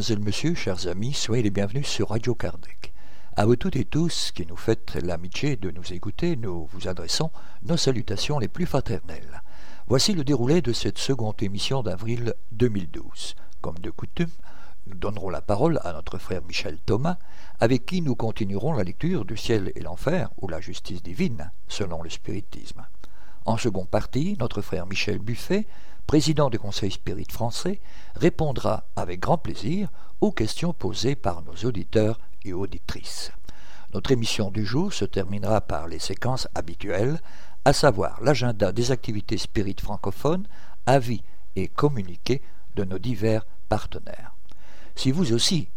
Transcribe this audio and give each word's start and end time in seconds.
Mademoiselle, 0.00 0.24
monsieur, 0.24 0.54
chers 0.54 0.86
amis, 0.86 1.12
soyez 1.12 1.42
les 1.42 1.50
bienvenus 1.50 1.86
sur 1.86 2.08
Radio 2.08 2.34
Kardec. 2.34 2.94
À 3.36 3.44
vous 3.44 3.56
toutes 3.56 3.76
et 3.76 3.84
tous 3.84 4.32
qui 4.34 4.46
nous 4.46 4.56
faites 4.56 4.94
l'amitié 4.94 5.56
de 5.56 5.70
nous 5.70 5.92
écouter, 5.92 6.36
nous 6.36 6.70
vous 6.72 6.88
adressons 6.88 7.30
nos 7.64 7.76
salutations 7.76 8.38
les 8.38 8.48
plus 8.48 8.64
fraternelles. 8.64 9.42
Voici 9.88 10.14
le 10.14 10.24
déroulé 10.24 10.62
de 10.62 10.72
cette 10.72 10.96
seconde 10.96 11.42
émission 11.42 11.82
d'avril 11.82 12.32
2012. 12.52 13.36
Comme 13.60 13.78
de 13.78 13.90
coutume, 13.90 14.30
nous 14.86 14.96
donnerons 14.96 15.28
la 15.28 15.42
parole 15.42 15.78
à 15.84 15.92
notre 15.92 16.16
frère 16.16 16.40
Michel 16.48 16.78
Thomas, 16.86 17.18
avec 17.60 17.84
qui 17.84 18.00
nous 18.00 18.14
continuerons 18.14 18.72
la 18.72 18.84
lecture 18.84 19.26
du 19.26 19.36
ciel 19.36 19.70
et 19.74 19.80
l'enfer, 19.80 20.30
ou 20.38 20.48
la 20.48 20.62
justice 20.62 21.02
divine, 21.02 21.50
selon 21.68 22.02
le 22.02 22.08
spiritisme. 22.08 22.86
En 23.44 23.58
seconde 23.58 23.88
partie, 23.88 24.34
notre 24.40 24.62
frère 24.62 24.86
Michel 24.86 25.18
Buffet, 25.18 25.66
président 26.06 26.50
du 26.50 26.58
Conseil 26.58 26.90
Spirit 26.90 27.26
français, 27.30 27.80
répondra 28.16 28.84
avec 28.96 29.20
grand 29.20 29.38
plaisir 29.38 29.88
aux 30.20 30.32
questions 30.32 30.72
posées 30.72 31.14
par 31.14 31.42
nos 31.42 31.54
auditeurs 31.68 32.20
et 32.44 32.52
auditrices. 32.52 33.32
Notre 33.92 34.12
émission 34.12 34.50
du 34.50 34.64
jour 34.64 34.92
se 34.92 35.04
terminera 35.04 35.60
par 35.60 35.88
les 35.88 35.98
séquences 35.98 36.48
habituelles, 36.54 37.20
à 37.64 37.72
savoir 37.72 38.20
l'agenda 38.22 38.72
des 38.72 38.90
activités 38.90 39.38
spirites 39.38 39.80
francophones, 39.80 40.46
avis 40.86 41.22
et 41.56 41.68
communiqués 41.68 42.42
de 42.76 42.84
nos 42.84 42.98
divers 42.98 43.44
partenaires. 43.68 44.34
Si 44.94 45.10
vous 45.10 45.32
aussi, 45.32 45.68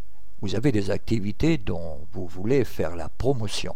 vous 0.41 0.55
avez 0.55 0.71
des 0.71 0.91
activités 0.91 1.57
dont 1.57 2.05
vous 2.11 2.27
voulez 2.27 2.65
faire 2.65 2.95
la 2.95 3.09
promotion, 3.09 3.75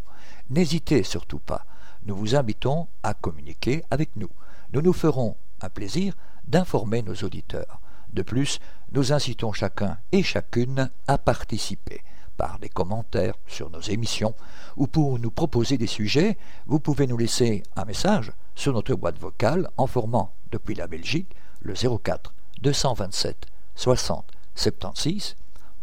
n'hésitez 0.49 1.03
surtout 1.03 1.39
pas. 1.39 1.65
Nous 2.05 2.15
vous 2.15 2.35
invitons 2.35 2.87
à 3.03 3.13
communiquer 3.13 3.83
avec 3.89 4.15
nous. 4.15 4.29
Nous 4.73 4.81
nous 4.81 4.93
ferons 4.93 5.35
un 5.61 5.69
plaisir 5.69 6.13
d'informer 6.47 7.01
nos 7.01 7.15
auditeurs. 7.15 7.79
De 8.13 8.21
plus, 8.21 8.59
nous 8.91 9.13
incitons 9.13 9.51
chacun 9.51 9.97
et 10.11 10.23
chacune 10.23 10.89
à 11.07 11.17
participer 11.17 12.01
par 12.37 12.59
des 12.59 12.69
commentaires 12.69 13.33
sur 13.47 13.69
nos 13.69 13.81
émissions 13.81 14.35
ou 14.77 14.87
pour 14.87 15.19
nous 15.19 15.31
proposer 15.31 15.77
des 15.77 15.87
sujets, 15.87 16.37
vous 16.67 16.79
pouvez 16.79 17.07
nous 17.07 17.17
laisser 17.17 17.63
un 17.75 17.85
message 17.85 18.31
sur 18.55 18.73
notre 18.73 18.95
boîte 18.95 19.19
vocale 19.19 19.69
en 19.75 19.87
formant 19.87 20.33
depuis 20.51 20.75
la 20.75 20.87
Belgique 20.87 21.35
le 21.61 21.73
04 21.73 22.33
227 22.61 23.47
60 23.75 24.25
76 24.55 25.35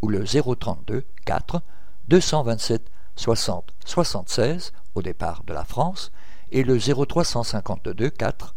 ou 0.02 0.08
le 0.08 0.25
032 0.25 1.05
4 1.25 1.62
227 2.08 2.91
60 3.17 3.75
76 3.84 4.72
au 4.95 5.02
départ 5.02 5.42
de 5.45 5.52
la 5.52 5.64
France 5.64 6.12
et 6.50 6.62
le 6.62 6.78
0352 6.78 8.11
4 8.11 8.55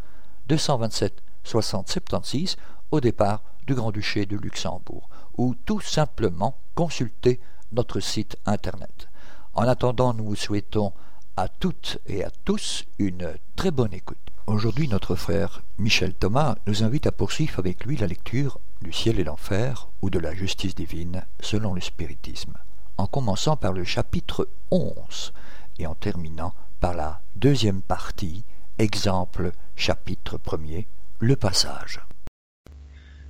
227 0.47 1.21
60 1.43 1.89
76 1.89 2.57
au 2.91 2.99
départ 2.99 3.41
du 3.65 3.75
Grand-Duché 3.75 4.25
de 4.25 4.37
Luxembourg 4.37 5.09
ou 5.37 5.55
tout 5.65 5.81
simplement 5.81 6.57
consulter 6.75 7.39
notre 7.71 7.99
site 7.99 8.37
internet. 8.45 9.09
En 9.53 9.63
attendant, 9.63 10.13
nous 10.13 10.25
vous 10.25 10.35
souhaitons 10.35 10.93
à 11.35 11.47
toutes 11.47 11.99
et 12.07 12.23
à 12.23 12.31
tous 12.45 12.85
une 12.97 13.33
très 13.55 13.71
bonne 13.71 13.93
écoute. 13.93 14.17
Aujourd'hui, 14.47 14.87
notre 14.87 15.15
frère 15.15 15.61
Michel 15.77 16.13
Thomas 16.13 16.55
nous 16.65 16.83
invite 16.83 17.07
à 17.07 17.11
poursuivre 17.11 17.59
avec 17.59 17.85
lui 17.85 17.97
la 17.97 18.07
lecture 18.07 18.59
du 18.81 18.93
ciel 18.93 19.19
et 19.19 19.23
l'enfer 19.23 19.89
ou 20.01 20.09
de 20.09 20.19
la 20.19 20.33
justice 20.33 20.75
divine 20.75 21.25
selon 21.41 21.73
le 21.73 21.81
spiritisme, 21.81 22.53
en 22.97 23.07
commençant 23.07 23.57
par 23.57 23.73
le 23.73 23.83
chapitre 23.83 24.47
11 24.71 25.33
et 25.79 25.87
en 25.87 25.95
terminant 25.95 26.53
par 26.79 26.93
la 26.93 27.21
deuxième 27.35 27.81
partie, 27.81 28.43
exemple 28.77 29.51
chapitre 29.79 30.39
1er, 30.39 30.87
le 31.19 31.35
passage. 31.35 32.01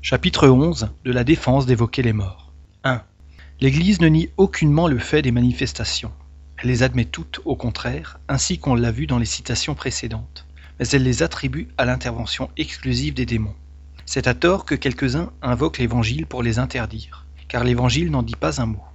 Chapitre 0.01 0.47
11 0.47 0.89
de 1.03 1.11
la 1.11 1.25
défense 1.25 1.65
d'évoquer 1.65 2.01
les 2.01 2.13
morts. 2.13 2.53
1. 2.85 3.03
L'Église 3.59 3.99
ne 3.99 4.07
nie 4.07 4.29
aucunement 4.37 4.87
le 4.87 4.97
fait 4.97 5.21
des 5.21 5.33
manifestations. 5.33 6.13
Elle 6.57 6.69
les 6.69 6.83
admet 6.83 7.03
toutes, 7.03 7.41
au 7.43 7.57
contraire, 7.57 8.21
ainsi 8.29 8.59
qu'on 8.59 8.75
l'a 8.75 8.91
vu 8.91 9.07
dans 9.07 9.19
les 9.19 9.25
citations 9.25 9.75
précédentes, 9.75 10.47
mais 10.79 10.87
elle 10.87 11.03
les 11.03 11.21
attribue 11.21 11.67
à 11.77 11.83
l'intervention 11.83 12.49
exclusive 12.55 13.13
des 13.13 13.25
démons. 13.25 13.55
C'est 14.05 14.27
à 14.27 14.33
tort 14.33 14.63
que 14.63 14.73
quelques-uns 14.73 15.33
invoquent 15.41 15.79
l'Évangile 15.79 16.27
pour 16.27 16.43
les 16.43 16.59
interdire, 16.59 17.25
car 17.49 17.65
l'Évangile 17.65 18.09
n'en 18.09 18.23
dit 18.23 18.37
pas 18.37 18.61
un 18.61 18.67
mot. 18.67 18.85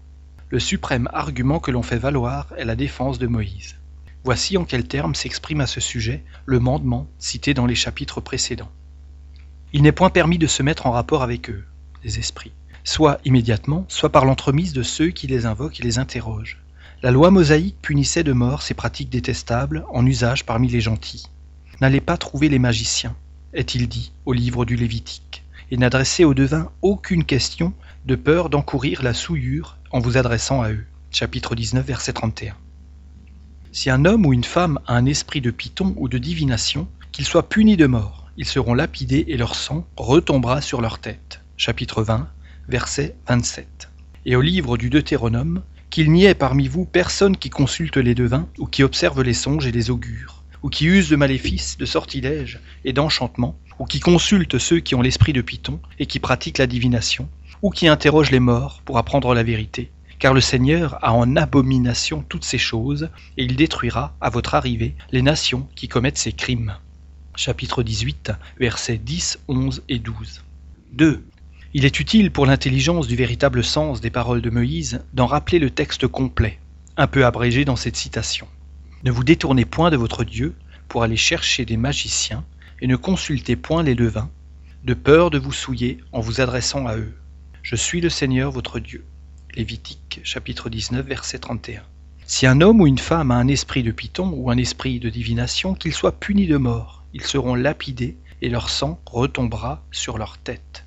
Le 0.49 0.59
suprême 0.59 1.09
argument 1.13 1.61
que 1.61 1.71
l'on 1.71 1.83
fait 1.83 1.99
valoir 1.99 2.49
est 2.57 2.65
la 2.65 2.77
défense 2.77 3.19
de 3.19 3.27
Moïse. 3.27 3.77
Voici 4.25 4.57
en 4.57 4.65
quels 4.65 4.87
termes 4.87 5.15
s'exprime 5.15 5.61
à 5.61 5.67
ce 5.67 5.81
sujet 5.81 6.25
le 6.47 6.61
mandement 6.61 7.09
cité 7.19 7.55
dans 7.55 7.67
les 7.67 7.75
chapitres 7.75 8.21
précédents. 8.21 8.71
Il 9.73 9.83
n'est 9.83 9.93
point 9.93 10.11
permis 10.11 10.39
de 10.39 10.47
se 10.47 10.63
mettre 10.63 10.87
en 10.87 10.93
rapport 10.93 11.23
avec 11.23 11.51
eux, 11.51 11.65
les 12.05 12.19
esprits 12.19 12.53
soit 12.85 13.21
immédiatement, 13.25 13.85
soit 13.89 14.11
par 14.11 14.25
l'entremise 14.25 14.73
de 14.73 14.83
ceux 14.83 15.09
qui 15.09 15.27
les 15.27 15.47
invoquent 15.47 15.81
et 15.81 15.85
les 15.85 15.99
interrogent. 15.99 16.59
La 17.03 17.11
loi 17.11 17.31
mosaïque 17.31 17.81
punissait 17.83 18.25
de 18.25 18.33
mort 18.33 18.63
ces 18.63 18.75
pratiques 18.75 19.11
détestables 19.11 19.85
en 19.91 20.07
usage 20.07 20.47
parmi 20.47 20.69
les 20.69 20.81
gentils. 20.81 21.27
N'allez 21.81 22.01
pas 22.01 22.17
trouver 22.17 22.49
les 22.49 22.59
magiciens, 22.59 23.17
est-il 23.55 23.89
dit 23.89 24.13
au 24.25 24.33
livre 24.33 24.65
du 24.65 24.77
Lévitique, 24.77 25.45
et 25.71 25.77
n'adressez 25.77 26.25
aux 26.25 26.35
devins 26.35 26.71
aucune 26.81 27.25
question 27.25 27.73
de 28.07 28.15
peur 28.15 28.51
d'encourir 28.51 29.03
la 29.03 29.15
souillure 29.15 29.79
en 29.91 29.99
vous 29.99 30.17
adressant 30.17 30.63
à 30.63 30.71
eux. 30.71 30.85
Chapitre 31.11 31.55
19, 31.55 31.85
verset 31.85 32.13
31. 32.13 32.55
Si 33.75 33.89
un 33.89 34.05
homme 34.05 34.27
ou 34.27 34.35
une 34.35 34.45
femme 34.45 34.79
a 34.87 34.95
un 34.97 35.07
esprit 35.07 35.41
de 35.41 35.51
python 35.51 35.95
ou 35.97 36.07
de 36.07 36.19
divination, 36.19 36.89
qu'il 37.11 37.25
soit 37.25 37.49
puni 37.49 37.79
de 37.79 37.87
mort, 37.87 38.27
ils 38.37 38.45
seront 38.45 38.75
lapidés 38.75 39.25
et 39.29 39.39
leur 39.39 39.55
sang 39.55 39.87
retombera 39.97 40.61
sur 40.61 40.83
leur 40.83 40.99
tête. 40.99 41.41
Chapitre 41.57 42.03
20, 42.03 42.29
verset 42.69 43.17
27. 43.29 43.89
Et 44.27 44.37
au 44.37 44.43
livre 44.43 44.77
du 44.77 44.91
Deutéronome, 44.91 45.63
qu'il 45.89 46.13
n'y 46.13 46.27
ait 46.27 46.35
parmi 46.35 46.69
vous 46.69 46.85
personne 46.85 47.35
qui 47.35 47.49
consulte 47.49 47.97
les 47.97 48.15
devins, 48.15 48.47
ou 48.59 48.67
qui 48.67 48.83
observe 48.83 49.23
les 49.23 49.33
songes 49.33 49.67
et 49.67 49.73
les 49.73 49.89
augures, 49.91 50.45
ou 50.63 50.69
qui 50.69 50.85
use 50.85 51.09
de 51.09 51.17
maléfices, 51.17 51.79
de 51.79 51.87
sortilèges 51.87 52.61
et 52.85 52.93
d'enchantements, 52.93 53.57
ou 53.79 53.87
qui 53.87 54.01
consulte 54.01 54.59
ceux 54.59 54.81
qui 54.81 54.95
ont 54.95 55.03
l'esprit 55.03 55.33
de 55.33 55.41
Python 55.41 55.81
et 55.99 56.05
qui 56.05 56.21
pratiquent 56.21 56.59
la 56.59 56.67
divination, 56.67 57.27
ou 57.63 57.71
qui 57.71 57.89
interroge 57.89 58.31
les 58.33 58.41
morts 58.41 58.83
pour 58.85 58.99
apprendre 58.99 59.33
la 59.33 59.43
vérité. 59.43 59.91
Car 60.23 60.35
le 60.35 60.41
Seigneur 60.41 61.05
a 61.05 61.15
en 61.15 61.35
abomination 61.35 62.25
toutes 62.29 62.45
ces 62.45 62.57
choses, 62.57 63.11
et 63.37 63.43
il 63.43 63.57
détruira, 63.57 64.15
à 64.21 64.31
votre 64.31 64.55
arrivée, 64.55 64.95
les 65.11 65.21
nations 65.21 65.69
qui 65.75 65.89
commettent 65.89 66.17
ces 66.17 66.31
crimes. 66.31 66.77
Chapitre 67.35 67.83
18, 67.83 68.31
versets 68.61 68.99
10, 68.99 69.41
11 69.49 69.83
et 69.89 69.99
12. 69.99 70.45
2. 70.93 71.25
Il 71.75 71.85
est 71.85 71.99
utile 71.99 72.31
pour 72.31 72.47
l'intelligence 72.47 73.09
du 73.09 73.17
véritable 73.17 73.65
sens 73.65 74.01
des 74.01 74.11
paroles 74.11 74.43
de 74.43 74.51
Moïse 74.51 75.05
d'en 75.13 75.27
rappeler 75.27 75.59
le 75.59 75.71
texte 75.71 76.07
complet, 76.07 76.61
un 76.97 77.09
peu 77.09 77.27
abrégé 77.27 77.65
dans 77.65 77.75
cette 77.75 77.97
citation. 77.97 78.47
Ne 79.03 79.11
vous 79.11 79.25
détournez 79.25 79.65
point 79.65 79.91
de 79.91 79.97
votre 79.97 80.23
Dieu 80.23 80.55
pour 80.87 81.03
aller 81.03 81.17
chercher 81.17 81.65
des 81.65 81.77
magiciens, 81.77 82.45
et 82.81 82.87
ne 82.87 82.95
consultez 82.95 83.57
point 83.57 83.83
les 83.83 83.97
devins, 83.97 84.31
de 84.85 84.95
peur 84.95 85.31
de 85.31 85.41
vous 85.41 85.51
souiller 85.51 85.99
en 86.13 86.21
vous 86.21 86.41
adressant 86.41 86.87
à 86.87 86.97
eux. 86.97 87.13
Je 87.65 87.75
suis 87.75 88.01
le 88.01 88.09
Seigneur 88.09 88.53
votre 88.53 88.79
Dieu. 88.79 89.05
Lévitique 89.55 90.21
chapitre 90.25 90.71
19 90.71 91.05
verset 91.05 91.39
31. 91.39 91.83
Si 92.25 92.47
un 92.47 92.63
homme 92.63 92.81
ou 92.81 92.87
une 92.87 92.97
femme 92.97 93.31
a 93.31 93.35
un 93.35 93.49
esprit 93.49 93.83
de 93.83 93.91
python 93.91 94.33
ou 94.35 94.51
un 94.51 94.57
esprit 94.57 94.99
de 94.99 95.11
divination, 95.11 95.75
qu'il 95.75 95.93
soit 95.93 96.19
puni 96.19 96.47
de 96.47 96.57
mort. 96.57 97.05
Ils 97.13 97.25
seront 97.25 97.55
lapidés 97.55 98.17
et 98.41 98.49
leur 98.49 98.71
sang 98.71 98.99
retombera 99.05 99.85
sur 99.91 100.17
leur 100.17 100.39
tête. 100.39 100.87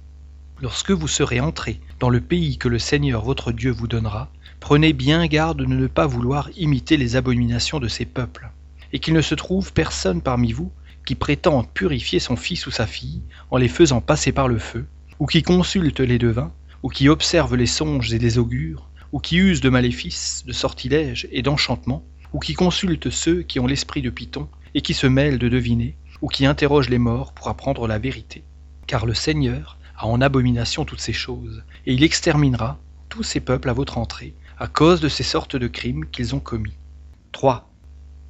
Lorsque 0.61 0.89
vous 0.89 1.07
serez 1.07 1.39
entrés 1.39 1.79
dans 1.99 2.09
le 2.09 2.21
pays 2.21 2.57
que 2.57 2.67
le 2.67 2.79
Seigneur 2.79 3.23
votre 3.23 3.51
Dieu 3.51 3.69
vous 3.69 3.87
donnera, 3.87 4.31
prenez 4.59 4.93
bien 4.93 5.27
garde 5.27 5.59
de 5.59 5.65
ne 5.65 5.85
pas 5.85 6.07
vouloir 6.07 6.49
imiter 6.57 6.97
les 6.97 7.15
abominations 7.15 7.79
de 7.79 7.87
ces 7.87 8.05
peuples, 8.05 8.49
et 8.93 8.97
qu'il 8.97 9.13
ne 9.13 9.21
se 9.21 9.35
trouve 9.35 9.73
personne 9.73 10.23
parmi 10.23 10.53
vous 10.53 10.71
qui 11.05 11.13
prétende 11.13 11.69
purifier 11.69 12.17
son 12.17 12.35
fils 12.35 12.65
ou 12.65 12.71
sa 12.71 12.87
fille 12.87 13.21
en 13.51 13.57
les 13.57 13.69
faisant 13.69 14.01
passer 14.01 14.31
par 14.31 14.47
le 14.47 14.57
feu, 14.57 14.87
ou 15.19 15.27
qui 15.27 15.43
consulte 15.43 15.99
les 15.99 16.17
devins, 16.17 16.51
ou 16.85 16.89
qui 16.89 17.09
observe 17.09 17.55
les 17.55 17.65
songes 17.65 18.13
et 18.13 18.19
les 18.19 18.37
augures, 18.37 18.91
ou 19.11 19.19
qui 19.19 19.37
use 19.37 19.59
de 19.59 19.71
maléfices, 19.71 20.43
de 20.45 20.53
sortilèges 20.53 21.27
et 21.31 21.41
d'enchantements, 21.41 22.05
ou 22.31 22.37
qui 22.37 22.53
consulte 22.53 23.09
ceux 23.09 23.41
qui 23.41 23.59
ont 23.59 23.65
l'esprit 23.65 24.03
de 24.03 24.11
Python 24.11 24.47
et 24.75 24.81
qui 24.81 24.93
se 24.93 25.07
mêlent 25.07 25.39
de 25.39 25.49
deviner, 25.49 25.97
ou 26.21 26.27
qui 26.27 26.45
interroge 26.45 26.89
les 26.89 26.99
morts 26.99 27.33
pour 27.33 27.47
apprendre 27.47 27.87
la 27.87 27.97
vérité. 27.97 28.43
Car 28.85 29.07
le 29.07 29.15
Seigneur 29.15 29.79
a 29.97 30.05
en 30.05 30.21
abomination 30.21 30.85
toutes 30.85 31.01
ces 31.01 31.11
choses, 31.11 31.63
et 31.87 31.93
il 31.95 32.03
exterminera 32.03 32.77
tous 33.09 33.23
ces 33.23 33.39
peuples 33.39 33.69
à 33.69 33.73
votre 33.73 33.97
entrée, 33.97 34.35
à 34.59 34.67
cause 34.67 35.01
de 35.01 35.09
ces 35.09 35.23
sortes 35.23 35.55
de 35.55 35.67
crimes 35.67 36.05
qu'ils 36.11 36.35
ont 36.35 36.39
commis. 36.39 36.77
3. 37.31 37.67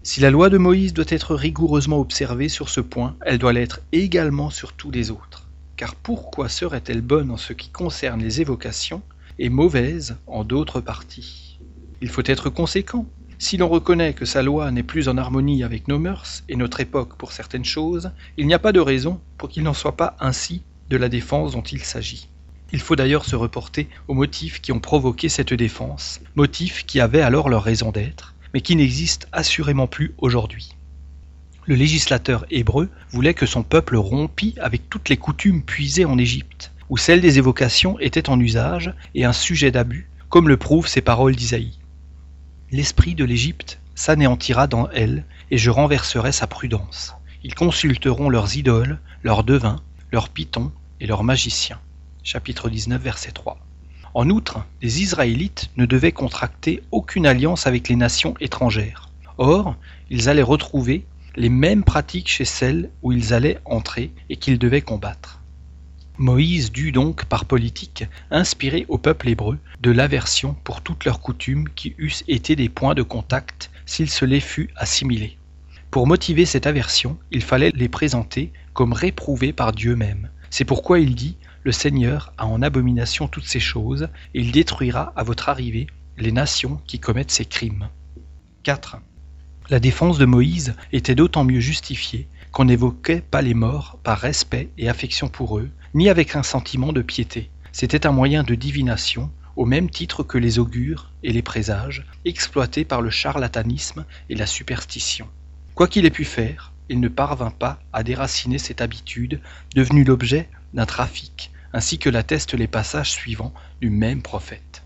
Si 0.01 0.21
la 0.21 0.31
loi 0.31 0.49
de 0.49 0.57
Moïse 0.57 0.93
doit 0.93 1.03
être 1.09 1.35
rigoureusement 1.35 1.99
observée 1.99 2.47
sur 2.47 2.69
ce 2.69 2.79
point, 2.79 3.17
elle 3.19 3.37
doit 3.37 3.51
l'être 3.51 3.81
également 3.91 4.49
sur 4.49 4.71
tous 4.71 4.91
les 4.91 5.11
autres. 5.11 5.44
Car 5.77 5.95
pourquoi 5.95 6.47
serait-elle 6.47 7.01
bonne 7.01 7.31
en 7.31 7.37
ce 7.37 7.51
qui 7.51 7.69
concerne 7.69 8.21
les 8.21 8.39
évocations 8.39 9.01
et 9.39 9.49
mauvaise 9.49 10.15
en 10.25 10.45
d'autres 10.45 10.79
parties? 10.79 11.59
Il 11.99 12.07
faut 12.07 12.23
être 12.25 12.49
conséquent. 12.49 13.05
Si 13.39 13.57
l'on 13.57 13.67
reconnaît 13.67 14.13
que 14.13 14.23
sa 14.23 14.41
loi 14.41 14.71
n'est 14.71 14.83
plus 14.83 15.09
en 15.09 15.17
harmonie 15.17 15.63
avec 15.65 15.89
nos 15.89 15.99
mœurs 15.99 16.43
et 16.47 16.55
notre 16.55 16.79
époque 16.79 17.17
pour 17.17 17.33
certaines 17.33 17.65
choses, 17.65 18.11
il 18.37 18.47
n'y 18.47 18.53
a 18.53 18.59
pas 18.59 18.71
de 18.71 18.79
raison 18.79 19.19
pour 19.37 19.49
qu'il 19.49 19.63
n'en 19.63 19.73
soit 19.73 19.97
pas 19.97 20.15
ainsi 20.21 20.61
de 20.89 20.95
la 20.95 21.09
défense 21.09 21.51
dont 21.51 21.61
il 21.61 21.83
s'agit. 21.83 22.29
Il 22.71 22.79
faut 22.79 22.95
d'ailleurs 22.95 23.25
se 23.25 23.35
reporter 23.35 23.89
aux 24.07 24.13
motifs 24.13 24.61
qui 24.61 24.71
ont 24.71 24.79
provoqué 24.79 25.27
cette 25.27 25.53
défense, 25.53 26.21
motifs 26.35 26.85
qui 26.85 27.01
avaient 27.01 27.21
alors 27.21 27.49
leur 27.49 27.63
raison 27.63 27.91
d'être, 27.91 28.33
mais 28.53 28.61
qui 28.61 28.77
n'existent 28.77 29.27
assurément 29.33 29.87
plus 29.87 30.13
aujourd'hui. 30.19 30.74
Le 31.67 31.73
législateur 31.73 32.45
hébreu 32.51 32.89
voulait 33.09 33.33
que 33.33 33.47
son 33.47 33.63
peuple 33.63 33.95
rompît 33.95 34.53
avec 34.61 34.87
toutes 34.87 35.09
les 35.09 35.17
coutumes 35.17 35.63
puisées 35.63 36.05
en 36.05 36.19
Égypte, 36.19 36.71
où 36.89 36.97
celle 36.97 37.21
des 37.21 37.39
évocations 37.39 37.99
était 37.99 38.29
en 38.29 38.39
usage 38.39 38.93
et 39.15 39.25
un 39.25 39.33
sujet 39.33 39.71
d'abus, 39.71 40.07
comme 40.29 40.47
le 40.47 40.57
prouvent 40.57 40.87
ces 40.87 41.01
paroles 41.01 41.35
d'Isaïe. 41.35 41.79
L'esprit 42.69 43.15
de 43.15 43.25
l'Égypte 43.25 43.79
s'anéantira 43.95 44.67
dans 44.67 44.89
elle, 44.91 45.25
et 45.49 45.57
je 45.57 45.71
renverserai 45.71 46.31
sa 46.31 46.45
prudence. 46.45 47.15
Ils 47.43 47.55
consulteront 47.55 48.29
leurs 48.29 48.55
idoles, 48.55 48.99
leurs 49.23 49.43
devins, 49.43 49.81
leurs 50.11 50.29
pitons 50.29 50.71
et 50.99 51.07
leurs 51.07 51.23
magiciens. 51.23 51.79
Chapitre 52.23 52.69
19, 52.69 53.01
verset 53.01 53.31
3. 53.31 53.57
En 54.13 54.29
outre, 54.29 54.63
les 54.83 55.01
Israélites 55.01 55.71
ne 55.77 55.87
devaient 55.87 56.11
contracter 56.11 56.83
aucune 56.91 57.25
alliance 57.25 57.65
avec 57.65 57.89
les 57.89 57.95
nations 57.95 58.35
étrangères. 58.39 59.09
Or, 59.37 59.75
ils 60.11 60.29
allaient 60.29 60.43
retrouver 60.43 61.05
les 61.35 61.49
mêmes 61.49 61.83
pratiques 61.83 62.29
chez 62.29 62.45
celles 62.45 62.89
où 63.01 63.11
ils 63.11 63.33
allaient 63.33 63.59
entrer 63.65 64.11
et 64.29 64.37
qu'ils 64.37 64.59
devaient 64.59 64.81
combattre. 64.81 65.41
Moïse 66.17 66.71
dut 66.71 66.93
donc, 66.93 67.25
par 67.25 67.43
politique, 67.43 68.05
inspirer 68.31 68.85
au 68.87 68.97
peuple 68.97 69.27
hébreu 69.27 69.57
de 69.81 69.91
l'aversion 69.91 70.55
pour 70.63 70.81
toutes 70.81 71.03
leurs 71.03 71.19
coutumes 71.19 71.67
qui 71.75 71.93
eussent 71.97 72.23
été 72.29 72.55
des 72.55 72.69
points 72.69 72.95
de 72.95 73.01
contact 73.01 73.69
s'il 73.85 74.09
se 74.09 74.23
les 74.23 74.39
fût 74.39 74.69
assimilés. 74.77 75.37
Pour 75.91 76.07
motiver 76.07 76.45
cette 76.45 76.67
aversion, 76.67 77.17
il 77.31 77.43
fallait 77.43 77.71
les 77.75 77.89
présenter 77.89 78.53
comme 78.73 78.93
réprouvés 78.93 79.51
par 79.53 79.73
Dieu 79.73 79.95
même. 79.95 80.29
C'est 80.49 80.65
pourquoi 80.65 80.99
il 80.99 81.15
dit 81.15 81.37
Le 81.63 81.73
Seigneur 81.73 82.33
a 82.37 82.45
en 82.47 82.61
abomination 82.61 83.27
toutes 83.27 83.47
ces 83.47 83.59
choses, 83.59 84.07
et 84.33 84.39
il 84.39 84.51
détruira 84.51 85.11
à 85.17 85.23
votre 85.23 85.49
arrivée 85.49 85.87
les 86.17 86.31
nations 86.31 86.79
qui 86.87 86.99
commettent 86.99 87.31
ces 87.31 87.45
crimes. 87.45 87.89
4. 88.63 88.97
La 89.67 89.79
défense 89.79 90.19
de 90.19 90.25
Moïse 90.25 90.75
était 90.91 91.15
d'autant 91.15 91.43
mieux 91.43 91.59
justifiée 91.59 92.27
qu'on 92.51 92.65
n'évoquait 92.65 93.21
pas 93.21 93.41
les 93.41 93.55
morts 93.55 93.97
par 94.03 94.19
respect 94.19 94.69
et 94.77 94.89
affection 94.89 95.27
pour 95.27 95.57
eux, 95.57 95.71
ni 95.95 96.07
avec 96.07 96.35
un 96.35 96.43
sentiment 96.43 96.93
de 96.93 97.01
piété. 97.01 97.49
C'était 97.71 98.05
un 98.05 98.11
moyen 98.11 98.43
de 98.43 98.53
divination, 98.53 99.31
au 99.55 99.65
même 99.65 99.89
titre 99.89 100.21
que 100.21 100.37
les 100.37 100.59
augures 100.59 101.11
et 101.23 101.33
les 101.33 101.41
présages, 101.41 102.05
exploités 102.25 102.85
par 102.85 103.01
le 103.01 103.09
charlatanisme 103.09 104.05
et 104.29 104.35
la 104.35 104.45
superstition. 104.45 105.27
Quoi 105.73 105.87
qu'il 105.87 106.05
ait 106.05 106.11
pu 106.11 106.25
faire, 106.25 106.71
il 106.87 106.99
ne 106.99 107.07
parvint 107.07 107.49
pas 107.49 107.79
à 107.91 108.03
déraciner 108.03 108.59
cette 108.59 108.81
habitude, 108.81 109.41
devenue 109.73 110.03
l'objet 110.03 110.47
d'un 110.75 110.85
trafic, 110.85 111.49
ainsi 111.73 111.97
que 111.97 112.11
l'attestent 112.11 112.53
les 112.53 112.67
passages 112.67 113.11
suivants 113.11 113.53
du 113.81 113.89
même 113.89 114.21
prophète. 114.21 114.83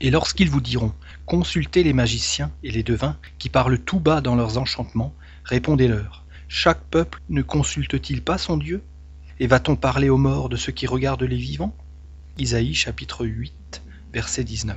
Et 0.00 0.10
lorsqu'ils 0.10 0.50
vous 0.50 0.60
diront 0.60 0.94
Consultez 1.30 1.84
les 1.84 1.92
magiciens 1.92 2.50
et 2.64 2.72
les 2.72 2.82
devins 2.82 3.16
qui 3.38 3.50
parlent 3.50 3.78
tout 3.78 4.00
bas 4.00 4.20
dans 4.20 4.34
leurs 4.34 4.58
enchantements, 4.58 5.14
répondez-leur 5.44 6.24
Chaque 6.48 6.82
peuple 6.82 7.22
ne 7.28 7.40
consulte-t-il 7.40 8.20
pas 8.20 8.36
son 8.36 8.56
Dieu? 8.56 8.82
Et 9.38 9.46
va-t-on 9.46 9.76
parler 9.76 10.08
aux 10.08 10.16
morts 10.16 10.48
de 10.48 10.56
ceux 10.56 10.72
qui 10.72 10.88
regardent 10.88 11.22
les 11.22 11.36
vivants? 11.36 11.76
Isaïe 12.36 12.74
chapitre 12.74 13.26
8, 13.26 13.80
verset 14.12 14.42
19. 14.42 14.76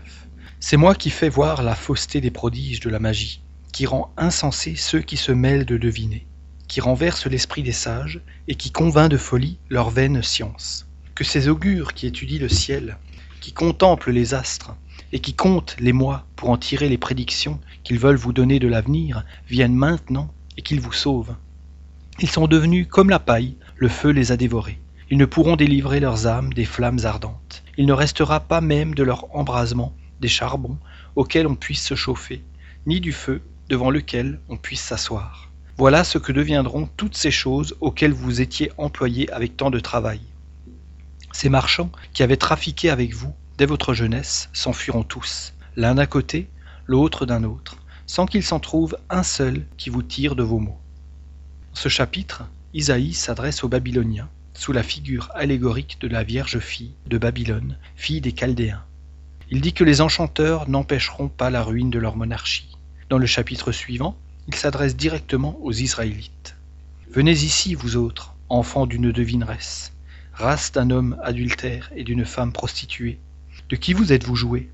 C'est 0.60 0.78
moi 0.78 0.94
qui 0.94 1.10
fais 1.10 1.28
voir 1.28 1.64
la 1.64 1.74
fausseté 1.74 2.22
des 2.22 2.30
prodiges 2.30 2.82
de 2.82 2.92
la 2.92 3.00
magie 3.00 3.42
qui 3.72 3.88
rend 3.88 4.14
insensés 4.16 4.76
ceux 4.76 5.02
qui 5.02 5.18
se 5.18 5.32
mêlent 5.32 5.66
de 5.66 5.78
deviner, 5.78 6.28
qui 6.68 6.82
renverse 6.82 7.26
l'esprit 7.26 7.64
des 7.64 7.72
sages 7.72 8.22
et 8.48 8.54
qui 8.54 8.70
convainc 8.70 9.10
de 9.10 9.18
folie 9.18 9.58
leur 9.72 9.90
vaine 9.90 10.22
science. 10.22 10.86
Que 11.16 11.24
ces 11.24 11.48
augures 11.48 11.96
qui 11.96 12.06
étudient 12.06 12.42
le 12.42 12.48
ciel, 12.48 13.00
qui 13.42 13.54
contemplent 13.54 14.12
les 14.12 14.36
astres 14.36 14.76
et 15.14 15.20
qui 15.20 15.36
comptent 15.36 15.78
les 15.80 15.94
mois 15.94 16.26
pour 16.36 16.50
en 16.50 16.58
tirer 16.58 16.90
les 16.90 16.98
prédictions 16.98 17.62
qu'ils 17.84 18.00
veulent 18.00 18.18
vous 18.18 18.34
donner 18.34 18.60
de 18.60 18.68
l'avenir 18.68 19.24
viennent 19.48 19.76
maintenant 19.76 20.34
et 20.58 20.64
qu'ils 20.64 20.82
vous 20.82 20.92
sauvent. 20.92 21.36
Ils 22.20 22.30
sont 22.30 22.48
devenus 22.48 22.88
comme 22.90 23.12
la 23.12 23.20
paille, 23.20 23.56
le 23.78 23.90
feu 23.90 24.10
les 24.10 24.32
a 24.32 24.38
dévorés. 24.38 24.80
Ils 25.12 25.18
ne 25.18 25.26
pourront 25.26 25.56
délivrer 25.56 26.00
leurs 26.00 26.26
âmes 26.26 26.52
des 26.54 26.66
flammes 26.66 27.00
ardentes. 27.04 27.64
Il 27.78 27.86
ne 27.86 27.94
restera 27.94 28.40
pas 28.40 28.60
même 28.60 28.96
de 28.96 29.04
leur 29.04 29.34
embrasement 29.36 29.94
des 30.20 30.28
charbons 30.28 30.80
auxquels 31.16 31.48
on 31.48 31.56
puisse 31.56 31.86
se 31.86 31.96
chauffer, 31.96 32.44
ni 32.88 33.00
du 33.00 33.12
feu 33.12 33.42
devant 33.70 33.92
lequel 33.92 34.40
on 34.50 34.58
puisse 34.58 34.82
s'asseoir. 34.82 35.52
Voilà 35.78 36.04
ce 36.04 36.18
que 36.18 36.32
deviendront 36.32 36.90
toutes 36.98 37.16
ces 37.16 37.32
choses 37.32 37.76
auxquelles 37.82 38.14
vous 38.14 38.42
étiez 38.42 38.72
employés 38.78 39.32
avec 39.32 39.58
tant 39.58 39.70
de 39.70 39.80
travail. 39.80 40.22
Ces 41.32 41.50
marchands 41.50 41.92
qui 42.14 42.24
avaient 42.24 42.38
trafiqué 42.38 42.90
avec 42.90 43.14
vous 43.14 43.34
dès 43.58 43.66
votre 43.66 43.94
jeunesse 43.94 44.50
s'enfuiront 44.54 45.04
tous, 45.04 45.54
l'un 45.76 45.96
d'un 45.96 46.06
côté, 46.06 46.50
l'autre 46.86 47.26
d'un 47.26 47.44
autre, 47.44 47.78
sans 48.06 48.26
qu'il 48.26 48.44
s'en 48.44 48.60
trouve 48.60 48.98
un 49.10 49.24
seul 49.24 49.66
qui 49.78 49.90
vous 49.90 50.04
tire 50.04 50.36
de 50.36 50.44
vos 50.44 50.60
mots. 50.60 50.80
Dans 51.74 51.80
ce 51.80 51.90
chapitre, 51.90 52.44
Isaïe 52.74 53.14
s'adresse 53.14 53.64
aux 53.64 53.70
Babyloniens 53.70 54.30
sous 54.54 54.72
la 54.72 54.84
figure 54.84 55.30
allégorique 55.34 55.98
de 56.00 56.08
la 56.08 56.24
Vierge 56.24 56.60
fille 56.60 56.94
de 57.08 57.18
Babylone, 57.18 57.78
fille 57.96 58.22
des 58.22 58.34
Chaldéens. 58.34 58.84
Il 59.50 59.62
dit 59.62 59.74
que 59.74 59.84
les 59.84 60.02
enchanteurs 60.02 60.70
n'empêcheront 60.70 61.28
pas 61.28 61.50
la 61.50 61.64
ruine 61.64 61.90
de 61.90 62.00
leur 62.00 62.16
monarchie. 62.16 62.78
Dans 63.10 63.18
le 63.18 63.26
chapitre 63.26 63.72
suivant, 63.72 64.16
il 64.48 64.56
s'adresse 64.56 64.96
directement 64.96 65.58
aux 65.62 65.72
Israélites. 65.72 66.56
Venez 67.10 67.32
ici, 67.32 67.76
vous 67.76 67.96
autres, 67.96 68.34
enfants 68.50 68.88
d'une 68.88 69.12
devineresse, 69.12 69.94
race 70.34 70.72
d'un 70.72 70.90
homme 70.90 71.18
adultère 71.24 71.92
et 71.96 72.04
d'une 72.04 72.26
femme 72.26 72.52
prostituée. 72.52 73.20
De 73.74 73.78
qui 73.78 73.94
vous 73.94 74.14
êtes-vous 74.14 74.36
joué? 74.36 74.70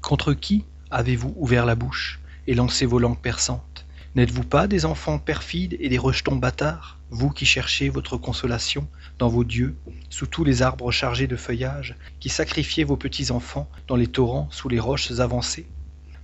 Contre 0.00 0.32
qui 0.32 0.64
avez-vous 0.90 1.34
ouvert 1.36 1.66
la 1.66 1.74
bouche 1.74 2.18
et 2.46 2.54
lancé 2.54 2.86
vos 2.86 2.98
langues 2.98 3.20
perçantes? 3.20 3.84
N'êtes-vous 4.14 4.42
pas 4.42 4.66
des 4.66 4.86
enfants 4.86 5.18
perfides 5.18 5.76
et 5.78 5.90
des 5.90 5.98
rejetons 5.98 6.36
bâtards, 6.36 6.98
vous 7.10 7.28
qui 7.28 7.44
cherchez 7.44 7.90
votre 7.90 8.16
consolation 8.16 8.88
dans 9.18 9.28
vos 9.28 9.44
dieux, 9.44 9.76
sous 10.08 10.24
tous 10.24 10.44
les 10.44 10.62
arbres 10.62 10.90
chargés 10.90 11.26
de 11.26 11.36
feuillage, 11.36 11.94
qui 12.20 12.30
sacrifiez 12.30 12.84
vos 12.84 12.96
petits-enfants 12.96 13.68
dans 13.86 13.96
les 13.96 14.06
torrents 14.06 14.48
sous 14.50 14.70
les 14.70 14.80
roches 14.80 15.10
avancées? 15.20 15.66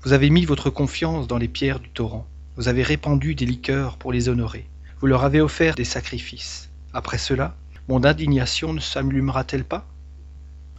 Vous 0.03 0.15
avez 0.15 0.31
mis 0.31 0.47
votre 0.47 0.71
confiance 0.71 1.27
dans 1.27 1.37
les 1.37 1.49
pierres 1.49 1.79
du 1.79 1.91
torrent. 1.91 2.27
Vous 2.57 2.69
avez 2.69 2.83
répandu 2.83 3.35
des 3.35 3.45
liqueurs 3.45 3.99
pour 3.99 4.15
les 4.15 4.31
honorer. 4.31 4.67
Vous 4.99 5.09
leur 5.09 5.25
avez 5.25 5.43
offert 5.43 5.75
des 5.75 5.85
sacrifices. 5.85 6.71
Après 6.95 7.19
cela, 7.19 7.55
mon 7.87 8.03
indignation 8.03 8.73
ne 8.73 8.81
s'allumera-t-elle 8.81 9.67
pas? 9.67 9.87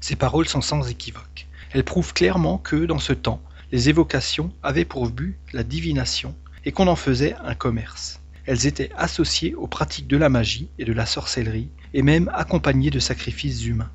Ces 0.07 0.15
paroles 0.15 0.47
sont 0.47 0.62
sans 0.62 0.88
équivoque. 0.88 1.47
Elles 1.74 1.83
prouvent 1.83 2.13
clairement 2.13 2.59
que, 2.59 2.85
dans 2.85 3.00
ce 3.00 3.12
temps, 3.12 3.41
les 3.71 3.89
évocations 3.89 4.53
avaient 4.62 4.85
pour 4.85 5.09
but 5.09 5.35
la 5.51 5.63
divination 5.63 6.35
et 6.63 6.71
qu'on 6.71 6.85
en 6.85 6.95
faisait 6.95 7.33
un 7.43 7.55
commerce. 7.55 8.19
Elles 8.45 8.67
étaient 8.67 8.91
associées 8.95 9.55
aux 9.55 9.65
pratiques 9.65 10.05
de 10.05 10.17
la 10.17 10.29
magie 10.29 10.69
et 10.77 10.85
de 10.85 10.93
la 10.93 11.07
sorcellerie, 11.07 11.71
et 11.95 12.03
même 12.03 12.29
accompagnées 12.35 12.91
de 12.91 13.00
sacrifices 13.00 13.65
humains. 13.65 13.89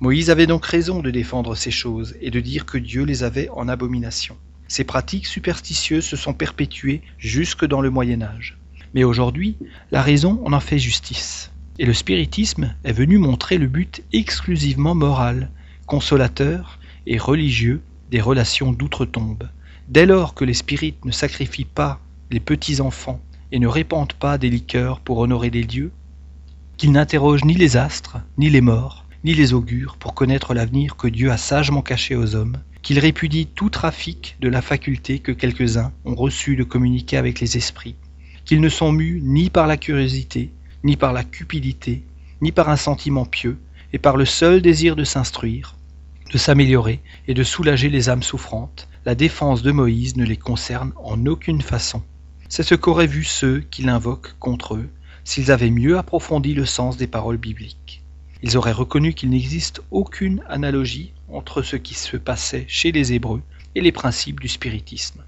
Moïse 0.00 0.30
avait 0.30 0.48
donc 0.48 0.66
raison 0.66 0.98
de 0.98 1.12
défendre 1.12 1.54
ces 1.54 1.70
choses 1.70 2.16
et 2.20 2.32
de 2.32 2.40
dire 2.40 2.66
que 2.66 2.78
Dieu 2.78 3.04
les 3.04 3.22
avait 3.22 3.48
en 3.50 3.68
abomination. 3.68 4.36
Ces 4.66 4.82
pratiques 4.82 5.28
superstitieuses 5.28 6.06
se 6.06 6.16
sont 6.16 6.34
perpétuées 6.34 7.02
jusque 7.18 7.66
dans 7.66 7.82
le 7.82 7.90
Moyen 7.90 8.22
Âge. 8.22 8.58
Mais 8.94 9.04
aujourd'hui, 9.04 9.56
la 9.92 10.02
raison 10.02 10.42
en 10.44 10.52
a 10.54 10.58
fait 10.58 10.80
justice. 10.80 11.51
Et 11.78 11.86
le 11.86 11.94
spiritisme 11.94 12.74
est 12.84 12.92
venu 12.92 13.16
montrer 13.18 13.56
le 13.56 13.66
but 13.66 14.02
exclusivement 14.12 14.94
moral, 14.94 15.50
consolateur 15.86 16.78
et 17.06 17.16
religieux 17.16 17.80
des 18.10 18.20
relations 18.20 18.72
d'outre-tombe. 18.72 19.48
Dès 19.88 20.04
lors 20.04 20.34
que 20.34 20.44
les 20.44 20.54
spirites 20.54 21.04
ne 21.04 21.12
sacrifient 21.12 21.64
pas 21.64 22.00
les 22.30 22.40
petits-enfants 22.40 23.20
et 23.52 23.58
ne 23.58 23.66
répandent 23.66 24.12
pas 24.12 24.38
des 24.38 24.50
liqueurs 24.50 25.00
pour 25.00 25.18
honorer 25.18 25.50
des 25.50 25.64
dieux, 25.64 25.92
qu'ils 26.76 26.92
n'interrogent 26.92 27.44
ni 27.44 27.54
les 27.54 27.76
astres, 27.76 28.18
ni 28.36 28.50
les 28.50 28.60
morts, 28.60 29.06
ni 29.24 29.34
les 29.34 29.54
augures 29.54 29.96
pour 29.96 30.14
connaître 30.14 30.52
l'avenir 30.52 30.96
que 30.96 31.08
Dieu 31.08 31.30
a 31.30 31.36
sagement 31.38 31.82
caché 31.82 32.16
aux 32.16 32.34
hommes, 32.34 32.58
qu'il 32.82 32.98
répudie 32.98 33.46
tout 33.46 33.70
trafic 33.70 34.36
de 34.40 34.48
la 34.48 34.60
faculté 34.60 35.20
que 35.20 35.32
quelques-uns 35.32 35.92
ont 36.04 36.14
reçu 36.14 36.54
de 36.56 36.64
communiquer 36.64 37.16
avec 37.16 37.40
les 37.40 37.56
esprits, 37.56 37.96
qu'ils 38.44 38.60
ne 38.60 38.68
sont 38.68 38.92
mus 38.92 39.20
ni 39.22 39.48
par 39.48 39.66
la 39.66 39.76
curiosité, 39.76 40.50
ni 40.84 40.96
par 40.96 41.12
la 41.12 41.24
cupidité, 41.24 42.04
ni 42.40 42.52
par 42.52 42.68
un 42.68 42.76
sentiment 42.76 43.24
pieux, 43.24 43.58
et 43.92 43.98
par 43.98 44.16
le 44.16 44.24
seul 44.24 44.62
désir 44.62 44.96
de 44.96 45.04
s'instruire, 45.04 45.76
de 46.32 46.38
s'améliorer 46.38 47.00
et 47.28 47.34
de 47.34 47.42
soulager 47.42 47.90
les 47.90 48.08
âmes 48.08 48.22
souffrantes, 48.22 48.88
la 49.04 49.14
défense 49.14 49.62
de 49.62 49.72
Moïse 49.72 50.16
ne 50.16 50.24
les 50.24 50.36
concerne 50.36 50.92
en 50.96 51.26
aucune 51.26 51.60
façon. 51.60 52.02
C'est 52.48 52.62
ce 52.62 52.74
qu'auraient 52.74 53.06
vu 53.06 53.24
ceux 53.24 53.60
qui 53.60 53.82
l'invoquent 53.82 54.34
contre 54.38 54.76
eux, 54.76 54.88
s'ils 55.24 55.52
avaient 55.52 55.70
mieux 55.70 55.98
approfondi 55.98 56.54
le 56.54 56.64
sens 56.64 56.96
des 56.96 57.06
paroles 57.06 57.36
bibliques. 57.36 58.02
Ils 58.42 58.56
auraient 58.56 58.72
reconnu 58.72 59.14
qu'il 59.14 59.30
n'existe 59.30 59.82
aucune 59.90 60.42
analogie 60.48 61.12
entre 61.28 61.62
ce 61.62 61.76
qui 61.76 61.94
se 61.94 62.16
passait 62.16 62.64
chez 62.66 62.90
les 62.90 63.12
Hébreux 63.12 63.42
et 63.74 63.80
les 63.80 63.92
principes 63.92 64.40
du 64.40 64.48
spiritisme. 64.48 65.22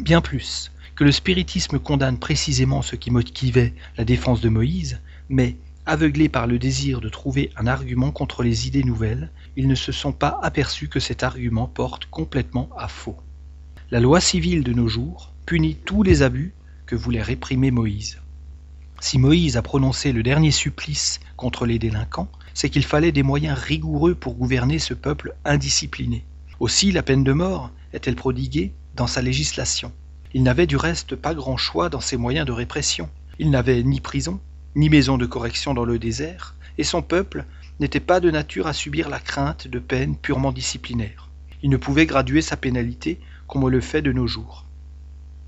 Bien 0.00 0.20
plus 0.20 0.71
que 0.94 1.04
le 1.04 1.12
spiritisme 1.12 1.78
condamne 1.78 2.18
précisément 2.18 2.82
ce 2.82 2.96
qui 2.96 3.10
motivait 3.10 3.74
la 3.96 4.04
défense 4.04 4.40
de 4.40 4.48
Moïse, 4.48 5.00
mais 5.28 5.56
aveuglés 5.86 6.28
par 6.28 6.46
le 6.46 6.58
désir 6.58 7.00
de 7.00 7.08
trouver 7.08 7.50
un 7.56 7.66
argument 7.66 8.10
contre 8.10 8.42
les 8.42 8.66
idées 8.66 8.84
nouvelles, 8.84 9.30
ils 9.56 9.68
ne 9.68 9.74
se 9.74 9.92
sont 9.92 10.12
pas 10.12 10.38
aperçus 10.42 10.88
que 10.88 11.00
cet 11.00 11.22
argument 11.22 11.66
porte 11.66 12.06
complètement 12.06 12.68
à 12.76 12.88
faux. 12.88 13.16
La 13.90 14.00
loi 14.00 14.20
civile 14.20 14.62
de 14.62 14.72
nos 14.72 14.88
jours 14.88 15.32
punit 15.46 15.74
tous 15.74 16.02
les 16.02 16.22
abus 16.22 16.54
que 16.86 16.96
voulait 16.96 17.22
réprimer 17.22 17.70
Moïse. 17.70 18.18
Si 19.00 19.18
Moïse 19.18 19.56
a 19.56 19.62
prononcé 19.62 20.12
le 20.12 20.22
dernier 20.22 20.52
supplice 20.52 21.18
contre 21.36 21.66
les 21.66 21.78
délinquants, 21.78 22.30
c'est 22.54 22.70
qu'il 22.70 22.84
fallait 22.84 23.12
des 23.12 23.22
moyens 23.22 23.58
rigoureux 23.58 24.14
pour 24.14 24.34
gouverner 24.34 24.78
ce 24.78 24.94
peuple 24.94 25.34
indiscipliné. 25.44 26.24
Aussi 26.60 26.92
la 26.92 27.02
peine 27.02 27.24
de 27.24 27.32
mort 27.32 27.70
est-elle 27.92 28.14
prodiguée 28.14 28.72
dans 28.94 29.06
sa 29.06 29.22
législation. 29.22 29.92
Il 30.34 30.42
n'avait 30.42 30.66
du 30.66 30.76
reste 30.76 31.14
pas 31.14 31.34
grand 31.34 31.58
choix 31.58 31.90
dans 31.90 32.00
ses 32.00 32.16
moyens 32.16 32.46
de 32.46 32.52
répression. 32.52 33.10
Il 33.38 33.50
n'avait 33.50 33.82
ni 33.82 34.00
prison, 34.00 34.40
ni 34.74 34.88
maison 34.88 35.18
de 35.18 35.26
correction 35.26 35.74
dans 35.74 35.84
le 35.84 35.98
désert, 35.98 36.54
et 36.78 36.84
son 36.84 37.02
peuple 37.02 37.44
n'était 37.80 38.00
pas 38.00 38.18
de 38.18 38.30
nature 38.30 38.66
à 38.66 38.72
subir 38.72 39.10
la 39.10 39.18
crainte 39.18 39.68
de 39.68 39.78
peines 39.78 40.16
purement 40.16 40.52
disciplinaires. 40.52 41.28
Il 41.62 41.68
ne 41.68 41.76
pouvait 41.76 42.06
graduer 42.06 42.40
sa 42.40 42.56
pénalité 42.56 43.20
comme 43.46 43.64
on 43.64 43.68
le 43.68 43.82
fait 43.82 44.00
de 44.00 44.12
nos 44.12 44.26
jours. 44.26 44.64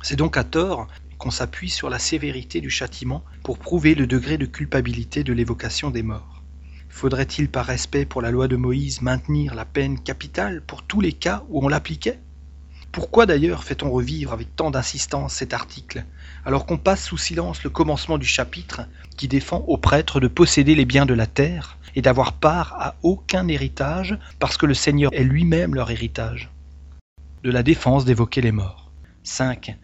C'est 0.03 0.17
donc 0.17 0.37
à 0.37 0.45
tort 0.45 0.87
qu'on 1.17 1.31
s'appuie 1.31 1.71
sur 1.71 1.89
la 1.89 1.99
sévérité 1.99 2.61
du 2.61 2.69
châtiment 2.69 3.25
pour 3.43 3.59
prouver 3.59 3.95
le 3.95 4.07
degré 4.07 4.37
de 4.37 4.45
culpabilité 4.45 5.25
de 5.25 5.33
l'évocation 5.33 5.91
des 5.91 6.03
morts. 6.03 6.43
Faudrait-il 6.91 7.49
par 7.49 7.65
respect 7.65 8.05
pour 8.05 8.21
la 8.21 8.31
loi 8.31 8.49
de 8.49 8.57
Moïse 8.57 9.01
maintenir 9.01 9.55
la 9.55 9.65
peine 9.65 9.99
capitale 9.99 10.61
pour 10.61 10.83
tous 10.83 11.01
les 11.01 11.15
cas 11.15 11.43
où 11.49 11.65
on 11.65 11.69
l'appliquait? 11.69 12.21
Pourquoi 12.95 13.27
d'ailleurs 13.27 13.65
fait-on 13.65 13.91
revivre 13.91 14.33
avec 14.33 14.55
tant 14.55 14.71
d'insistance 14.71 15.35
cet 15.35 15.53
article, 15.53 16.05
alors 16.45 16.65
qu'on 16.65 16.79
passe 16.79 17.05
sous 17.05 17.19
silence 17.19 17.65
le 17.65 17.71
commencement 17.71 18.19
du 18.19 18.27
chapitre 18.27 18.83
qui 19.17 19.27
défend 19.27 19.65
aux 19.67 19.79
prêtres 19.79 20.21
de 20.21 20.29
posséder 20.29 20.77
les 20.77 20.85
biens 20.85 21.05
de 21.05 21.13
la 21.13 21.27
terre 21.27 21.77
et 21.97 22.03
d'avoir 22.03 22.35
part 22.35 22.77
à 22.79 22.95
aucun 23.03 23.49
héritage 23.49 24.17
parce 24.39 24.57
que 24.57 24.67
le 24.67 24.75
Seigneur 24.75 25.11
est 25.13 25.25
lui-même 25.25 25.75
leur 25.75 25.91
héritage? 25.91 26.53
De 27.43 27.51
la 27.51 27.65
défense 27.65 28.05
d'évoquer 28.05 28.41
les 28.41 28.53
morts. 28.53 28.93
5. 29.25 29.77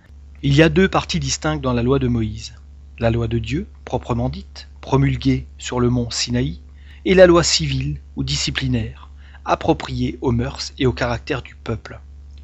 Il 0.44 0.54
y 0.54 0.62
a 0.62 0.68
deux 0.68 0.88
parties 0.88 1.18
distinctes 1.18 1.64
dans 1.64 1.72
la 1.72 1.82
loi 1.82 1.98
de 1.98 2.06
Moïse. 2.06 2.54
La 3.00 3.10
loi 3.10 3.26
de 3.26 3.38
Dieu, 3.38 3.66
proprement 3.84 4.28
dite, 4.28 4.68
promulguée 4.80 5.48
sur 5.58 5.80
le 5.80 5.90
mont 5.90 6.10
Sinaï, 6.10 6.60
et 7.04 7.14
la 7.14 7.26
loi 7.26 7.42
civile 7.42 7.98
ou 8.14 8.22
disciplinaire, 8.22 9.10
appropriée 9.44 10.16
aux 10.20 10.30
mœurs 10.30 10.72
et 10.78 10.86
au 10.86 10.92
caractère 10.92 11.42
du 11.42 11.56
peuple. 11.56 11.98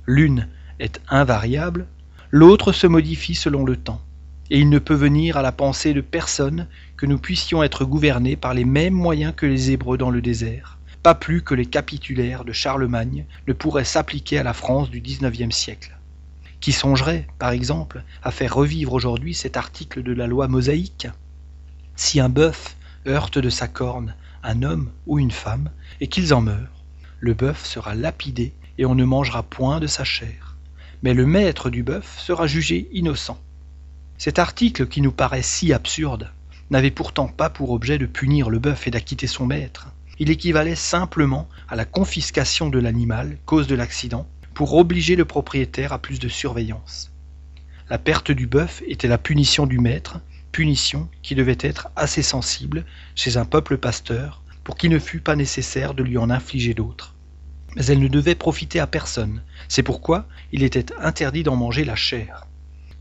L'une 0.09 0.49
est 0.79 1.01
invariable, 1.09 1.87
l'autre 2.31 2.73
se 2.73 2.87
modifie 2.87 3.35
selon 3.35 3.65
le 3.65 3.77
temps, 3.77 4.01
et 4.51 4.59
il 4.59 4.69
ne 4.69 4.79
peut 4.79 4.95
venir 4.95 5.37
à 5.37 5.43
la 5.43 5.53
pensée 5.53 5.95
de 5.95 6.01
personne 6.01 6.67
que 6.97 7.07
nous 7.07 7.19
puissions 7.19 7.63
être 7.63 7.85
gouvernés 7.85 8.37
par 8.37 8.55
les 8.55 8.65
mêmes 8.65 8.95
moyens 8.95 9.35
que 9.37 9.47
les 9.47 9.71
Hébreux 9.71 9.99
dans 9.99 10.11
le 10.11 10.23
désert, 10.23 10.79
pas 11.03 11.15
plus 11.15 11.43
que 11.43 11.55
les 11.55 11.67
capitulaires 11.67 12.45
de 12.45 12.53
Charlemagne 12.53 13.27
ne 13.47 13.53
pourraient 13.53 13.85
s'appliquer 13.85 14.39
à 14.39 14.43
la 14.43 14.55
France 14.55 14.91
du 14.91 15.01
XIXe 15.01 15.55
siècle. 15.55 15.97
Qui 16.61 16.73
songerait, 16.73 17.27
par 17.39 17.51
exemple, 17.51 18.03
à 18.23 18.31
faire 18.31 18.55
revivre 18.55 18.93
aujourd'hui 18.93 19.35
cet 19.35 19.57
article 19.57 20.03
de 20.03 20.13
la 20.13 20.27
loi 20.27 20.49
mosaïque? 20.49 21.09
Si 21.95 22.19
un 22.19 22.29
bœuf 22.29 22.77
heurte 23.07 23.39
de 23.39 23.51
sa 23.51 23.69
corne 23.69 24.15
un 24.47 24.63
homme 24.63 24.93
ou 25.07 25.19
une 25.19 25.33
femme, 25.33 25.71
et 26.01 26.07
qu'ils 26.07 26.33
en 26.33 26.41
meurent, 26.41 26.85
le 27.19 27.35
bœuf 27.35 27.67
sera 27.67 27.97
lapidé 27.97 28.55
et 28.79 28.87
on 28.87 28.95
ne 28.95 29.05
mangera 29.05 29.43
point 29.43 29.81
de 29.81 29.89
sa 29.89 30.05
chair. 30.05 30.46
Mais 31.03 31.15
le 31.15 31.27
maître 31.27 31.71
du 31.71 31.83
bœuf 31.83 32.19
sera 32.19 32.47
jugé 32.47 32.89
innocent. 32.93 33.39
Cet 34.19 34.39
article 34.39 34.87
qui 34.87 35.03
nous 35.03 35.13
paraît 35.13 35.43
si 35.43 35.73
absurde 35.73 36.33
n'avait 36.71 36.91
pourtant 36.91 37.29
pas 37.29 37.51
pour 37.51 37.71
objet 37.71 37.99
de 37.99 38.07
punir 38.07 38.51
le 38.51 38.59
bœuf 38.59 38.87
et 38.87 38.91
d'acquitter 38.91 39.27
son 39.27 39.47
maître. 39.47 39.89
Il 40.19 40.31
équivalait 40.31 40.75
simplement 40.75 41.49
à 41.69 41.77
la 41.77 41.85
confiscation 41.85 42.71
de 42.71 42.79
l'animal, 42.79 43.39
cause 43.45 43.67
de 43.67 43.75
l'accident, 43.75 44.27
pour 44.55 44.75
obliger 44.75 45.17
le 45.17 45.27
propriétaire 45.27 45.93
à 45.93 45.99
plus 45.99 46.19
de 46.19 46.29
surveillance. 46.29 47.13
La 47.91 47.99
perte 47.99 48.31
du 48.31 48.47
bœuf 48.47 48.83
était 48.87 49.07
la 49.07 49.19
punition 49.19 49.67
du 49.67 49.79
maître, 49.79 50.21
punition 50.51 51.11
qui 51.23 51.35
devait 51.35 51.59
être 51.61 51.89
assez 51.95 52.23
sensible 52.23 52.87
chez 53.15 53.37
un 53.37 53.45
peuple 53.45 53.77
pasteur 53.77 54.43
pour 54.65 54.77
qu'il 54.77 54.91
ne 54.91 54.99
fût 54.99 55.21
pas 55.21 55.37
nécessaire 55.37 55.93
de 55.93 56.03
lui 56.03 56.17
en 56.17 56.31
infliger 56.31 56.73
d'autres. 56.73 57.16
Mais 57.77 57.87
elle 57.87 58.01
ne 58.01 58.09
devait 58.09 58.35
profiter 58.35 58.81
à 58.81 58.87
personne, 58.87 59.43
c'est 59.69 59.83
pourquoi 59.83 60.27
il 60.51 60.63
était 60.63 60.87
interdit 60.99 61.43
d'en 61.43 61.57
manger 61.57 61.85
la 61.85 61.95
chair. 61.95 62.47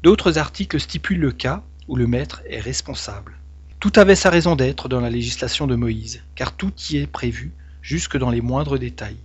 D'autres 0.03 0.37
articles 0.37 0.79
stipulent 0.79 1.19
le 1.19 1.31
cas 1.31 1.63
où 1.87 1.95
le 1.95 2.05
maître 2.05 2.43
est 2.49 2.59
responsable. 2.59 3.37
Tout 3.79 3.93
avait 3.95 4.15
sa 4.15 4.29
raison 4.29 4.55
d'être 4.55 4.89
dans 4.89 4.99
la 4.99 5.09
législation 5.09 5.65
de 5.65 5.75
Moïse, 5.75 6.23
car 6.35 6.55
tout 6.55 6.73
y 6.91 6.97
est 6.97 7.07
prévu, 7.07 7.53
jusque 7.81 8.17
dans 8.17 8.29
les 8.29 8.41
moindres 8.41 8.77
détails. 8.77 9.17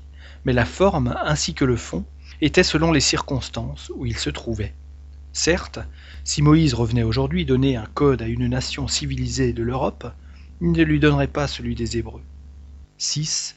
Mais 0.45 0.52
la 0.52 0.64
forme 0.64 1.16
ainsi 1.25 1.54
que 1.54 1.64
le 1.64 1.76
fond 1.76 2.04
était 2.40 2.62
selon 2.62 2.92
les 2.92 3.00
circonstances 3.00 3.90
où 3.95 4.07
il 4.07 4.16
se 4.16 4.30
trouvait. 4.30 4.75
Certes, 5.33 5.80
si 6.25 6.42
Moïse 6.42 6.75
revenait 6.75 7.02
aujourd'hui 7.02 7.45
donner 7.45 7.76
un 7.76 7.87
code 7.87 8.23
à 8.23 8.26
une 8.26 8.47
nation 8.47 8.88
civilisée 8.88 9.52
de 9.52 9.62
l'Europe, 9.62 10.12
il 10.61 10.73
ne 10.73 10.83
lui 10.83 11.00
donnerait 11.00 11.26
pas 11.26 11.47
celui 11.47 11.75
des 11.75 11.97
Hébreux. 11.97 12.23
6. 12.99 13.57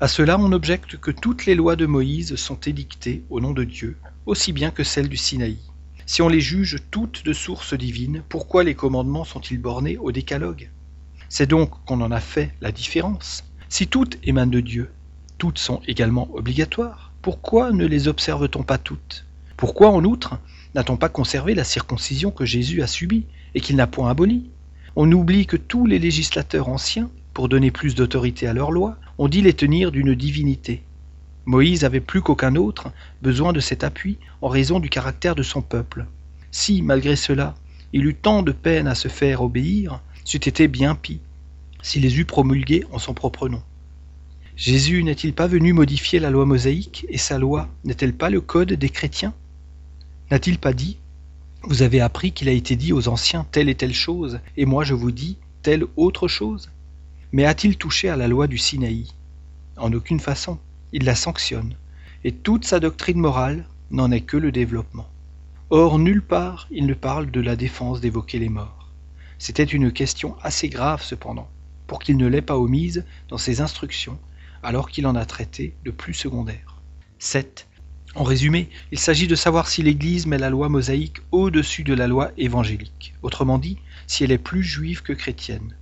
À 0.00 0.08
cela 0.08 0.38
on 0.38 0.52
objecte 0.52 0.96
que 0.96 1.10
toutes 1.10 1.46
les 1.46 1.54
lois 1.54 1.76
de 1.76 1.86
Moïse 1.86 2.36
sont 2.36 2.58
édictées 2.60 3.24
au 3.30 3.40
nom 3.40 3.52
de 3.52 3.64
Dieu, 3.64 3.96
aussi 4.26 4.52
bien 4.52 4.70
que 4.70 4.84
celles 4.84 5.08
du 5.08 5.16
Sinaï. 5.16 5.58
Si 6.06 6.20
on 6.20 6.28
les 6.28 6.40
juge 6.40 6.78
toutes 6.90 7.24
de 7.24 7.32
source 7.32 7.74
divine, 7.74 8.22
pourquoi 8.28 8.64
les 8.64 8.74
commandements 8.74 9.24
sont-ils 9.24 9.60
bornés 9.60 9.96
au 9.96 10.12
décalogue? 10.12 10.70
C'est 11.28 11.48
donc 11.48 11.70
qu'on 11.86 12.00
en 12.00 12.10
a 12.10 12.20
fait 12.20 12.52
la 12.60 12.72
différence. 12.72 13.44
Si 13.68 13.86
toutes 13.86 14.18
émanent 14.22 14.50
de 14.50 14.60
Dieu, 14.60 14.90
toutes 15.38 15.58
sont 15.58 15.80
également 15.86 16.28
obligatoires 16.34 17.12
pourquoi 17.24 17.72
ne 17.72 17.86
les 17.86 18.06
observe-t-on 18.06 18.64
pas 18.64 18.76
toutes? 18.76 19.24
Pourquoi, 19.56 19.88
en 19.88 20.04
outre, 20.04 20.38
n'a-t-on 20.74 20.98
pas 20.98 21.08
conservé 21.08 21.54
la 21.54 21.64
circoncision 21.64 22.30
que 22.30 22.44
Jésus 22.44 22.82
a 22.82 22.86
subie 22.86 23.24
et 23.54 23.62
qu'il 23.62 23.76
n'a 23.76 23.86
point 23.86 24.10
abolie? 24.10 24.50
On 24.94 25.10
oublie 25.10 25.46
que 25.46 25.56
tous 25.56 25.86
les 25.86 25.98
législateurs 25.98 26.68
anciens, 26.68 27.08
pour 27.32 27.48
donner 27.48 27.70
plus 27.70 27.94
d'autorité 27.94 28.46
à 28.46 28.52
leurs 28.52 28.72
lois, 28.72 28.98
ont 29.18 29.28
dit 29.28 29.42
les 29.42 29.52
tenir 29.52 29.92
d'une 29.92 30.14
divinité. 30.14 30.82
Moïse 31.46 31.84
avait 31.84 32.00
plus 32.00 32.22
qu'aucun 32.22 32.56
autre 32.56 32.90
besoin 33.22 33.52
de 33.52 33.60
cet 33.60 33.84
appui 33.84 34.18
en 34.40 34.48
raison 34.48 34.80
du 34.80 34.88
caractère 34.88 35.34
de 35.34 35.42
son 35.42 35.62
peuple. 35.62 36.06
Si, 36.50 36.82
malgré 36.82 37.16
cela, 37.16 37.54
il 37.92 38.06
eut 38.06 38.14
tant 38.14 38.42
de 38.42 38.52
peine 38.52 38.86
à 38.86 38.94
se 38.94 39.08
faire 39.08 39.42
obéir, 39.42 40.00
c'eût 40.24 40.38
été 40.38 40.68
bien 40.68 40.94
pis, 40.94 41.20
s'il 41.82 42.02
les 42.02 42.18
eût 42.18 42.24
promulgués 42.24 42.84
en 42.92 42.98
son 42.98 43.12
propre 43.12 43.48
nom. 43.48 43.62
Jésus 44.56 45.02
n'est-il 45.02 45.34
pas 45.34 45.48
venu 45.48 45.72
modifier 45.72 46.20
la 46.20 46.30
loi 46.30 46.46
mosaïque 46.46 47.06
et 47.08 47.18
sa 47.18 47.38
loi 47.38 47.68
n'est-elle 47.84 48.14
pas 48.14 48.30
le 48.30 48.40
code 48.40 48.72
des 48.72 48.88
chrétiens? 48.88 49.34
N'a-t-il 50.30 50.58
pas 50.58 50.72
dit 50.72 50.98
Vous 51.62 51.82
avez 51.82 52.00
appris 52.00 52.32
qu'il 52.32 52.48
a 52.48 52.52
été 52.52 52.76
dit 52.76 52.92
aux 52.92 53.08
anciens 53.08 53.46
telle 53.50 53.68
et 53.68 53.74
telle 53.74 53.94
chose, 53.94 54.40
et 54.56 54.64
moi 54.64 54.84
je 54.84 54.94
vous 54.94 55.10
dis 55.10 55.36
telle 55.62 55.84
autre 55.96 56.28
chose 56.28 56.70
Mais 57.34 57.46
a-t-il 57.46 57.76
touché 57.76 58.08
à 58.08 58.14
la 58.14 58.28
loi 58.28 58.46
du 58.46 58.58
Sinaï? 58.58 59.08
En 59.76 59.92
aucune 59.92 60.20
façon. 60.20 60.56
Il 60.92 61.02
la 61.02 61.16
sanctionne, 61.16 61.74
et 62.22 62.30
toute 62.30 62.64
sa 62.64 62.78
doctrine 62.78 63.18
morale 63.18 63.66
n'en 63.90 64.12
est 64.12 64.20
que 64.20 64.36
le 64.36 64.52
développement. 64.52 65.08
Or, 65.68 65.98
nulle 65.98 66.22
part 66.22 66.68
il 66.70 66.86
ne 66.86 66.94
parle 66.94 67.32
de 67.32 67.40
la 67.40 67.56
défense 67.56 68.00
d'évoquer 68.00 68.38
les 68.38 68.48
morts. 68.48 68.92
C'était 69.40 69.64
une 69.64 69.90
question 69.90 70.36
assez 70.44 70.68
grave 70.68 71.02
cependant, 71.02 71.50
pour 71.88 71.98
qu'il 71.98 72.18
ne 72.18 72.28
l'ait 72.28 72.40
pas 72.40 72.56
omise 72.56 73.04
dans 73.28 73.36
ses 73.36 73.60
instructions 73.60 74.16
alors 74.62 74.88
qu'il 74.88 75.04
en 75.04 75.16
a 75.16 75.24
traité 75.24 75.74
de 75.84 75.90
plus 75.90 76.14
secondaire. 76.14 76.82
7. 77.18 77.66
En 78.14 78.22
résumé, 78.22 78.68
il 78.92 78.98
s'agit 79.00 79.26
de 79.26 79.34
savoir 79.34 79.66
si 79.66 79.82
l'Église 79.82 80.28
met 80.28 80.38
la 80.38 80.50
loi 80.50 80.68
mosaïque 80.68 81.20
au-dessus 81.32 81.82
de 81.82 81.94
la 81.94 82.06
loi 82.06 82.30
évangélique, 82.36 83.14
autrement 83.22 83.58
dit, 83.58 83.78
si 84.06 84.22
elle 84.22 84.30
est 84.30 84.38
plus 84.38 84.62
juive 84.62 85.02
que 85.02 85.12
chrétienne. 85.12 85.74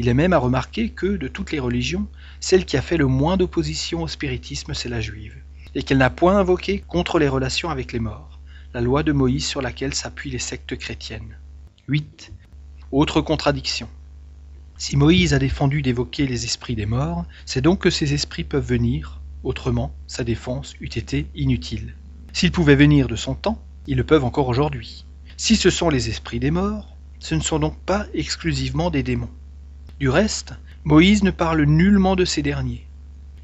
Il 0.00 0.08
est 0.08 0.14
même 0.14 0.32
à 0.32 0.38
remarquer 0.38 0.88
que, 0.88 1.18
de 1.18 1.28
toutes 1.28 1.52
les 1.52 1.60
religions, 1.60 2.08
celle 2.40 2.64
qui 2.64 2.78
a 2.78 2.80
fait 2.80 2.96
le 2.96 3.06
moins 3.06 3.36
d'opposition 3.36 4.02
au 4.02 4.08
spiritisme, 4.08 4.72
c'est 4.72 4.88
la 4.88 5.02
juive, 5.02 5.36
et 5.74 5.82
qu'elle 5.82 5.98
n'a 5.98 6.08
point 6.08 6.38
invoqué 6.38 6.82
contre 6.88 7.18
les 7.18 7.28
relations 7.28 7.68
avec 7.68 7.92
les 7.92 7.98
morts, 7.98 8.40
la 8.72 8.80
loi 8.80 9.02
de 9.02 9.12
Moïse 9.12 9.44
sur 9.44 9.60
laquelle 9.60 9.92
s'appuient 9.92 10.30
les 10.30 10.38
sectes 10.38 10.74
chrétiennes. 10.74 11.36
8. 11.88 12.32
Autre 12.92 13.20
contradiction. 13.20 13.90
Si 14.78 14.96
Moïse 14.96 15.34
a 15.34 15.38
défendu 15.38 15.82
d'évoquer 15.82 16.26
les 16.26 16.46
esprits 16.46 16.76
des 16.76 16.86
morts, 16.86 17.26
c'est 17.44 17.60
donc 17.60 17.80
que 17.80 17.90
ces 17.90 18.14
esprits 18.14 18.44
peuvent 18.44 18.66
venir, 18.66 19.20
autrement 19.44 19.94
sa 20.06 20.24
défense 20.24 20.76
eût 20.80 20.86
été 20.86 21.26
inutile. 21.34 21.94
S'ils 22.32 22.52
pouvaient 22.52 22.74
venir 22.74 23.06
de 23.06 23.16
son 23.16 23.34
temps, 23.34 23.62
ils 23.86 23.98
le 23.98 24.04
peuvent 24.04 24.24
encore 24.24 24.48
aujourd'hui. 24.48 25.04
Si 25.36 25.56
ce 25.56 25.68
sont 25.68 25.90
les 25.90 26.08
esprits 26.08 26.40
des 26.40 26.50
morts, 26.50 26.96
ce 27.18 27.34
ne 27.34 27.42
sont 27.42 27.58
donc 27.58 27.76
pas 27.80 28.06
exclusivement 28.14 28.88
des 28.88 29.02
démons. 29.02 29.28
Du 30.00 30.08
reste, 30.08 30.54
Moïse 30.84 31.22
ne 31.24 31.30
parle 31.30 31.64
nullement 31.64 32.16
de 32.16 32.24
ces 32.24 32.40
derniers. 32.40 32.86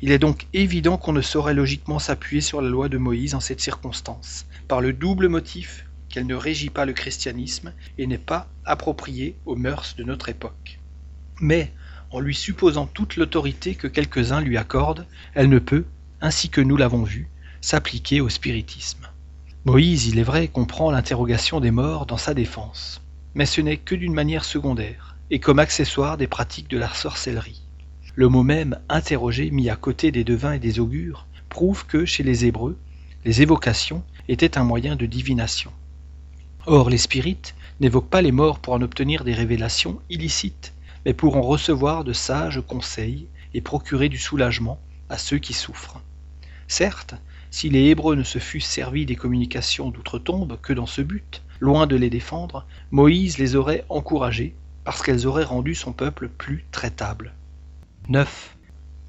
Il 0.01 0.11
est 0.11 0.19
donc 0.19 0.47
évident 0.55 0.97
qu'on 0.97 1.13
ne 1.13 1.21
saurait 1.21 1.53
logiquement 1.53 1.99
s'appuyer 1.99 2.41
sur 2.41 2.63
la 2.63 2.71
loi 2.71 2.89
de 2.89 2.97
Moïse 2.97 3.35
en 3.35 3.41
cette 3.41 3.61
circonstance, 3.61 4.47
par 4.67 4.81
le 4.81 4.95
double 4.95 5.29
motif 5.29 5.85
qu'elle 6.09 6.27
ne 6.27 6.35
régit 6.35 6.71
pas 6.71 6.87
le 6.87 6.95
christianisme 6.95 7.75
et 7.99 8.07
n'est 8.07 8.17
pas 8.17 8.49
appropriée 8.65 9.37
aux 9.45 9.55
mœurs 9.55 9.97
de 9.99 10.05
notre 10.05 10.31
époque. 10.31 10.79
Mais, 11.43 11.75
en 12.11 12.21
lui 12.21 12.35
supposant 12.35 12.87
toute 12.87 13.17
l'autorité 13.17 13.75
que 13.75 13.87
quelques-uns 13.87 14.41
lui 14.41 14.57
accordent, 14.57 15.07
elle 15.35 15.51
ne 15.51 15.59
peut, 15.59 15.85
ainsi 16.23 16.49
que 16.49 16.63
nous 16.63 16.79
l'avons 16.79 17.03
vu, 17.03 17.29
s'appliquer 17.61 18.23
au 18.23 18.31
spiritisme. 18.31 19.07
Moïse, 19.67 20.07
il 20.07 20.19
est 20.19 20.23
vrai, 20.23 20.49
comprend 20.49 20.91
l'interrogation 20.91 21.61
des 21.61 21.71
morts 21.71 22.07
dans 22.07 22.17
sa 22.17 22.33
défense, 22.33 23.03
mais 23.35 23.45
ce 23.45 23.61
n'est 23.61 23.77
que 23.77 23.95
d'une 23.95 24.15
manière 24.15 24.47
secondaire, 24.47 25.16
et 25.31 25.41
comme 25.41 25.59
accessoire 25.59 26.17
des 26.17 26.27
pratiques 26.27 26.69
de 26.69 26.79
la 26.79 26.93
sorcellerie. 26.93 27.63
Le 28.15 28.29
mot 28.29 28.43
même 28.43 28.79
interroger 28.89 29.51
mis 29.51 29.69
à 29.69 29.77
côté 29.77 30.11
des 30.11 30.25
devins 30.25 30.53
et 30.53 30.59
des 30.59 30.81
augures 30.81 31.27
prouve 31.49 31.87
que, 31.87 32.05
chez 32.05 32.23
les 32.23 32.45
Hébreux, 32.45 32.79
les 33.25 33.43
évocations 33.43 34.05
étaient 34.29 34.57
un 34.57 34.65
moyen 34.65 34.97
de 34.97 35.07
divination. 35.07 35.73
Or, 36.67 36.91
les 36.91 36.99
spirites 36.99 37.55
n'évoquent 37.81 38.11
pas 38.11 38.23
les 38.23 38.33
morts 38.33 38.59
pour 38.59 38.73
en 38.73 38.83
obtenir 38.83 39.25
des 39.25 39.35
révélations 39.35 40.01
illicites, 40.11 40.73
mais 41.05 41.15
pour 41.15 41.37
en 41.37 41.43
recevoir 41.43 42.05
de 42.05 42.13
sages 42.13 42.63
conseils 42.67 43.29
et 43.53 43.61
procurer 43.61 44.09
du 44.09 44.19
soulagement 44.19 44.81
à 45.09 45.19
ceux 45.19 45.39
qui 45.39 45.53
souffrent. 45.53 46.01
Certes, 46.69 47.15
si 47.51 47.69
les 47.69 47.85
Hébreux 47.87 48.17
ne 48.17 48.25
se 48.25 48.39
fussent 48.39 48.67
servis 48.67 49.07
des 49.07 49.17
communications 49.17 49.91
d'outre-tombe 49.91 50.59
que 50.61 50.73
dans 50.73 50.87
ce 50.87 51.03
but, 51.03 51.43
loin 51.61 51.87
de 51.87 51.97
les 51.97 52.11
défendre, 52.11 52.67
Moïse 52.91 53.39
les 53.39 53.55
aurait 53.57 53.85
encouragés 53.89 54.55
parce 54.87 55.03
qu'elles 55.03 55.27
auraient 55.27 55.43
rendu 55.43 55.75
son 55.75 55.93
peuple 55.93 56.29
plus 56.29 56.65
traitable. 56.71 57.35
9. 58.09 58.57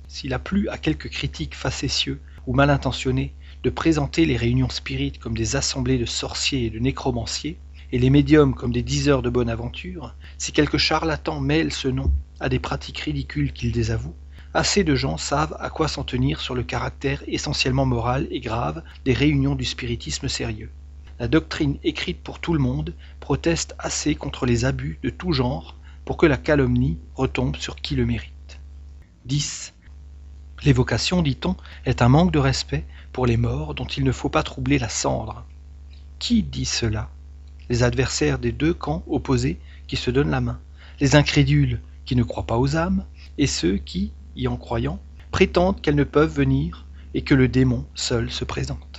S'il 0.07 0.33
a 0.33 0.39
plu 0.39 0.67
à 0.69 0.79
quelques 0.79 1.09
critiques 1.09 1.53
facétieux 1.53 2.19
ou 2.47 2.55
mal 2.55 2.71
intentionnés 2.71 3.35
de 3.61 3.69
présenter 3.69 4.25
les 4.25 4.37
réunions 4.37 4.69
spirites 4.69 5.19
comme 5.19 5.37
des 5.37 5.55
assemblées 5.55 5.99
de 5.99 6.05
sorciers 6.07 6.65
et 6.65 6.69
de 6.71 6.79
nécromanciers, 6.79 7.59
et 7.91 7.99
les 7.99 8.09
médiums 8.09 8.55
comme 8.55 8.73
des 8.73 8.81
diseurs 8.81 9.21
de 9.21 9.29
bonne 9.29 9.49
aventure, 9.49 10.15
si 10.39 10.51
quelques 10.51 10.79
charlatans 10.79 11.39
mêlent 11.39 11.71
ce 11.71 11.89
nom 11.89 12.11
à 12.39 12.49
des 12.49 12.59
pratiques 12.59 13.01
ridicules 13.01 13.53
qu'ils 13.53 13.71
désavouent, 13.71 14.17
assez 14.55 14.83
de 14.83 14.95
gens 14.95 15.17
savent 15.17 15.55
à 15.59 15.69
quoi 15.69 15.87
s'en 15.87 16.03
tenir 16.03 16.41
sur 16.41 16.55
le 16.55 16.63
caractère 16.63 17.21
essentiellement 17.27 17.85
moral 17.85 18.27
et 18.31 18.39
grave 18.39 18.81
des 19.05 19.13
réunions 19.13 19.53
du 19.53 19.65
spiritisme 19.65 20.27
sérieux. 20.27 20.71
La 21.19 21.27
doctrine 21.27 21.77
écrite 21.83 22.21
pour 22.21 22.39
tout 22.39 22.53
le 22.53 22.59
monde 22.59 22.93
proteste 23.19 23.75
assez 23.79 24.13
contre 24.13 24.45
les 24.45 24.65
abus 24.65 24.99
de 25.01 25.09
tout 25.09 25.33
genre 25.33 25.75
pour 26.05 26.15
que 26.15 26.27
la 26.27 26.37
calomnie 26.37 26.99
retombe 27.15 27.55
sur 27.55 27.75
qui 27.75 27.95
le 27.95 28.05
mérite. 28.05 28.59
10. 29.25 29.73
L'évocation, 30.63 31.23
dit-on, 31.23 31.55
est 31.85 32.01
un 32.01 32.09
manque 32.09 32.31
de 32.31 32.39
respect 32.39 32.85
pour 33.11 33.25
les 33.25 33.37
morts 33.37 33.73
dont 33.73 33.85
il 33.85 34.03
ne 34.03 34.11
faut 34.11 34.29
pas 34.29 34.43
troubler 34.43 34.77
la 34.77 34.89
cendre. 34.89 35.43
Qui 36.19 36.43
dit 36.43 36.65
cela? 36.65 37.09
Les 37.69 37.83
adversaires 37.83 38.37
des 38.37 38.51
deux 38.51 38.73
camps 38.73 39.03
opposés 39.07 39.59
qui 39.87 39.97
se 39.97 40.11
donnent 40.11 40.29
la 40.29 40.41
main, 40.41 40.59
les 40.99 41.15
incrédules 41.15 41.81
qui 42.05 42.15
ne 42.15 42.23
croient 42.23 42.45
pas 42.45 42.57
aux 42.57 42.75
âmes, 42.75 43.05
et 43.37 43.47
ceux 43.47 43.77
qui, 43.77 44.13
y 44.35 44.47
en 44.47 44.57
croyant, 44.57 44.99
prétendent 45.31 45.81
qu'elles 45.81 45.95
ne 45.95 46.03
peuvent 46.03 46.33
venir 46.33 46.85
et 47.13 47.23
que 47.23 47.35
le 47.35 47.47
démon 47.47 47.85
seul 47.95 48.31
se 48.31 48.45
présente. 48.45 48.96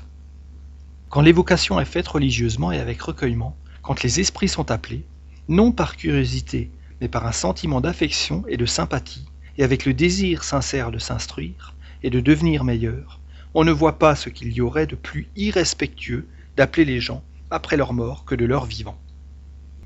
Quand 1.10 1.22
l'évocation 1.22 1.80
est 1.80 1.86
faite 1.86 2.06
religieusement 2.06 2.70
et 2.70 2.78
avec 2.78 3.00
recueillement, 3.00 3.56
quand 3.80 4.02
les 4.02 4.20
esprits 4.20 4.48
sont 4.48 4.70
appelés, 4.70 5.06
non 5.48 5.72
par 5.72 5.96
curiosité, 5.96 6.70
mais 7.00 7.08
par 7.08 7.26
un 7.26 7.32
sentiment 7.32 7.80
d'affection 7.80 8.44
et 8.46 8.58
de 8.58 8.66
sympathie, 8.66 9.24
et 9.56 9.64
avec 9.64 9.86
le 9.86 9.94
désir 9.94 10.44
sincère 10.44 10.90
de 10.90 10.98
s'instruire 10.98 11.74
et 12.02 12.10
de 12.10 12.20
devenir 12.20 12.62
meilleur, 12.62 13.20
on 13.54 13.64
ne 13.64 13.72
voit 13.72 13.98
pas 13.98 14.14
ce 14.16 14.28
qu'il 14.28 14.52
y 14.52 14.60
aurait 14.60 14.86
de 14.86 14.96
plus 14.96 15.28
irrespectueux 15.34 16.28
d'appeler 16.58 16.84
les 16.84 17.00
gens 17.00 17.24
après 17.50 17.78
leur 17.78 17.94
mort 17.94 18.26
que 18.26 18.34
de 18.34 18.44
leur 18.44 18.66
vivant. 18.66 18.98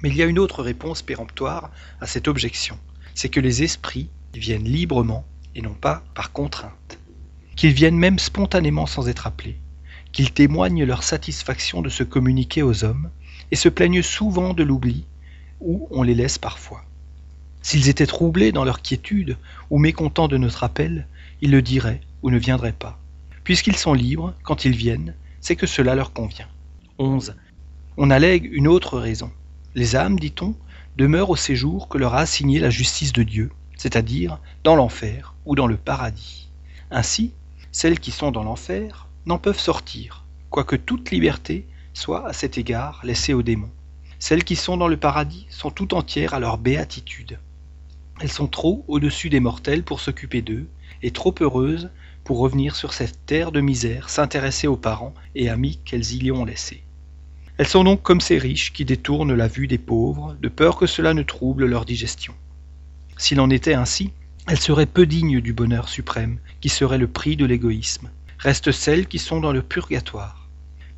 Mais 0.02 0.08
il 0.08 0.16
y 0.16 0.22
a 0.24 0.26
une 0.26 0.40
autre 0.40 0.60
réponse 0.60 1.02
péremptoire 1.02 1.70
à 2.00 2.08
cette 2.08 2.26
objection, 2.26 2.80
c'est 3.14 3.28
que 3.28 3.38
les 3.38 3.62
esprits 3.62 4.10
viennent 4.34 4.64
librement 4.64 5.24
et 5.54 5.62
non 5.62 5.74
pas 5.74 6.02
par 6.14 6.32
contrainte, 6.32 6.98
qu'ils 7.54 7.74
viennent 7.74 7.96
même 7.96 8.18
spontanément 8.18 8.86
sans 8.86 9.08
être 9.08 9.28
appelés, 9.28 9.60
qu'ils 10.12 10.32
témoignent 10.32 10.84
leur 10.84 11.02
satisfaction 11.02 11.82
de 11.82 11.88
se 11.88 12.04
communiquer 12.04 12.62
aux 12.62 12.84
hommes 12.84 13.10
et 13.50 13.56
se 13.56 13.68
plaignent 13.68 14.02
souvent 14.02 14.54
de 14.54 14.62
l'oubli, 14.62 15.04
où 15.60 15.88
on 15.90 16.02
les 16.02 16.14
laisse 16.14 16.38
parfois. 16.38 16.84
S'ils 17.62 17.88
étaient 17.88 18.06
troublés 18.06 18.52
dans 18.52 18.64
leur 18.64 18.82
quiétude 18.82 19.36
ou 19.70 19.78
mécontents 19.78 20.28
de 20.28 20.36
notre 20.36 20.64
appel, 20.64 21.06
ils 21.40 21.50
le 21.50 21.62
diraient 21.62 22.00
ou 22.22 22.30
ne 22.30 22.38
viendraient 22.38 22.72
pas. 22.72 22.98
Puisqu'ils 23.44 23.76
sont 23.76 23.94
libres, 23.94 24.34
quand 24.42 24.64
ils 24.64 24.76
viennent, 24.76 25.14
c'est 25.40 25.56
que 25.56 25.66
cela 25.66 25.94
leur 25.94 26.12
convient. 26.12 26.48
11. 26.98 27.34
On 27.96 28.10
allègue 28.10 28.48
une 28.52 28.68
autre 28.68 28.98
raison. 28.98 29.30
Les 29.74 29.96
âmes, 29.96 30.18
dit-on, 30.18 30.54
demeurent 30.96 31.30
au 31.30 31.36
séjour 31.36 31.88
que 31.88 31.98
leur 31.98 32.14
a 32.14 32.20
assigné 32.20 32.58
la 32.58 32.70
justice 32.70 33.12
de 33.12 33.22
Dieu, 33.22 33.50
c'est-à-dire 33.76 34.38
dans 34.62 34.76
l'enfer 34.76 35.34
ou 35.46 35.54
dans 35.54 35.66
le 35.66 35.76
paradis. 35.76 36.48
Ainsi, 36.90 37.32
celles 37.70 37.98
qui 37.98 38.10
sont 38.10 38.30
dans 38.30 38.44
l'enfer 38.44 39.08
n'en 39.26 39.38
peuvent 39.38 39.58
sortir, 39.58 40.24
quoique 40.50 40.76
toute 40.76 41.10
liberté 41.10 41.66
soit 41.94 42.26
à 42.26 42.32
cet 42.32 42.58
égard 42.58 43.00
laissée 43.04 43.34
aux 43.34 43.42
démons. 43.42 43.70
Celles 44.18 44.44
qui 44.44 44.56
sont 44.56 44.76
dans 44.76 44.88
le 44.88 44.96
paradis 44.96 45.46
sont 45.50 45.70
tout 45.70 45.94
entières 45.94 46.34
à 46.34 46.40
leur 46.40 46.58
béatitude. 46.58 47.38
Elles 48.20 48.30
sont 48.30 48.46
trop 48.46 48.84
au-dessus 48.88 49.30
des 49.30 49.40
mortels 49.40 49.82
pour 49.82 50.00
s'occuper 50.00 50.42
d'eux, 50.42 50.68
et 51.02 51.10
trop 51.10 51.34
heureuses 51.40 51.90
pour 52.24 52.38
revenir 52.38 52.76
sur 52.76 52.92
cette 52.92 53.26
terre 53.26 53.50
de 53.50 53.60
misère 53.60 54.08
s'intéresser 54.08 54.68
aux 54.68 54.76
parents 54.76 55.14
et 55.34 55.48
amis 55.48 55.80
qu'elles 55.84 56.22
y 56.22 56.30
ont 56.30 56.44
laissés. 56.44 56.82
Elles 57.58 57.66
sont 57.66 57.84
donc 57.84 58.02
comme 58.02 58.20
ces 58.20 58.38
riches 58.38 58.72
qui 58.72 58.84
détournent 58.84 59.34
la 59.34 59.48
vue 59.48 59.66
des 59.66 59.78
pauvres, 59.78 60.36
de 60.40 60.48
peur 60.48 60.76
que 60.76 60.86
cela 60.86 61.14
ne 61.14 61.22
trouble 61.22 61.66
leur 61.66 61.84
digestion. 61.84 62.34
S'il 63.16 63.40
en 63.40 63.50
était 63.50 63.74
ainsi, 63.74 64.12
elles 64.46 64.58
seraient 64.58 64.86
peu 64.86 65.06
dignes 65.06 65.40
du 65.40 65.52
bonheur 65.52 65.88
suprême, 65.88 66.38
qui 66.60 66.68
serait 66.68 66.98
le 66.98 67.08
prix 67.08 67.36
de 67.36 67.44
l'égoïsme. 67.44 68.10
Restent 68.42 68.72
celles 68.72 69.06
qui 69.06 69.20
sont 69.20 69.38
dans 69.38 69.52
le 69.52 69.62
purgatoire. 69.62 70.48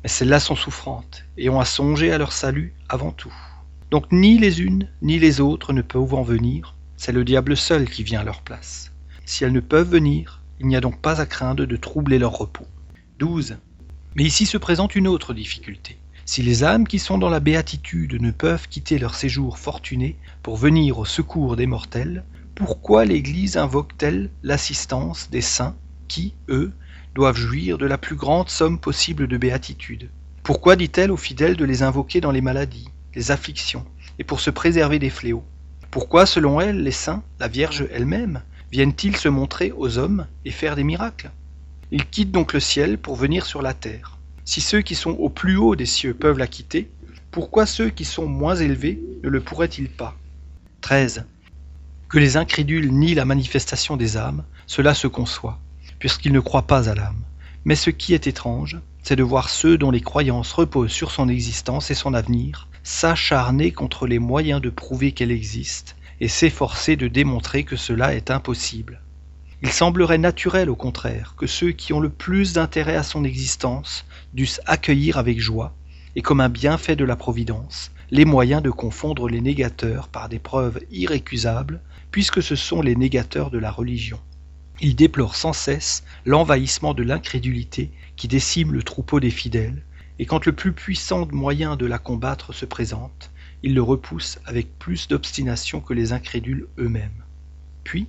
Mais 0.01 0.09
celles-là 0.09 0.39
sont 0.39 0.55
souffrantes, 0.55 1.25
et 1.37 1.47
ont 1.49 1.59
à 1.59 1.65
songer 1.65 2.11
à 2.11 2.17
leur 2.17 2.31
salut 2.31 2.73
avant 2.89 3.11
tout. 3.11 3.33
Donc 3.91 4.11
ni 4.11 4.39
les 4.39 4.63
unes 4.63 4.89
ni 5.03 5.19
les 5.19 5.41
autres 5.41 5.71
ne 5.71 5.83
peuvent 5.83 6.15
en 6.15 6.23
venir, 6.23 6.73
c'est 6.97 7.11
le 7.11 7.23
diable 7.23 7.55
seul 7.55 7.87
qui 7.87 8.01
vient 8.01 8.21
à 8.21 8.23
leur 8.23 8.41
place. 8.41 8.93
Si 9.25 9.43
elles 9.43 9.51
ne 9.51 9.59
peuvent 9.59 9.91
venir, 9.91 10.41
il 10.59 10.65
n'y 10.65 10.75
a 10.75 10.81
donc 10.81 10.99
pas 10.99 11.21
à 11.21 11.27
craindre 11.27 11.65
de 11.65 11.75
troubler 11.75 12.17
leur 12.17 12.31
repos. 12.31 12.65
12. 13.19 13.57
Mais 14.15 14.23
ici 14.23 14.47
se 14.47 14.57
présente 14.57 14.95
une 14.95 15.07
autre 15.07 15.35
difficulté. 15.35 15.99
Si 16.25 16.41
les 16.41 16.63
âmes 16.63 16.87
qui 16.87 16.97
sont 16.97 17.19
dans 17.19 17.29
la 17.29 17.39
béatitude 17.39 18.19
ne 18.19 18.31
peuvent 18.31 18.67
quitter 18.67 18.97
leur 18.97 19.13
séjour 19.13 19.59
fortuné 19.59 20.17
pour 20.41 20.57
venir 20.57 20.97
au 20.97 21.05
secours 21.05 21.55
des 21.55 21.67
mortels, 21.67 22.23
pourquoi 22.55 23.05
l'Église 23.05 23.55
invoque-t-elle 23.55 24.31
l'assistance 24.41 25.29
des 25.29 25.41
saints 25.41 25.75
qui, 26.07 26.33
eux, 26.49 26.73
doivent 27.15 27.37
jouir 27.37 27.77
de 27.77 27.85
la 27.85 27.97
plus 27.97 28.17
grande 28.17 28.49
somme 28.49 28.77
possible 28.77 29.27
de 29.27 29.37
béatitude. 29.37 30.09
Pourquoi 30.43 30.75
dit-elle 30.75 31.11
aux 31.11 31.17
fidèles 31.17 31.55
de 31.55 31.63
les 31.63 31.81
invoquer 31.81 32.19
dans 32.19 32.31
les 32.31 32.41
maladies, 32.41 32.89
les 33.15 33.31
afflictions, 33.31 33.85
et 34.19 34.25
pour 34.25 34.41
se 34.41 34.49
préserver 34.49 34.99
des 34.99 35.09
fléaux? 35.09 35.45
Pourquoi, 35.91 36.25
selon 36.25 36.59
elle, 36.59 36.83
les 36.83 36.91
saints, 36.91 37.23
la 37.39 37.47
Vierge 37.47 37.87
elle-même, 37.89 38.41
viennent-ils 38.69 39.15
se 39.15 39.29
montrer 39.29 39.71
aux 39.71 39.97
hommes 39.97 40.27
et 40.43 40.51
faire 40.51 40.75
des 40.75 40.83
miracles? 40.83 41.31
Ils 41.89 42.05
quittent 42.05 42.33
donc 42.33 42.51
le 42.51 42.59
ciel 42.59 42.97
pour 42.97 43.15
venir 43.15 43.45
sur 43.45 43.61
la 43.61 43.73
terre. 43.73 44.17
Si 44.43 44.59
ceux 44.59 44.81
qui 44.81 44.93
sont 44.93 45.11
au 45.11 45.29
plus 45.29 45.55
haut 45.55 45.77
des 45.77 45.85
cieux 45.85 46.13
peuvent 46.13 46.37
la 46.37 46.47
quitter, 46.47 46.91
pourquoi 47.31 47.65
ceux 47.65 47.89
qui 47.89 48.03
sont 48.03 48.27
moins 48.27 48.55
élevés 48.55 49.01
ne 49.23 49.29
le 49.29 49.39
pourraient-ils 49.39 49.89
pas? 49.89 50.17
13. 50.81 51.25
Que 52.09 52.19
les 52.19 52.35
incrédules 52.35 52.91
nient 52.91 53.15
la 53.15 53.25
manifestation 53.25 53.95
des 53.95 54.17
âmes, 54.17 54.43
cela 54.67 54.93
se 54.93 55.07
conçoit, 55.07 55.59
puisqu'ils 55.99 56.33
ne 56.33 56.39
croient 56.39 56.67
pas 56.67 56.89
à 56.89 56.95
l'âme. 56.95 57.21
Mais 57.63 57.75
ce 57.75 57.89
qui 57.89 58.13
est 58.13 58.27
étrange, 58.27 58.77
c'est 59.03 59.15
de 59.15 59.23
voir 59.23 59.49
ceux 59.49 59.77
dont 59.77 59.91
les 59.91 60.01
croyances 60.01 60.53
reposent 60.53 60.91
sur 60.91 61.11
son 61.11 61.29
existence 61.29 61.91
et 61.91 61.95
son 61.95 62.13
avenir, 62.13 62.67
s'acharner 62.83 63.71
contre 63.71 64.07
les 64.07 64.19
moyens 64.19 64.61
de 64.61 64.69
prouver 64.69 65.11
qu'elle 65.11 65.31
existe 65.31 65.95
et 66.21 66.27
s'efforcer 66.27 66.95
de 66.95 67.07
démontrer 67.07 67.63
que 67.63 67.75
cela 67.75 68.15
est 68.15 68.31
impossible. 68.31 69.01
Il 69.61 69.71
semblerait 69.71 70.17
naturel 70.17 70.69
au 70.69 70.75
contraire 70.75 71.33
que 71.37 71.47
ceux 71.47 71.71
qui 71.71 71.93
ont 71.93 71.99
le 71.99 72.09
plus 72.09 72.53
d'intérêt 72.53 72.95
à 72.95 73.03
son 73.03 73.23
existence 73.23 74.05
dussent 74.33 74.61
accueillir 74.65 75.17
avec 75.17 75.39
joie, 75.39 75.73
et 76.15 76.21
comme 76.21 76.41
un 76.41 76.49
bienfait 76.49 76.95
de 76.95 77.05
la 77.05 77.15
Providence, 77.15 77.91
les 78.11 78.25
moyens 78.25 78.61
de 78.61 78.69
confondre 78.69 79.27
les 79.27 79.41
négateurs 79.41 80.07
par 80.07 80.29
des 80.29 80.39
preuves 80.39 80.79
irrécusables, 80.91 81.81
puisque 82.11 82.43
ce 82.43 82.55
sont 82.55 82.81
les 82.81 82.95
négateurs 82.95 83.49
de 83.49 83.57
la 83.57 83.71
religion. 83.71 84.19
Il 84.81 84.95
déplore 84.95 85.35
sans 85.35 85.53
cesse 85.53 86.03
l'envahissement 86.25 86.93
de 86.93 87.01
l'incrédulité 87.01 87.91
qui 88.17 88.27
décime 88.27 88.73
le 88.73 88.83
troupeau 88.83 89.21
des 89.21 89.29
fidèles, 89.29 89.83
et 90.19 90.25
quand 90.25 90.45
le 90.45 90.51
plus 90.51 90.73
puissant 90.73 91.27
moyen 91.31 91.77
de 91.77 91.85
la 91.85 91.97
combattre 91.97 92.53
se 92.53 92.65
présente, 92.65 93.31
il 93.63 93.73
le 93.73 93.81
repousse 93.81 94.37
avec 94.45 94.77
plus 94.77 95.07
d'obstination 95.07 95.79
que 95.79 95.93
les 95.93 96.11
incrédules 96.11 96.67
eux-mêmes. 96.77 97.23
Puis, 97.85 98.07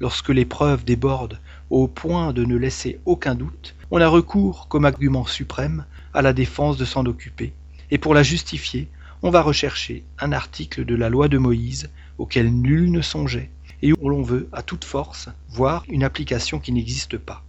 lorsque 0.00 0.30
l'épreuve 0.30 0.84
déborde 0.84 1.40
au 1.70 1.86
point 1.86 2.32
de 2.32 2.44
ne 2.44 2.56
laisser 2.56 2.98
aucun 3.04 3.36
doute, 3.36 3.76
on 3.92 4.00
a 4.00 4.08
recours, 4.08 4.66
comme 4.66 4.84
argument 4.84 5.24
suprême, 5.24 5.84
à 6.14 6.22
la 6.22 6.32
défense 6.32 6.76
de 6.78 6.84
s'en 6.84 7.06
occuper, 7.06 7.52
et 7.92 7.98
pour 7.98 8.14
la 8.14 8.24
justifier, 8.24 8.88
on 9.22 9.30
va 9.30 9.40
rechercher 9.40 10.04
un 10.18 10.32
article 10.32 10.84
de 10.84 10.96
la 10.96 11.10
loi 11.10 11.28
de 11.28 11.38
Moïse 11.38 11.90
auquel 12.18 12.52
nul 12.52 12.90
ne 12.90 13.02
songeait, 13.02 13.50
et 13.82 13.92
où 13.92 14.08
l'on 14.08 14.22
veut, 14.22 14.48
à 14.52 14.62
toute 14.62 14.84
force, 14.84 15.28
voir 15.48 15.84
une 15.88 16.04
application 16.04 16.58
qui 16.58 16.72
n'existe 16.72 17.18
pas. 17.18 17.44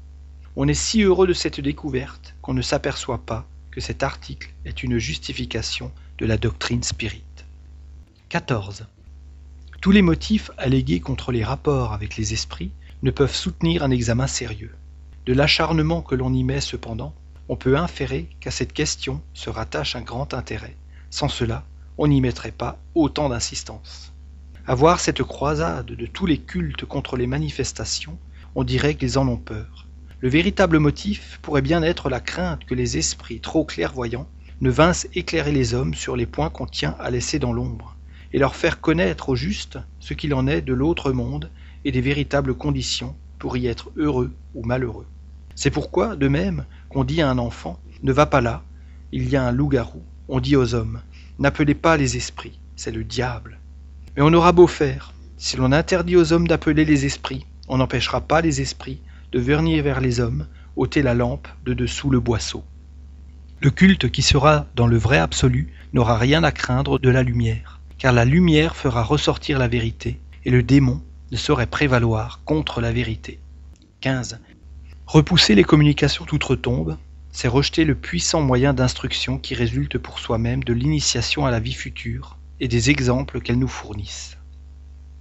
On 0.55 0.67
est 0.67 0.73
si 0.73 1.01
heureux 1.01 1.27
de 1.27 1.33
cette 1.33 1.59
découverte 1.59 2.35
qu'on 2.41 2.53
ne 2.53 2.61
s'aperçoit 2.61 3.25
pas 3.25 3.47
que 3.71 3.81
cet 3.81 4.03
article 4.03 4.53
est 4.65 4.83
une 4.83 4.97
justification 4.97 5.91
de 6.17 6.25
la 6.25 6.37
doctrine 6.37 6.83
spirit. 6.83 7.23
14. 8.29 8.85
Tous 9.81 9.91
les 9.91 10.01
motifs 10.01 10.51
allégués 10.57 10.99
contre 10.99 11.31
les 11.31 11.43
rapports 11.43 11.93
avec 11.93 12.17
les 12.17 12.33
esprits 12.33 12.71
ne 13.01 13.11
peuvent 13.11 13.33
soutenir 13.33 13.83
un 13.83 13.91
examen 13.91 14.27
sérieux. 14.27 14.75
De 15.25 15.33
l'acharnement 15.33 16.01
que 16.01 16.15
l'on 16.15 16.33
y 16.33 16.43
met 16.43 16.61
cependant, 16.61 17.13
on 17.47 17.55
peut 17.55 17.77
inférer 17.77 18.29
qu'à 18.39 18.51
cette 18.51 18.73
question 18.73 19.21
se 19.33 19.49
rattache 19.49 19.95
un 19.95 20.01
grand 20.01 20.33
intérêt. 20.33 20.75
Sans 21.09 21.29
cela, 21.29 21.63
on 21.97 22.07
n'y 22.07 22.21
mettrait 22.21 22.51
pas 22.51 22.77
autant 22.95 23.29
d'insistance. 23.29 24.08
À 24.67 24.75
voir 24.75 24.99
cette 24.99 25.23
croisade 25.23 25.87
de 25.87 26.05
tous 26.05 26.25
les 26.25 26.37
cultes 26.37 26.85
contre 26.85 27.17
les 27.17 27.27
manifestations, 27.27 28.17
on 28.55 28.63
dirait 28.63 28.95
qu'ils 28.95 29.17
en 29.17 29.27
ont 29.27 29.37
peur. 29.37 29.87
Le 30.19 30.29
véritable 30.29 30.79
motif 30.79 31.39
pourrait 31.41 31.61
bien 31.61 31.81
être 31.81 32.09
la 32.09 32.19
crainte 32.19 32.65
que 32.65 32.75
les 32.75 32.97
esprits 32.97 33.39
trop 33.39 33.63
clairvoyants 33.63 34.27
ne 34.61 34.69
vinssent 34.69 35.07
éclairer 35.13 35.51
les 35.51 35.73
hommes 35.73 35.93
sur 35.93 36.15
les 36.15 36.25
points 36.25 36.49
qu'on 36.49 36.65
tient 36.65 36.95
à 36.99 37.09
laisser 37.09 37.39
dans 37.39 37.53
l'ombre, 37.53 37.95
et 38.33 38.39
leur 38.39 38.55
faire 38.55 38.81
connaître 38.81 39.29
au 39.29 39.35
juste 39.35 39.79
ce 39.99 40.13
qu'il 40.13 40.33
en 40.33 40.45
est 40.45 40.61
de 40.61 40.73
l'autre 40.73 41.11
monde 41.11 41.49
et 41.85 41.91
des 41.91 42.01
véritables 42.01 42.53
conditions 42.53 43.15
pour 43.39 43.55
y 43.57 43.67
être 43.67 43.91
heureux 43.95 44.33
ou 44.53 44.63
malheureux. 44.63 45.07
C'est 45.55 45.71
pourquoi, 45.71 46.15
de 46.15 46.27
même 46.27 46.65
qu'on 46.89 47.03
dit 47.03 47.21
à 47.21 47.29
un 47.29 47.37
enfant 47.37 47.79
Ne 48.03 48.11
va 48.11 48.25
pas 48.25 48.41
là, 48.41 48.63
il 49.11 49.29
y 49.29 49.35
a 49.35 49.43
un 49.43 49.51
loup-garou, 49.51 50.03
on 50.27 50.39
dit 50.39 50.55
aux 50.55 50.75
hommes 50.75 51.01
N'appelez 51.39 51.75
pas 51.75 51.95
les 51.95 52.17
esprits, 52.17 52.59
c'est 52.75 52.91
le 52.91 53.03
diable. 53.03 53.58
Mais 54.15 54.23
on 54.23 54.33
aura 54.33 54.51
beau 54.51 54.67
faire, 54.67 55.13
si 55.37 55.55
l'on 55.55 55.71
interdit 55.71 56.17
aux 56.17 56.33
hommes 56.33 56.47
d'appeler 56.47 56.85
les 56.85 57.05
esprits, 57.05 57.45
on 57.67 57.77
n'empêchera 57.77 58.21
pas 58.21 58.41
les 58.41 58.61
esprits 58.61 59.01
de 59.31 59.39
venir 59.39 59.83
vers 59.83 60.01
les 60.01 60.19
hommes, 60.19 60.47
ôter 60.75 61.01
la 61.01 61.13
lampe 61.13 61.47
de 61.65 61.73
dessous 61.73 62.09
le 62.09 62.19
boisseau. 62.19 62.63
Le 63.61 63.69
culte 63.69 64.09
qui 64.09 64.21
sera 64.21 64.65
dans 64.75 64.87
le 64.87 64.97
vrai 64.97 65.17
absolu 65.17 65.71
n'aura 65.93 66.17
rien 66.17 66.43
à 66.43 66.51
craindre 66.51 66.97
de 66.97 67.09
la 67.09 67.23
lumière, 67.23 67.79
car 67.97 68.13
la 68.13 68.25
lumière 68.25 68.75
fera 68.75 69.03
ressortir 69.03 69.59
la 69.59 69.67
vérité, 69.67 70.19
et 70.45 70.49
le 70.49 70.63
démon 70.63 71.01
ne 71.31 71.37
saurait 71.37 71.67
prévaloir 71.67 72.41
contre 72.45 72.81
la 72.81 72.91
vérité. 72.91 73.39
15. 74.01 74.39
Repousser 75.05 75.55
les 75.55 75.63
communications 75.63 76.25
d'outre-tombe, 76.25 76.97
c'est 77.31 77.47
rejeter 77.47 77.85
le 77.85 77.95
puissant 77.95 78.41
moyen 78.41 78.73
d'instruction 78.73 79.37
qui 79.37 79.53
résulte 79.53 79.97
pour 79.97 80.19
soi-même 80.19 80.63
de 80.63 80.73
l'initiation 80.73 81.45
à 81.45 81.51
la 81.51 81.59
vie 81.59 81.73
future 81.73 82.38
et 82.59 82.67
des 82.67 82.89
exemples 82.89 83.41
qu'elle 83.41 83.59
nous 83.59 83.67
fournissent. 83.67 84.37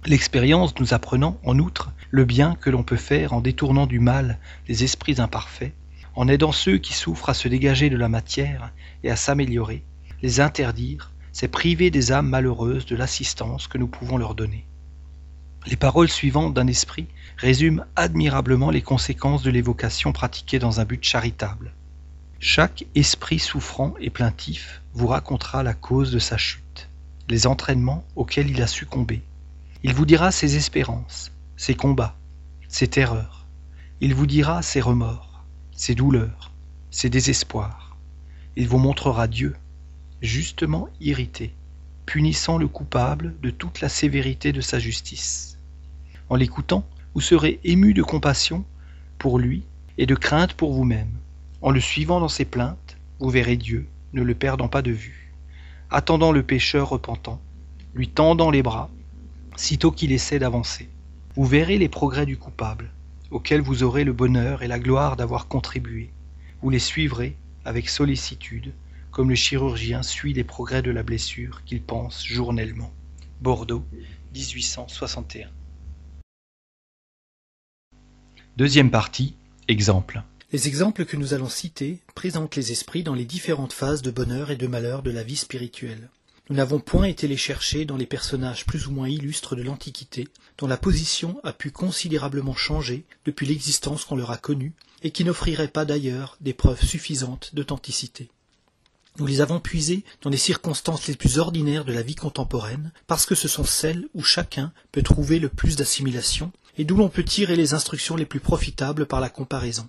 L'expérience 0.05 0.73
nous 0.79 0.93
apprenant, 0.93 1.39
en 1.43 1.59
outre, 1.59 1.91
le 2.09 2.25
bien 2.25 2.55
que 2.55 2.69
l'on 2.69 2.83
peut 2.83 2.95
faire 2.95 3.33
en 3.33 3.41
détournant 3.41 3.85
du 3.85 3.99
mal 3.99 4.39
les 4.67 4.83
esprits 4.83 5.19
imparfaits, 5.19 5.73
en 6.15 6.27
aidant 6.27 6.51
ceux 6.51 6.77
qui 6.77 6.93
souffrent 6.93 7.29
à 7.29 7.33
se 7.33 7.47
dégager 7.47 7.89
de 7.89 7.97
la 7.97 8.09
matière 8.09 8.71
et 9.03 9.11
à 9.11 9.15
s'améliorer, 9.15 9.83
les 10.21 10.39
interdire, 10.39 11.11
c'est 11.31 11.47
priver 11.47 11.91
des 11.91 12.11
âmes 12.11 12.29
malheureuses 12.29 12.85
de 12.85 12.95
l'assistance 12.95 13.67
que 13.67 13.77
nous 13.77 13.87
pouvons 13.87 14.17
leur 14.17 14.35
donner. 14.35 14.65
Les 15.65 15.75
paroles 15.75 16.09
suivantes 16.09 16.53
d'un 16.53 16.67
esprit 16.67 17.07
résument 17.37 17.83
admirablement 17.95 18.71
les 18.71 18.81
conséquences 18.81 19.43
de 19.43 19.51
l'évocation 19.51 20.11
pratiquée 20.11 20.59
dans 20.59 20.79
un 20.79 20.85
but 20.85 21.03
charitable. 21.03 21.73
Chaque 22.39 22.85
esprit 22.95 23.39
souffrant 23.39 23.93
et 23.99 24.09
plaintif 24.09 24.81
vous 24.93 25.07
racontera 25.07 25.61
la 25.61 25.73
cause 25.73 26.11
de 26.11 26.19
sa 26.19 26.37
chute, 26.37 26.63
les 27.29 27.45
entraînements 27.45 28.03
auxquels 28.15 28.49
il 28.49 28.61
a 28.61 28.67
succombé. 28.67 29.21
Il 29.83 29.93
vous 29.93 30.05
dira 30.05 30.31
ses 30.31 30.55
espérances, 30.55 31.31
ses 31.57 31.75
combats, 31.75 32.17
ses 32.67 32.87
terreurs. 32.87 33.45
Il 34.01 34.15
vous 34.15 34.25
dira 34.25 34.61
ses 34.61 34.81
remords, 34.81 35.43
ses 35.71 35.95
douleurs, 35.95 36.51
ses 36.89 37.09
désespoirs. 37.09 37.95
Il 38.55 38.67
vous 38.67 38.79
montrera 38.79 39.27
Dieu, 39.27 39.55
justement 40.21 40.89
irrité, 40.99 41.53
punissant 42.05 42.57
le 42.57 42.67
coupable 42.67 43.35
de 43.41 43.51
toute 43.51 43.79
la 43.81 43.89
sévérité 43.89 44.51
de 44.51 44.61
sa 44.61 44.79
justice. 44.79 45.59
En 46.29 46.35
l'écoutant, 46.35 46.83
vous 47.13 47.21
serez 47.21 47.59
ému 47.63 47.93
de 47.93 48.03
compassion 48.03 48.65
pour 49.17 49.39
lui 49.39 49.63
et 49.97 50.05
de 50.05 50.15
crainte 50.15 50.53
pour 50.53 50.73
vous-même. 50.73 51.11
En 51.61 51.71
le 51.71 51.79
suivant 51.79 52.19
dans 52.19 52.27
ses 52.27 52.45
plaintes, 52.45 52.97
vous 53.19 53.29
verrez 53.29 53.57
Dieu, 53.57 53.87
ne 54.13 54.23
le 54.23 54.33
perdant 54.33 54.67
pas 54.67 54.81
de 54.81 54.91
vue, 54.91 55.18
attendant 55.91 56.31
le 56.31 56.43
pécheur 56.43 56.89
repentant, 56.89 57.41
lui 57.95 58.07
tendant 58.07 58.51
les 58.51 58.61
bras, 58.61 58.89
sitôt 59.55 59.91
qu'il 59.91 60.11
essaie 60.11 60.39
d'avancer. 60.39 60.89
Vous 61.35 61.45
verrez 61.45 61.77
les 61.77 61.89
progrès 61.89 62.25
du 62.25 62.37
coupable, 62.37 62.91
auxquels 63.31 63.61
vous 63.61 63.83
aurez 63.83 64.03
le 64.03 64.13
bonheur 64.13 64.61
et 64.61 64.67
la 64.67 64.79
gloire 64.79 65.15
d'avoir 65.15 65.47
contribué. 65.47 66.11
Vous 66.61 66.69
les 66.69 66.79
suivrez 66.79 67.35
avec 67.65 67.89
sollicitude, 67.89 68.73
comme 69.11 69.29
le 69.29 69.35
chirurgien 69.35 70.03
suit 70.03 70.33
les 70.33 70.43
progrès 70.43 70.81
de 70.81 70.91
la 70.91 71.03
blessure 71.03 71.63
qu'il 71.63 71.81
pense 71.81 72.25
journellement. 72.25 72.91
Bordeaux, 73.41 73.83
1861. 74.33 75.49
Deuxième 78.57 78.91
partie, 78.91 79.35
exemple. 79.67 80.21
Les 80.51 80.67
exemples 80.67 81.05
que 81.05 81.15
nous 81.15 81.35
allons 81.35 81.47
citer 81.47 81.99
présentent 82.15 82.55
les 82.55 82.71
esprits 82.71 83.03
dans 83.03 83.13
les 83.13 83.25
différentes 83.25 83.71
phases 83.71 84.01
de 84.01 84.09
bonheur 84.09 84.49
et 84.49 84.55
de 84.55 84.65
malheur 84.65 85.03
de 85.03 85.11
la 85.11 85.21
vie 85.21 85.35
spirituelle. 85.35 86.09
Nous 86.49 86.55
n'avons 86.55 86.79
point 86.79 87.03
été 87.03 87.27
les 87.27 87.37
chercher 87.37 87.85
dans 87.85 87.97
les 87.97 88.07
personnages 88.07 88.65
plus 88.65 88.87
ou 88.87 88.91
moins 88.91 89.07
illustres 89.07 89.55
de 89.55 89.61
l'Antiquité, 89.61 90.27
dont 90.57 90.65
la 90.65 90.77
position 90.77 91.39
a 91.43 91.53
pu 91.53 91.69
considérablement 91.69 92.55
changer 92.55 93.05
depuis 93.25 93.45
l'existence 93.45 94.05
qu'on 94.05 94.15
leur 94.15 94.31
a 94.31 94.37
connue, 94.37 94.73
et 95.03 95.11
qui 95.11 95.23
n'offriraient 95.23 95.67
pas 95.67 95.85
d'ailleurs 95.85 96.35
des 96.41 96.55
preuves 96.55 96.83
suffisantes 96.83 97.53
d'authenticité. 97.53 98.31
Nous 99.19 99.27
les 99.27 99.41
avons 99.41 99.59
puisés 99.59 100.03
dans 100.23 100.31
les 100.31 100.37
circonstances 100.37 101.05
les 101.05 101.15
plus 101.15 101.37
ordinaires 101.37 101.85
de 101.85 101.93
la 101.93 102.01
vie 102.01 102.15
contemporaine, 102.15 102.91
parce 103.05 103.27
que 103.27 103.35
ce 103.35 103.47
sont 103.47 103.65
celles 103.65 104.07
où 104.15 104.23
chacun 104.23 104.73
peut 104.91 105.03
trouver 105.03 105.37
le 105.37 105.49
plus 105.49 105.75
d'assimilation, 105.75 106.51
et 106.79 106.85
d'où 106.85 106.95
l'on 106.95 107.09
peut 107.09 107.23
tirer 107.23 107.55
les 107.55 107.75
instructions 107.75 108.15
les 108.15 108.25
plus 108.25 108.39
profitables 108.39 109.05
par 109.05 109.19
la 109.19 109.29
comparaison. 109.29 109.87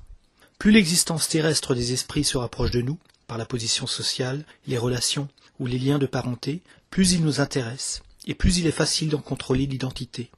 Plus 0.60 0.72
l'existence 0.72 1.26
terrestre 1.26 1.74
des 1.74 1.94
esprits 1.94 2.22
se 2.22 2.36
rapproche 2.36 2.70
de 2.70 2.82
nous, 2.82 2.98
par 3.26 3.38
la 3.38 3.46
position 3.46 3.86
sociale, 3.86 4.44
les 4.66 4.76
relations 4.76 5.26
ou 5.58 5.66
les 5.66 5.78
liens 5.78 5.98
de 5.98 6.04
parenté, 6.04 6.60
plus 6.90 7.12
il 7.12 7.24
nous 7.24 7.40
intéresse, 7.40 8.02
et 8.26 8.34
plus 8.34 8.58
il 8.58 8.66
est 8.66 8.70
facile 8.70 9.08
d'en 9.08 9.22
contrôler 9.22 9.64
l'identité. 9.64 10.30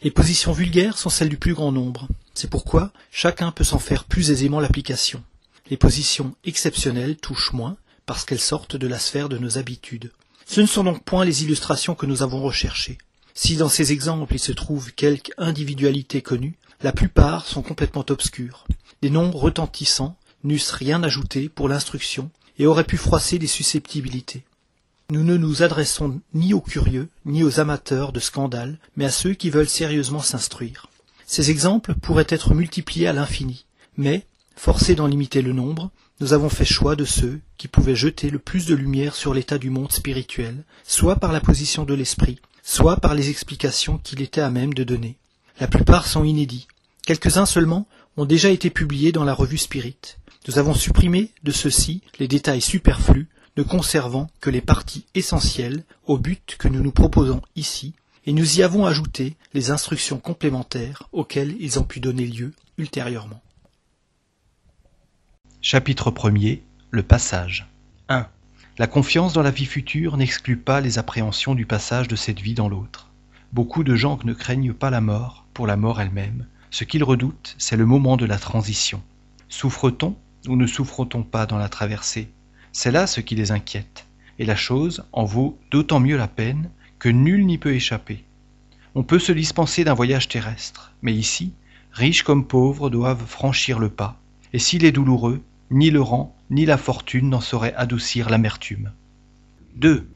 Les 0.00 0.12
positions 0.12 0.52
vulgaires 0.52 0.96
sont 0.96 1.10
celles 1.10 1.28
du 1.28 1.38
plus 1.38 1.54
grand 1.54 1.72
nombre. 1.72 2.06
C'est 2.34 2.48
pourquoi 2.48 2.92
chacun 3.10 3.50
peut 3.50 3.64
s'en 3.64 3.80
faire 3.80 4.04
plus 4.04 4.30
aisément 4.30 4.60
l'application. 4.60 5.24
Les 5.70 5.76
positions 5.76 6.36
exceptionnelles 6.44 7.16
touchent 7.16 7.52
moins, 7.52 7.76
parce 8.06 8.24
qu'elles 8.24 8.38
sortent 8.38 8.76
de 8.76 8.86
la 8.86 9.00
sphère 9.00 9.28
de 9.28 9.38
nos 9.38 9.58
habitudes. 9.58 10.12
Ce 10.46 10.60
ne 10.60 10.66
sont 10.66 10.84
donc 10.84 11.02
point 11.02 11.24
les 11.24 11.42
illustrations 11.42 11.96
que 11.96 12.06
nous 12.06 12.22
avons 12.22 12.42
recherchées. 12.42 12.98
Si 13.34 13.56
dans 13.56 13.68
ces 13.68 13.90
exemples 13.90 14.36
il 14.36 14.38
se 14.38 14.52
trouve 14.52 14.92
quelque 14.92 15.32
individualité 15.36 16.22
connue, 16.22 16.56
la 16.80 16.92
plupart 16.92 17.46
sont 17.46 17.62
complètement 17.62 18.04
obscures. 18.08 18.66
Des 19.02 19.10
noms 19.10 19.30
retentissants 19.30 20.16
n'eussent 20.44 20.70
rien 20.70 21.02
ajouté 21.02 21.48
pour 21.48 21.68
l'instruction 21.68 22.30
et 22.58 22.66
auraient 22.66 22.84
pu 22.84 22.96
froisser 22.96 23.38
des 23.38 23.46
susceptibilités. 23.46 24.44
Nous 25.10 25.24
ne 25.24 25.36
nous 25.36 25.62
adressons 25.62 26.20
ni 26.34 26.54
aux 26.54 26.60
curieux, 26.60 27.08
ni 27.24 27.42
aux 27.42 27.60
amateurs 27.60 28.12
de 28.12 28.20
scandales, 28.20 28.78
mais 28.96 29.06
à 29.06 29.10
ceux 29.10 29.34
qui 29.34 29.50
veulent 29.50 29.68
sérieusement 29.68 30.20
s'instruire. 30.22 30.86
Ces 31.26 31.50
exemples 31.50 31.94
pourraient 31.94 32.26
être 32.28 32.54
multipliés 32.54 33.08
à 33.08 33.12
l'infini, 33.12 33.64
mais, 33.96 34.26
forcés 34.54 34.94
d'en 34.94 35.06
limiter 35.06 35.42
le 35.42 35.52
nombre, 35.52 35.90
nous 36.20 36.32
avons 36.32 36.48
fait 36.48 36.64
choix 36.64 36.94
de 36.94 37.04
ceux 37.04 37.40
qui 37.56 37.68
pouvaient 37.68 37.96
jeter 37.96 38.28
le 38.28 38.38
plus 38.38 38.66
de 38.66 38.74
lumière 38.74 39.14
sur 39.14 39.34
l'état 39.34 39.58
du 39.58 39.70
monde 39.70 39.92
spirituel, 39.92 40.64
soit 40.86 41.16
par 41.16 41.32
la 41.32 41.40
position 41.40 41.84
de 41.84 41.94
l'esprit, 41.94 42.38
soit 42.62 42.96
par 42.96 43.14
les 43.14 43.30
explications 43.30 43.98
qu'il 43.98 44.20
était 44.20 44.40
à 44.40 44.50
même 44.50 44.74
de 44.74 44.84
donner. 44.84 45.16
La 45.60 45.66
plupart 45.66 46.06
sont 46.06 46.22
inédits. 46.22 46.68
Quelques-uns 47.04 47.46
seulement 47.46 47.88
ont 48.16 48.26
déjà 48.26 48.50
été 48.50 48.70
publiés 48.70 49.10
dans 49.10 49.24
la 49.24 49.34
revue 49.34 49.58
Spirit. 49.58 50.16
Nous 50.46 50.56
avons 50.56 50.74
supprimé 50.74 51.32
de 51.42 51.50
ceux-ci 51.50 52.00
les 52.20 52.28
détails 52.28 52.60
superflus, 52.60 53.28
ne 53.56 53.64
conservant 53.64 54.28
que 54.40 54.50
les 54.50 54.60
parties 54.60 55.04
essentielles 55.16 55.82
au 56.06 56.16
but 56.16 56.56
que 56.60 56.68
nous 56.68 56.80
nous 56.80 56.92
proposons 56.92 57.42
ici, 57.56 57.94
et 58.24 58.32
nous 58.32 58.60
y 58.60 58.62
avons 58.62 58.86
ajouté 58.86 59.36
les 59.52 59.72
instructions 59.72 60.20
complémentaires 60.20 61.08
auxquelles 61.10 61.56
ils 61.58 61.80
ont 61.80 61.84
pu 61.84 61.98
donner 61.98 62.26
lieu 62.26 62.52
ultérieurement. 62.76 63.42
Chapitre 65.60 66.12
1er 66.12 66.60
Le 66.90 67.02
passage 67.02 67.66
1. 68.08 68.28
La 68.78 68.86
confiance 68.86 69.32
dans 69.32 69.42
la 69.42 69.50
vie 69.50 69.66
future 69.66 70.16
n'exclut 70.18 70.56
pas 70.56 70.80
les 70.80 70.98
appréhensions 70.98 71.56
du 71.56 71.66
passage 71.66 72.06
de 72.06 72.14
cette 72.14 72.38
vie 72.38 72.54
dans 72.54 72.68
l'autre. 72.68 73.10
Beaucoup 73.52 73.82
de 73.82 73.96
gens 73.96 74.20
ne 74.22 74.34
craignent 74.34 74.74
pas 74.74 74.90
la 74.90 75.00
mort 75.00 75.47
la 75.66 75.76
mort 75.76 76.00
elle-même, 76.00 76.46
ce 76.70 76.84
qu'ils 76.84 77.04
redoutent, 77.04 77.54
c'est 77.58 77.76
le 77.76 77.86
moment 77.86 78.16
de 78.16 78.26
la 78.26 78.38
transition. 78.38 79.02
Souffre-t-on 79.48 80.16
ou 80.46 80.56
ne 80.56 80.66
souffre-t-on 80.66 81.22
pas 81.22 81.46
dans 81.46 81.58
la 81.58 81.68
traversée? 81.68 82.30
C'est 82.72 82.92
là 82.92 83.06
ce 83.06 83.20
qui 83.20 83.34
les 83.34 83.50
inquiète, 83.50 84.06
et 84.38 84.44
la 84.44 84.56
chose 84.56 85.04
en 85.12 85.24
vaut 85.24 85.58
d'autant 85.70 86.00
mieux 86.00 86.16
la 86.16 86.28
peine 86.28 86.70
que 86.98 87.08
nul 87.08 87.46
n'y 87.46 87.58
peut 87.58 87.74
échapper. 87.74 88.24
On 88.94 89.02
peut 89.02 89.18
se 89.18 89.32
dispenser 89.32 89.84
d'un 89.84 89.94
voyage 89.94 90.28
terrestre, 90.28 90.92
mais 91.02 91.14
ici, 91.14 91.52
riches 91.92 92.22
comme 92.22 92.46
pauvres 92.46 92.90
doivent 92.90 93.26
franchir 93.26 93.78
le 93.78 93.88
pas, 93.88 94.20
et 94.52 94.58
s'il 94.58 94.84
est 94.84 94.92
douloureux, 94.92 95.42
ni 95.70 95.90
le 95.90 96.00
rang, 96.00 96.36
ni 96.50 96.66
la 96.66 96.76
fortune 96.76 97.28
n'en 97.30 97.40
sauraient 97.40 97.74
adoucir 97.74 98.30
l'amertume. 98.30 98.92
2. 99.76 100.08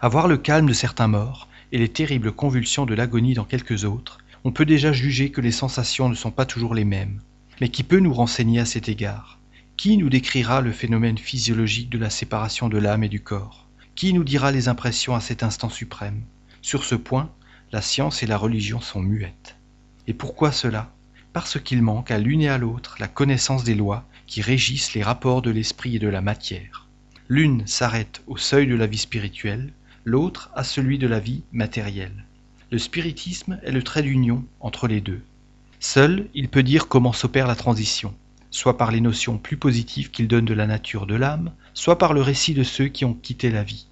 Avoir 0.00 0.28
le 0.28 0.36
calme 0.36 0.66
de 0.66 0.72
certains 0.72 1.08
morts 1.08 1.48
et 1.72 1.78
les 1.78 1.88
terribles 1.88 2.32
convulsions 2.32 2.86
de 2.86 2.94
l'agonie 2.94 3.34
dans 3.34 3.44
quelques 3.44 3.84
autres, 3.84 4.18
on 4.44 4.50
peut 4.50 4.64
déjà 4.64 4.92
juger 4.92 5.30
que 5.30 5.40
les 5.40 5.52
sensations 5.52 6.08
ne 6.08 6.14
sont 6.14 6.32
pas 6.32 6.46
toujours 6.46 6.74
les 6.74 6.84
mêmes. 6.84 7.20
Mais 7.60 7.68
qui 7.68 7.84
peut 7.84 8.00
nous 8.00 8.12
renseigner 8.12 8.58
à 8.58 8.64
cet 8.64 8.88
égard? 8.88 9.38
Qui 9.76 9.96
nous 9.96 10.08
décrira 10.08 10.60
le 10.60 10.72
phénomène 10.72 11.18
physiologique 11.18 11.90
de 11.90 11.98
la 11.98 12.10
séparation 12.10 12.68
de 12.68 12.78
l'âme 12.78 13.04
et 13.04 13.08
du 13.08 13.20
corps? 13.20 13.68
Qui 13.94 14.12
nous 14.12 14.24
dira 14.24 14.50
les 14.50 14.68
impressions 14.68 15.14
à 15.14 15.20
cet 15.20 15.42
instant 15.42 15.68
suprême? 15.68 16.22
Sur 16.60 16.84
ce 16.84 16.96
point, 16.96 17.32
la 17.70 17.82
science 17.82 18.22
et 18.22 18.26
la 18.26 18.36
religion 18.36 18.80
sont 18.80 19.00
muettes. 19.00 19.56
Et 20.08 20.14
pourquoi 20.14 20.50
cela? 20.50 20.92
Parce 21.32 21.60
qu'il 21.60 21.82
manque 21.82 22.10
à 22.10 22.18
l'une 22.18 22.42
et 22.42 22.48
à 22.48 22.58
l'autre 22.58 22.96
la 22.98 23.08
connaissance 23.08 23.64
des 23.64 23.74
lois 23.74 24.08
qui 24.26 24.42
régissent 24.42 24.94
les 24.94 25.02
rapports 25.02 25.42
de 25.42 25.50
l'esprit 25.50 25.96
et 25.96 26.00
de 26.00 26.08
la 26.08 26.20
matière. 26.20 26.88
L'une 27.28 27.66
s'arrête 27.66 28.22
au 28.26 28.36
seuil 28.36 28.66
de 28.66 28.74
la 28.74 28.86
vie 28.86 28.98
spirituelle, 28.98 29.72
l'autre 30.04 30.50
à 30.54 30.64
celui 30.64 30.98
de 30.98 31.06
la 31.06 31.20
vie 31.20 31.44
matérielle. 31.52 32.24
Le 32.72 32.78
spiritisme 32.78 33.60
est 33.64 33.70
le 33.70 33.82
trait 33.82 34.00
d'union 34.00 34.46
entre 34.58 34.88
les 34.88 35.02
deux. 35.02 35.20
Seul, 35.78 36.30
il 36.32 36.48
peut 36.48 36.62
dire 36.62 36.88
comment 36.88 37.12
s'opère 37.12 37.46
la 37.46 37.54
transition, 37.54 38.14
soit 38.50 38.78
par 38.78 38.90
les 38.90 39.02
notions 39.02 39.36
plus 39.36 39.58
positives 39.58 40.10
qu'il 40.10 40.26
donne 40.26 40.46
de 40.46 40.54
la 40.54 40.66
nature 40.66 41.04
de 41.04 41.14
l'âme, 41.14 41.52
soit 41.74 41.98
par 41.98 42.14
le 42.14 42.22
récit 42.22 42.54
de 42.54 42.62
ceux 42.62 42.88
qui 42.88 43.04
ont 43.04 43.12
quitté 43.12 43.50
la 43.50 43.62
vie. 43.62 43.88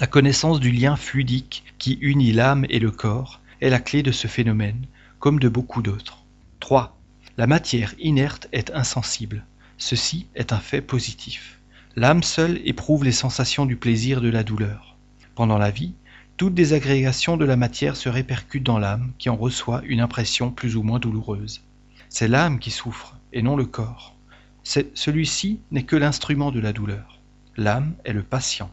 La 0.00 0.08
connaissance 0.08 0.58
du 0.58 0.72
lien 0.72 0.96
fluidique 0.96 1.62
qui 1.78 1.92
unit 2.00 2.32
l'âme 2.32 2.66
et 2.70 2.80
le 2.80 2.90
corps 2.90 3.40
est 3.60 3.70
la 3.70 3.78
clé 3.78 4.02
de 4.02 4.10
ce 4.10 4.26
phénomène, 4.26 4.84
comme 5.20 5.38
de 5.38 5.48
beaucoup 5.48 5.80
d'autres. 5.80 6.24
3. 6.58 6.98
La 7.36 7.46
matière 7.46 7.94
inerte 8.00 8.48
est 8.50 8.72
insensible. 8.72 9.46
Ceci 9.78 10.26
est 10.34 10.52
un 10.52 10.58
fait 10.58 10.82
positif. 10.82 11.60
L'âme 11.94 12.24
seule 12.24 12.60
éprouve 12.64 13.04
les 13.04 13.12
sensations 13.12 13.64
du 13.64 13.76
plaisir 13.76 14.20
de 14.20 14.28
la 14.28 14.42
douleur. 14.42 14.96
Pendant 15.36 15.58
la 15.58 15.70
vie, 15.70 15.94
toute 16.36 16.52
désagrégation 16.52 17.38
de 17.38 17.46
la 17.46 17.56
matière 17.56 17.96
se 17.96 18.10
répercute 18.10 18.62
dans 18.62 18.78
l'âme 18.78 19.12
qui 19.18 19.30
en 19.30 19.36
reçoit 19.36 19.80
une 19.86 20.00
impression 20.00 20.50
plus 20.50 20.76
ou 20.76 20.82
moins 20.82 20.98
douloureuse. 20.98 21.62
C'est 22.10 22.28
l'âme 22.28 22.58
qui 22.58 22.70
souffre 22.70 23.16
et 23.32 23.40
non 23.40 23.56
le 23.56 23.64
corps. 23.64 24.14
Celui-ci 24.62 25.60
n'est 25.70 25.84
que 25.84 25.96
l'instrument 25.96 26.52
de 26.52 26.60
la 26.60 26.74
douleur. 26.74 27.20
L'âme 27.56 27.94
est 28.04 28.12
le 28.12 28.22
patient. 28.22 28.70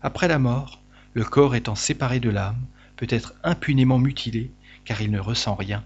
Après 0.00 0.26
la 0.26 0.38
mort, 0.38 0.80
le 1.12 1.24
corps 1.24 1.54
étant 1.54 1.74
séparé 1.74 2.18
de 2.18 2.30
l'âme, 2.30 2.64
peut 2.96 3.06
être 3.10 3.34
impunément 3.44 3.98
mutilé, 3.98 4.50
car 4.86 5.02
il 5.02 5.10
ne 5.10 5.20
ressent 5.20 5.54
rien. 5.54 5.84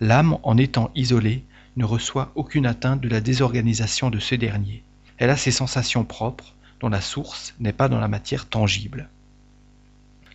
L'âme, 0.00 0.36
en 0.42 0.58
étant 0.58 0.90
isolée, 0.94 1.44
ne 1.76 1.86
reçoit 1.86 2.32
aucune 2.34 2.66
atteinte 2.66 3.00
de 3.00 3.08
la 3.08 3.22
désorganisation 3.22 4.10
de 4.10 4.18
ce 4.18 4.34
dernier. 4.34 4.82
Elle 5.16 5.30
a 5.30 5.36
ses 5.36 5.52
sensations 5.52 6.04
propres, 6.04 6.54
dont 6.80 6.90
la 6.90 7.00
source 7.00 7.54
n'est 7.60 7.72
pas 7.72 7.88
dans 7.88 8.00
la 8.00 8.08
matière 8.08 8.46
tangible. 8.46 9.08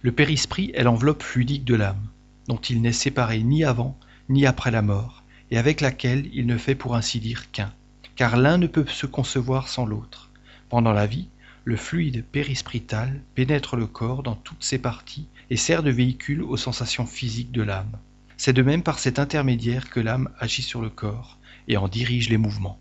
Le 0.03 0.11
périsprit 0.11 0.71
est 0.73 0.83
l'enveloppe 0.83 1.21
fluidique 1.21 1.63
de 1.63 1.75
l'âme, 1.75 2.07
dont 2.47 2.57
il 2.57 2.81
n'est 2.81 2.91
séparé 2.91 3.43
ni 3.43 3.63
avant 3.63 3.97
ni 4.29 4.47
après 4.47 4.71
la 4.71 4.81
mort, 4.81 5.23
et 5.51 5.57
avec 5.57 5.79
laquelle 5.79 6.27
il 6.33 6.47
ne 6.47 6.57
fait 6.57 6.73
pour 6.75 6.95
ainsi 6.95 7.19
dire 7.19 7.51
qu'un, 7.51 7.71
car 8.15 8.37
l'un 8.37 8.57
ne 8.57 8.67
peut 8.67 8.85
se 8.87 9.05
concevoir 9.05 9.67
sans 9.67 9.85
l'autre. 9.85 10.31
Pendant 10.69 10.93
la 10.93 11.05
vie, 11.05 11.27
le 11.65 11.75
fluide 11.75 12.25
périsprital 12.31 13.21
pénètre 13.35 13.75
le 13.75 13.85
corps 13.85 14.23
dans 14.23 14.35
toutes 14.35 14.63
ses 14.63 14.79
parties 14.79 15.27
et 15.51 15.57
sert 15.57 15.83
de 15.83 15.91
véhicule 15.91 16.41
aux 16.41 16.57
sensations 16.57 17.05
physiques 17.05 17.51
de 17.51 17.61
l'âme. 17.61 17.99
C'est 18.37 18.53
de 18.53 18.63
même 18.63 18.81
par 18.81 18.97
cet 18.97 19.19
intermédiaire 19.19 19.91
que 19.91 19.99
l'âme 19.99 20.29
agit 20.39 20.63
sur 20.63 20.81
le 20.81 20.89
corps 20.89 21.37
et 21.67 21.77
en 21.77 21.87
dirige 21.87 22.29
les 22.29 22.37
mouvements. 22.37 22.79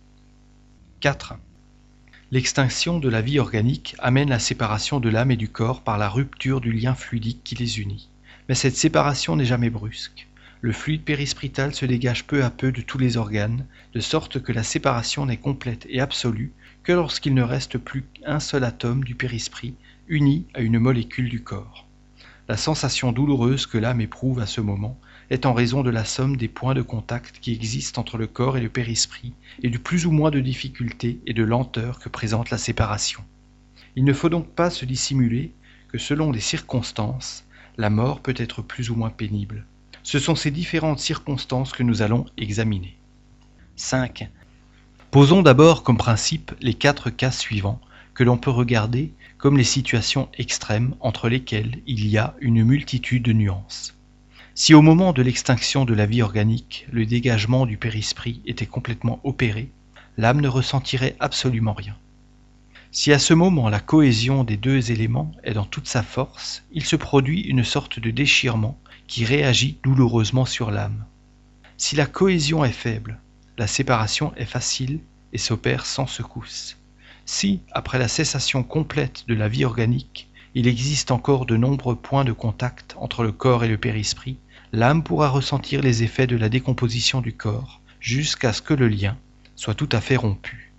4. 1.01 1.35
L'extinction 2.33 3.01
de 3.01 3.09
la 3.09 3.23
vie 3.23 3.41
organique 3.41 3.97
amène 3.99 4.29
la 4.29 4.39
séparation 4.39 5.01
de 5.01 5.09
l'âme 5.09 5.33
et 5.33 5.37
du 5.37 5.49
corps 5.49 5.81
par 5.81 5.99
la 5.99 6.09
rupture 6.09 6.61
du 6.61 6.71
lien 6.71 6.95
fluidique 6.95 7.43
qui 7.43 7.57
les 7.57 7.81
unit. 7.81 8.09
Mais 8.49 8.55
cette 8.55 8.77
séparation 8.77 9.35
n'est 9.35 9.45
jamais 9.45 9.69
brusque. 9.69 10.29
Le 10.61 10.71
fluide 10.71 11.03
périsprital 11.03 11.75
se 11.75 11.87
dégage 11.87 12.29
peu 12.29 12.45
à 12.45 12.51
peu 12.51 12.71
de 12.71 12.83
tous 12.83 12.99
les 12.99 13.17
organes, 13.17 13.67
de 13.95 14.01
sorte 14.01 14.41
que 14.41 14.53
la 14.53 14.63
séparation 14.63 15.27
n'est 15.27 15.39
complète 15.39 15.89
et 15.91 16.01
absolue 16.01 16.53
que 16.85 16.93
lorsqu'il 16.93 17.35
ne 17.35 17.43
reste 17.43 17.79
plus 17.79 18.05
qu'un 18.05 18.39
seul 18.39 18.63
atome 18.63 19.03
du 19.03 19.17
périsprit 19.17 19.75
uni 20.07 20.47
à 20.55 20.61
une 20.61 20.79
molécule 20.79 21.31
du 21.31 21.43
corps. 21.43 21.89
La 22.49 22.57
sensation 22.57 23.11
douloureuse 23.11 23.67
que 23.67 23.79
l'âme 23.79 24.01
éprouve 24.01 24.39
à 24.39 24.47
ce 24.47 24.61
moment 24.61 24.97
est 25.31 25.47
en 25.47 25.55
raison 25.55 25.83
de 25.83 25.91
la 25.91 26.05
somme 26.05 26.37
des 26.37 26.49
points 26.49 26.75
de 26.75 26.83
contact 26.83 27.39
qui 27.41 27.53
existent 27.53 28.01
entre 28.01 28.19
le 28.19 28.27
corps 28.27 28.57
et 28.57 28.61
le 28.61 28.69
périsprit 28.69 29.33
et 29.63 29.71
du 29.71 29.79
plus 29.79 30.07
ou 30.07 30.11
moins 30.11 30.31
de 30.31 30.41
difficulté 30.41 31.21
et 31.27 31.33
de 31.33 31.45
lenteur 31.45 32.01
que 32.01 32.09
présente 32.09 32.51
la 32.51 32.59
séparation. 32.59 33.23
Il 33.97 34.05
ne 34.05 34.13
faut 34.13 34.29
donc 34.29 34.49
pas 34.49 34.71
se 34.71 34.85
dissimuler 34.85 35.53
que 35.89 35.99
selon 35.99 36.33
les 36.33 36.41
circonstances, 36.41 37.45
la 37.77 37.91
mort 37.91 38.21
peut 38.21 38.35
être 38.37 38.63
plus 38.63 38.91
ou 38.91 38.97
moins 38.97 39.11
pénible. 39.11 39.67
Ce 40.03 40.19
sont 40.19 40.35
ces 40.35 40.51
différentes 40.51 40.99
circonstances 40.99 41.73
que 41.73 41.83
nous 41.83 42.03
allons 42.03 42.27
examiner. 42.37 42.97
5. 43.77 44.29
Posons 45.11 45.43
d'abord 45.43 45.83
comme 45.83 45.97
principe 45.97 46.53
les 46.61 46.75
quatre 46.75 47.11
cas 47.11 47.31
suivants 47.31 47.81
que 48.15 48.25
l'on 48.25 48.37
peut 48.37 48.51
regarder 48.51 49.13
comme 49.39 49.57
les 49.57 49.65
situations 49.65 50.29
extrêmes 50.37 50.95
entre 51.01 51.29
lesquelles 51.29 51.81
il 51.87 52.07
y 52.07 52.19
a 52.19 52.35
une 52.41 52.65
multitude 52.65 53.23
de 53.23 53.33
nuances. 53.33 53.97
Si 54.55 54.75
au 54.75 54.83
moment 54.83 55.13
de 55.13 55.23
l'extinction 55.23 55.85
de 55.85 55.95
la 55.95 56.07
vie 56.07 56.23
organique, 56.23 56.87
le 56.91 57.07
dégagement 57.07 57.67
du 57.67 57.77
périsprit 57.77 58.41
était 58.45 58.67
complètement 58.67 59.21
opéré, 59.23 59.71
l'âme 60.17 60.41
ne 60.41 60.49
ressentirait 60.49 61.17
absolument 61.21 61.73
rien. 61.73 61.97
Si 62.91 63.13
à 63.13 63.21
ce 63.21 63.33
moment 63.33 63.69
la 63.69 63.79
cohésion 63.79 64.43
des 64.43 64.57
deux 64.57 64.91
éléments 64.91 65.31
est 65.45 65.55
dans 65.55 65.65
toute 65.65 65.87
sa 65.87 66.03
force, 66.03 66.65
il 66.73 66.85
se 66.85 66.97
produit 66.97 67.43
une 67.43 67.63
sorte 67.63 68.01
de 68.01 68.11
déchirement 68.11 68.79
qui 69.07 69.25
réagit 69.25 69.79
douloureusement 69.85 70.45
sur 70.45 70.73
l'âme. 70.73 71.05
Si 71.77 71.95
la 71.95 72.07
cohésion 72.07 72.65
est 72.65 72.73
faible, 72.73 73.21
la 73.57 73.69
séparation 73.69 74.33
est 74.37 74.45
facile 74.45 75.01
et 75.33 75.39
s'opère 75.39 75.87
sans 75.87 76.07
secousse. 76.07 76.77
Si, 77.25 77.61
après 77.71 77.99
la 77.99 78.09
cessation 78.09 78.65
complète 78.65 79.25
de 79.29 79.35
la 79.35 79.47
vie 79.47 79.65
organique, 79.65 80.30
il 80.55 80.67
existe 80.67 81.13
encore 81.13 81.47
de 81.47 81.57
nombreux 81.57 81.95
points 81.95 82.25
de 82.25 82.33
contact 82.33 82.97
entre 82.99 83.23
le 83.23 83.31
corps 83.31 83.63
et 83.63 83.69
le 83.69 83.79
périsprit, 83.79 84.39
l'âme 84.73 85.05
pourra 85.05 85.29
ressentir 85.29 85.81
les 85.81 86.03
effets 86.03 86.27
de 86.27 86.37
la 86.37 86.49
décomposition 86.49 87.21
du 87.21 87.33
corps 87.33 87.81
jusqu'à 88.01 88.53
ce 88.53 88.63
que 88.63 88.75
le 88.75 88.89
lien 88.89 89.17
soit 89.55 89.75
tout 89.75 89.89
à 89.93 90.01
fait 90.01 90.17
rompu. 90.17 90.73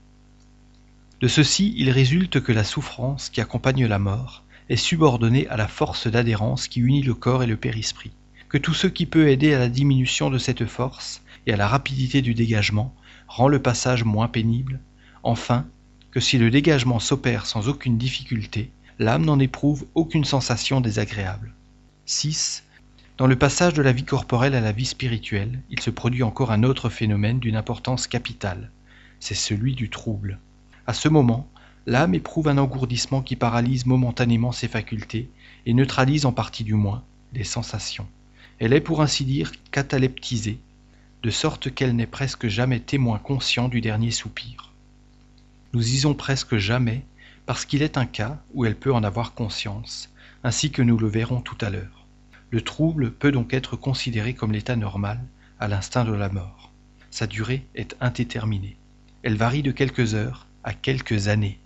De 1.22 1.28
ceci, 1.28 1.74
il 1.78 1.90
résulte 1.90 2.42
que 2.42 2.52
la 2.52 2.64
souffrance 2.64 3.30
qui 3.30 3.42
accompagne 3.42 3.86
la 3.86 4.00
mort 4.00 4.44
est 4.70 4.76
subordonnée 4.76 5.48
à 5.48 5.56
la 5.56 5.68
force 5.68 6.08
d'adhérence 6.08 6.68
qui 6.68 6.80
unit 6.80 7.04
le 7.04 7.14
corps 7.14 7.44
et 7.44 7.48
le 7.48 7.58
périsprit, 7.58 8.12
que 8.50 8.58
tout 8.58 8.74
ce 8.74 8.88
qui 8.88 9.06
peut 9.06 9.30
aider 9.30 9.54
à 9.54 9.60
la 9.60 9.70
diminution 9.70 10.30
de 10.30 10.38
cette 10.38 10.66
force 10.66 11.22
et 11.46 11.54
à 11.54 11.58
la 11.58 11.68
rapidité 11.68 12.22
du 12.22 12.34
dégagement 12.34 12.94
rend 13.28 13.48
le 13.48 13.62
passage 13.62 14.04
moins 14.04 14.28
pénible, 14.28 14.82
enfin, 15.24 15.68
que 16.10 16.20
si 16.20 16.38
le 16.38 16.52
dégagement 16.52 17.00
s'opère 17.00 17.46
sans 17.46 17.70
aucune 17.70 17.98
difficulté, 17.98 18.72
l'âme 19.00 19.26
n'en 19.26 19.40
éprouve 19.40 19.86
aucune 19.96 20.26
sensation 20.26 20.82
désagréable. 20.82 21.54
6. 22.06 22.64
Dans 23.18 23.28
le 23.28 23.36
passage 23.36 23.74
de 23.74 23.82
la 23.82 23.92
vie 23.92 24.04
corporelle 24.04 24.56
à 24.56 24.62
la 24.62 24.72
vie 24.72 24.86
spirituelle, 24.86 25.62
il 25.70 25.80
se 25.80 25.90
produit 25.90 26.24
encore 26.24 26.52
un 26.52 26.64
autre 26.64 26.90
phénomène 26.90 27.40
d'une 27.40 27.56
importance 27.56 28.08
capitale, 28.08 28.72
c'est 29.20 29.36
celui 29.36 29.76
du 29.76 29.90
trouble. 29.90 30.40
À 30.88 30.94
ce 30.94 31.08
moment, 31.08 31.48
l'âme 31.86 32.16
éprouve 32.16 32.48
un 32.48 32.58
engourdissement 32.58 33.22
qui 33.22 33.36
paralyse 33.36 33.86
momentanément 33.86 34.52
ses 34.52 34.68
facultés 34.68 35.30
et 35.66 35.74
neutralise 35.74 36.26
en 36.26 36.34
partie 36.34 36.64
du 36.64 36.74
moins 36.74 37.04
les 37.34 37.44
sensations. 37.44 38.08
Elle 38.60 38.74
est 38.74 38.82
pour 38.82 39.02
ainsi 39.02 39.24
dire 39.26 39.52
cataleptisée, 39.72 40.60
de 41.24 41.30
sorte 41.30 41.74
qu'elle 41.74 41.96
n'est 41.96 42.08
presque 42.08 42.48
jamais 42.48 42.80
témoin 42.80 43.20
conscient 43.20 43.70
du 43.70 43.82
dernier 43.82 44.12
soupir. 44.12 44.72
Nous 45.74 45.82
disons 45.82 46.16
presque 46.16 46.58
jamais 46.58 47.06
parce 47.52 47.66
qu'il 47.66 47.82
est 47.82 47.98
un 47.98 48.06
cas 48.06 48.42
où 48.54 48.64
elle 48.64 48.78
peut 48.78 48.94
en 48.94 49.04
avoir 49.04 49.34
conscience, 49.34 50.10
ainsi 50.42 50.72
que 50.72 50.82
nous 50.82 50.98
le 50.98 51.10
verrons 51.10 51.42
tout 51.42 51.58
à 51.60 51.70
l'heure. 51.70 52.08
Le 52.50 52.62
trouble 52.62 53.12
peut 53.12 53.34
donc 53.34 53.54
être 53.54 53.76
considéré 53.76 54.34
comme 54.34 54.54
l'état 54.54 54.78
normal, 54.78 55.20
à 55.60 55.68
l'instinct 55.68 56.06
de 56.06 56.14
la 56.14 56.30
mort. 56.30 56.72
Sa 57.10 57.28
durée 57.28 57.68
est 57.76 57.98
indéterminée. 58.00 58.78
Elle 59.24 59.36
varie 59.36 59.64
de 59.64 59.74
quelques 59.74 60.14
heures 60.14 60.48
à 60.64 60.74
quelques 60.74 61.28
années. 61.28 61.60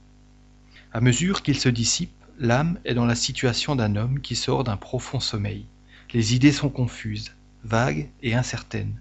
À 0.92 1.02
mesure 1.02 1.44
qu'il 1.44 1.60
se 1.60 1.70
dissipe, 1.70 2.16
l'âme 2.40 2.80
est 2.84 2.96
dans 2.96 3.06
la 3.06 3.14
situation 3.14 3.76
d'un 3.76 3.96
homme 3.96 4.22
qui 4.22 4.36
sort 4.36 4.64
d'un 4.64 4.78
profond 4.78 5.20
sommeil. 5.20 5.68
Les 6.16 6.34
idées 6.34 6.52
sont 6.52 6.70
confuses, 6.70 7.36
vagues 7.64 8.10
et 8.24 8.34
incertaines. 8.34 9.00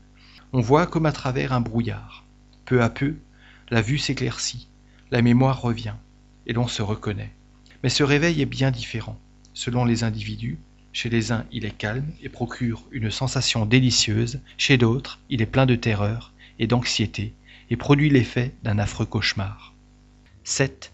On 0.53 0.61
voit 0.61 0.87
comme 0.87 1.07
à 1.07 1.12
travers 1.12 1.55
un 1.55 1.62
brouillard. 1.62 2.27
Peu 2.66 2.83
à 2.83 2.90
peu, 2.90 3.16
la 3.70 3.81
vue 3.81 3.97
s'éclaircit, 3.97 4.68
la 5.11 5.23
mémoire 5.23 5.62
revient, 5.62 5.94
et 6.46 6.52
l'on 6.52 6.66
se 6.66 6.83
reconnaît. 6.83 7.35
Mais 7.83 7.88
ce 7.88 8.02
réveil 8.02 8.40
est 8.40 8.46
bien 8.46 8.70
différent, 8.70 9.18
selon 9.52 9.85
les 9.85 10.04
individus, 10.04 10.59
Chez 10.94 11.11
les 11.11 11.33
uns, 11.33 11.44
il 11.50 11.64
est 11.64 11.76
calme 11.76 12.12
et 12.22 12.28
procure 12.28 12.85
une 12.92 13.11
sensation 13.11 13.66
délicieuse, 13.66 14.40
chez 14.57 14.78
d'autres, 14.78 15.18
il 15.28 15.42
est 15.42 15.46
plein 15.46 15.66
de 15.66 15.74
terreur 15.74 16.33
et 16.61 16.68
d'anxiété 16.68 17.35
et 17.68 17.76
produit 17.76 18.11
l'effet 18.11 18.54
d'un 18.62 18.78
affreux 18.78 19.04
cauchemar. 19.04 19.74
7. 20.44 20.92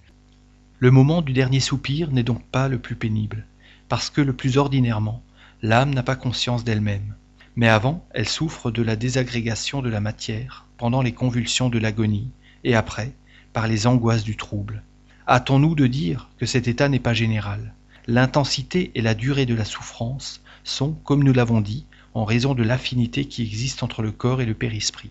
Le 0.78 0.90
moment 0.90 1.20
du 1.20 1.34
dernier 1.34 1.60
soupir 1.60 2.10
n'est 2.12 2.22
donc 2.22 2.42
pas 2.46 2.68
le 2.68 2.78
plus 2.78 2.96
pénible, 2.96 3.46
parce 3.90 4.08
que 4.08 4.22
le 4.22 4.32
plus 4.32 4.56
ordinairement, 4.56 5.22
l'âme 5.60 5.92
n'a 5.92 6.02
pas 6.02 6.16
conscience 6.16 6.64
d'elle-même. 6.64 7.14
Mais 7.54 7.68
avant, 7.68 8.06
elle 8.12 8.28
souffre 8.28 8.70
de 8.70 8.80
la 8.80 8.96
désagrégation 8.96 9.82
de 9.82 9.90
la 9.90 10.00
matière, 10.00 10.66
pendant 10.78 11.02
les 11.02 11.12
convulsions 11.12 11.68
de 11.68 11.78
l'agonie, 11.78 12.30
et 12.64 12.74
après, 12.74 13.12
par 13.52 13.68
les 13.68 13.86
angoisses 13.86 14.24
du 14.24 14.38
trouble. 14.38 14.82
Hâtons-nous 15.28 15.74
de 15.74 15.86
dire 15.86 16.28
que 16.38 16.46
cet 16.46 16.68
état 16.68 16.88
n'est 16.88 16.98
pas 16.98 17.14
général. 17.14 17.74
L'intensité 18.06 18.90
et 18.94 19.02
la 19.02 19.14
durée 19.14 19.46
de 19.46 19.54
la 19.54 19.64
souffrance 19.64 20.42
sont, 20.64 20.92
comme 21.04 21.22
nous 21.22 21.32
l'avons 21.32 21.60
dit, 21.60 21.86
en 22.14 22.24
raison 22.24 22.54
de 22.54 22.62
l'affinité 22.62 23.26
qui 23.26 23.42
existe 23.42 23.82
entre 23.82 24.02
le 24.02 24.10
corps 24.10 24.40
et 24.40 24.46
le 24.46 24.54
périsprit. 24.54 25.10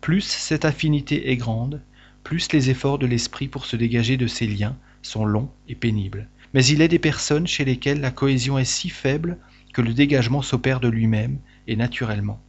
Plus 0.00 0.22
cette 0.22 0.64
affinité 0.64 1.30
est 1.30 1.36
grande, 1.36 1.82
plus 2.24 2.52
les 2.52 2.70
efforts 2.70 2.98
de 2.98 3.06
l'esprit 3.06 3.48
pour 3.48 3.66
se 3.66 3.76
dégager 3.76 4.16
de 4.16 4.26
ces 4.26 4.46
liens 4.46 4.76
sont 5.02 5.24
longs 5.24 5.50
et 5.68 5.74
pénibles. 5.74 6.28
Mais 6.52 6.64
il 6.64 6.82
est 6.82 6.88
des 6.88 6.98
personnes 6.98 7.46
chez 7.46 7.64
lesquelles 7.64 8.00
la 8.00 8.10
cohésion 8.10 8.58
est 8.58 8.64
si 8.64 8.88
faible 8.88 9.38
que 9.72 9.82
le 9.82 9.94
dégagement 9.94 10.42
s'opère 10.42 10.80
de 10.80 10.88
lui-même 10.88 11.38
et 11.68 11.76
naturellement. 11.76 12.40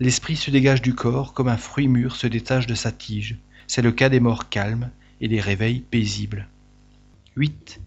L'esprit 0.00 0.36
se 0.36 0.50
dégage 0.50 0.82
du 0.82 0.94
corps 0.94 1.34
comme 1.34 1.48
un 1.48 1.56
fruit 1.56 1.88
mûr 1.88 2.16
se 2.16 2.26
détache 2.26 2.66
de 2.66 2.74
sa 2.74 2.90
tige. 2.90 3.38
C'est 3.66 3.82
le 3.82 3.92
cas 3.92 4.08
des 4.08 4.20
morts 4.20 4.48
calmes 4.48 4.90
et 5.24 5.28
des 5.28 5.40
réveils 5.40 5.80
paisibles. 5.80 6.48
8. 7.36 7.80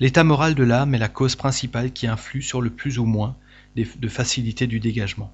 L'état 0.00 0.22
moral 0.22 0.54
de 0.54 0.62
l'âme 0.62 0.94
est 0.94 0.98
la 0.98 1.08
cause 1.08 1.34
principale 1.34 1.94
qui 1.94 2.06
influe 2.06 2.42
sur 2.42 2.60
le 2.60 2.68
plus 2.68 2.98
ou 2.98 3.06
moins 3.06 3.38
de 3.74 4.08
facilité 4.08 4.66
du 4.66 4.78
dégagement. 4.78 5.32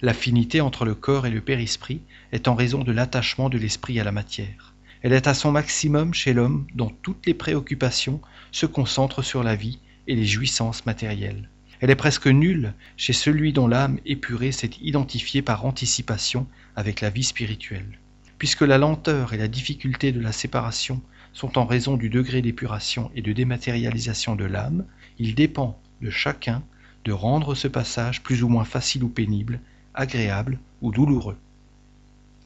L'affinité 0.00 0.62
entre 0.62 0.86
le 0.86 0.94
corps 0.94 1.26
et 1.26 1.30
le 1.30 1.42
périsprit 1.42 2.00
est 2.32 2.48
en 2.48 2.54
raison 2.54 2.82
de 2.82 2.92
l'attachement 2.92 3.50
de 3.50 3.58
l'esprit 3.58 4.00
à 4.00 4.04
la 4.04 4.10
matière. 4.10 4.72
Elle 5.02 5.12
est 5.12 5.26
à 5.26 5.34
son 5.34 5.52
maximum 5.52 6.14
chez 6.14 6.32
l'homme 6.32 6.66
dont 6.74 6.90
toutes 7.02 7.26
les 7.26 7.34
préoccupations 7.34 8.22
se 8.50 8.64
concentrent 8.64 9.22
sur 9.22 9.42
la 9.42 9.54
vie 9.54 9.80
et 10.06 10.16
les 10.16 10.24
jouissances 10.24 10.86
matérielles. 10.86 11.50
Elle 11.80 11.90
est 11.90 11.94
presque 11.94 12.26
nulle 12.26 12.72
chez 12.96 13.12
celui 13.12 13.52
dont 13.52 13.68
l'âme 13.68 14.00
épurée 14.06 14.52
s'est 14.52 14.70
identifiée 14.80 15.42
par 15.42 15.66
anticipation 15.66 16.46
avec 16.74 17.02
la 17.02 17.10
vie 17.10 17.24
spirituelle. 17.24 17.98
Puisque 18.38 18.62
la 18.62 18.78
lenteur 18.78 19.34
et 19.34 19.36
la 19.36 19.48
difficulté 19.48 20.12
de 20.12 20.20
la 20.20 20.32
séparation 20.32 21.02
sont 21.32 21.58
en 21.58 21.66
raison 21.66 21.96
du 21.96 22.08
degré 22.08 22.40
d'épuration 22.40 23.10
et 23.14 23.22
de 23.22 23.32
dématérialisation 23.32 24.36
de 24.36 24.44
l'âme, 24.44 24.84
il 25.18 25.34
dépend 25.34 25.78
de 26.00 26.10
chacun 26.10 26.62
de 27.04 27.12
rendre 27.12 27.54
ce 27.54 27.68
passage 27.68 28.22
plus 28.22 28.42
ou 28.42 28.48
moins 28.48 28.64
facile 28.64 29.02
ou 29.02 29.08
pénible, 29.08 29.60
agréable 29.94 30.58
ou 30.82 30.92
douloureux. 30.92 31.36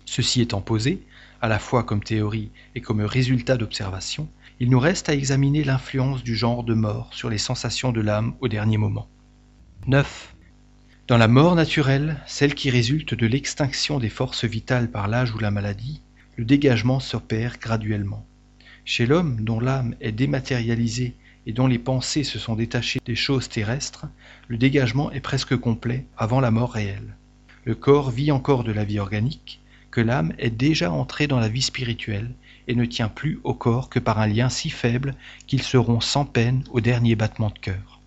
Ceci 0.07 0.40
étant 0.40 0.61
posé, 0.62 1.02
à 1.40 1.48
la 1.48 1.59
fois 1.59 1.85
comme 1.85 2.02
théorie 2.02 2.50
et 2.74 2.81
comme 2.81 3.02
résultat 3.02 3.57
d'observation, 3.57 4.28
il 4.61 4.70
nous 4.70 4.81
reste 4.81 5.09
à 5.09 5.14
examiner 5.14 5.64
l'influence 5.64 6.22
du 6.22 6.37
genre 6.37 6.64
de 6.64 6.74
mort 6.74 7.11
sur 7.12 7.28
les 7.28 7.38
sensations 7.38 7.92
de 7.92 8.00
l'âme 8.00 8.35
au 8.40 8.48
dernier 8.48 8.78
moment. 8.78 9.09
9. 9.87 10.32
Dans 11.09 11.19
la 11.19 11.27
mort 11.27 11.57
naturelle, 11.57 12.21
celle 12.29 12.55
qui 12.55 12.71
résulte 12.71 13.15
de 13.15 13.27
l'extinction 13.27 13.99
des 13.99 14.09
forces 14.09 14.45
vitales 14.45 14.88
par 14.88 15.09
l'âge 15.09 15.35
ou 15.35 15.38
la 15.41 15.51
maladie, 15.51 16.01
le 16.37 16.45
dégagement 16.45 17.01
s'opère 17.01 17.59
graduellement. 17.59 18.25
Chez 18.85 19.05
l'homme 19.05 19.43
dont 19.43 19.59
l'âme 19.59 19.97
est 20.01 20.12
dématérialisée 20.12 21.17
et 21.45 21.53
dont 21.53 21.67
les 21.67 21.81
pensées 21.81 22.23
se 22.23 22.38
sont 22.38 22.55
détachées 22.55 23.01
des 23.05 23.17
choses 23.17 23.49
terrestres, 23.49 24.07
le 24.47 24.57
dégagement 24.57 25.11
est 25.11 25.21
presque 25.21 25.57
complet 25.57 26.07
avant 26.17 26.38
la 26.38 26.53
mort 26.53 26.73
réelle. 26.73 27.17
Le 27.65 27.75
corps 27.75 28.12
vit 28.12 28.31
encore 28.31 28.62
de 28.62 28.73
la 28.73 28.85
vie 28.85 29.01
organique, 29.01 29.61
que 29.91 30.01
l'âme 30.01 30.33
est 30.38 30.51
déjà 30.51 30.93
entrée 30.93 31.27
dans 31.27 31.41
la 31.41 31.49
vie 31.49 31.62
spirituelle 31.62 32.31
et 32.69 32.77
ne 32.77 32.85
tient 32.85 33.09
plus 33.09 33.41
au 33.43 33.55
corps 33.55 33.91
que 33.91 33.99
par 33.99 34.21
un 34.21 34.29
lien 34.29 34.49
si 34.49 34.71
faible 34.71 35.17
qu'ils 35.49 35.62
seront 35.62 36.01
sans 36.01 36.27
peine 36.27 36.62
au 36.71 36.81
dernier 36.81 37.17
battement 37.17 37.51
de 37.51 37.59
cœur. 37.59 38.01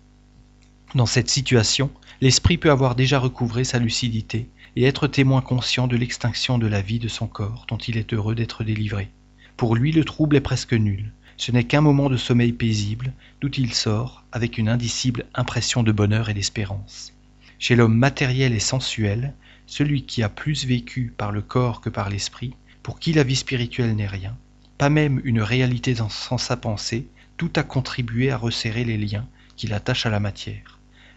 Dans 0.94 1.06
cette 1.06 1.28
situation, 1.28 1.90
l'esprit 2.20 2.56
peut 2.56 2.70
avoir 2.70 2.94
déjà 2.94 3.18
recouvré 3.18 3.64
sa 3.64 3.78
lucidité 3.78 4.48
et 4.76 4.84
être 4.84 5.06
témoin 5.06 5.40
conscient 5.40 5.86
de 5.86 5.96
l'extinction 5.96 6.58
de 6.58 6.66
la 6.66 6.82
vie 6.82 6.98
de 6.98 7.08
son 7.08 7.26
corps 7.26 7.66
dont 7.68 7.78
il 7.78 7.96
est 7.96 8.12
heureux 8.12 8.34
d'être 8.34 8.64
délivré. 8.64 9.10
Pour 9.56 9.74
lui, 9.74 9.92
le 9.92 10.04
trouble 10.04 10.36
est 10.36 10.40
presque 10.40 10.74
nul. 10.74 11.12
Ce 11.38 11.52
n'est 11.52 11.64
qu'un 11.64 11.80
moment 11.80 12.08
de 12.08 12.16
sommeil 12.16 12.52
paisible, 12.52 13.12
d'où 13.40 13.50
il 13.56 13.74
sort 13.74 14.24
avec 14.32 14.58
une 14.58 14.68
indicible 14.68 15.26
impression 15.34 15.82
de 15.82 15.92
bonheur 15.92 16.28
et 16.28 16.34
d'espérance. 16.34 17.12
Chez 17.58 17.76
l'homme 17.76 17.96
matériel 17.96 18.54
et 18.54 18.60
sensuel, 18.60 19.34
celui 19.66 20.04
qui 20.04 20.22
a 20.22 20.28
plus 20.28 20.66
vécu 20.66 21.12
par 21.16 21.32
le 21.32 21.42
corps 21.42 21.80
que 21.80 21.90
par 21.90 22.08
l'esprit, 22.08 22.54
pour 22.82 22.98
qui 22.98 23.12
la 23.12 23.22
vie 23.22 23.36
spirituelle 23.36 23.94
n'est 23.94 24.06
rien, 24.06 24.36
pas 24.78 24.90
même 24.90 25.20
une 25.24 25.40
réalité 25.40 25.94
sans 25.94 26.38
sa 26.38 26.56
pensée, 26.56 27.08
tout 27.36 27.50
a 27.56 27.62
contribué 27.62 28.30
à 28.30 28.36
resserrer 28.36 28.84
les 28.84 28.98
liens 28.98 29.26
qui 29.56 29.66
l'attachent 29.66 30.06
à 30.06 30.10
la 30.10 30.20
matière. 30.20 30.75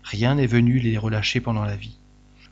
Rien 0.09 0.33
n'est 0.33 0.47
venu 0.47 0.79
les 0.79 0.97
relâcher 0.97 1.39
pendant 1.39 1.63
la 1.63 1.75
vie. 1.75 1.99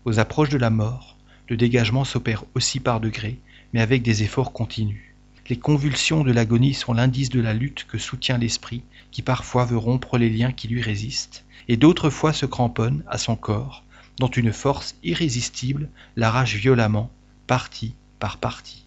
Aux 0.05 0.19
approches 0.19 0.49
de 0.49 0.59
la 0.59 0.69
mort, 0.69 1.17
le 1.49 1.57
dégagement 1.57 2.03
s'opère 2.03 2.43
aussi 2.53 2.79
par 2.79 2.99
degrés, 2.99 3.39
mais 3.73 3.81
avec 3.81 4.03
des 4.03 4.21
efforts 4.21 4.53
continus. 4.53 5.15
Les 5.49 5.57
convulsions 5.57 6.23
de 6.23 6.31
l'agonie 6.31 6.75
sont 6.75 6.93
l'indice 6.93 7.31
de 7.31 7.41
la 7.41 7.55
lutte 7.55 7.87
que 7.87 7.97
soutient 7.97 8.37
l'esprit, 8.37 8.83
qui 9.09 9.23
parfois 9.23 9.65
veut 9.65 9.77
rompre 9.77 10.19
les 10.19 10.29
liens 10.29 10.51
qui 10.51 10.67
lui 10.67 10.83
résistent, 10.83 11.45
et 11.67 11.77
d'autres 11.77 12.11
fois 12.11 12.31
se 12.31 12.45
cramponne 12.45 13.03
à 13.07 13.17
son 13.17 13.35
corps, 13.35 13.83
dont 14.19 14.27
une 14.27 14.53
force 14.53 14.95
irrésistible 15.01 15.89
l'arrache 16.15 16.53
violemment, 16.53 17.09
partie 17.47 17.95
par 18.19 18.37
partie. 18.37 18.85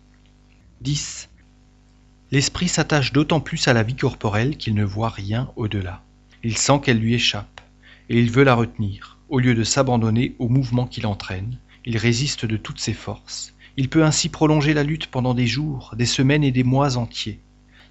10. 0.82 1.28
L'esprit 2.30 2.68
s'attache 2.68 3.12
d'autant 3.12 3.40
plus 3.40 3.66
à 3.66 3.72
la 3.72 3.82
vie 3.82 3.96
corporelle 3.96 4.56
qu'il 4.56 4.76
ne 4.76 4.84
voit 4.84 5.08
rien 5.08 5.50
au-delà. 5.56 6.04
Il 6.44 6.56
sent 6.56 6.78
qu'elle 6.84 7.00
lui 7.00 7.14
échappe, 7.14 7.59
et 8.10 8.18
il 8.18 8.30
veut 8.30 8.42
la 8.42 8.56
retenir. 8.56 9.18
Au 9.28 9.38
lieu 9.38 9.54
de 9.54 9.62
s'abandonner 9.62 10.34
au 10.40 10.48
mouvement 10.48 10.88
qui 10.88 11.00
l'entraîne, 11.00 11.56
il 11.84 11.96
résiste 11.96 12.44
de 12.44 12.56
toutes 12.56 12.80
ses 12.80 12.92
forces. 12.92 13.54
Il 13.76 13.88
peut 13.88 14.04
ainsi 14.04 14.28
prolonger 14.28 14.74
la 14.74 14.82
lutte 14.82 15.06
pendant 15.06 15.32
des 15.32 15.46
jours, 15.46 15.94
des 15.96 16.06
semaines 16.06 16.42
et 16.42 16.50
des 16.50 16.64
mois 16.64 16.96
entiers. 16.96 17.40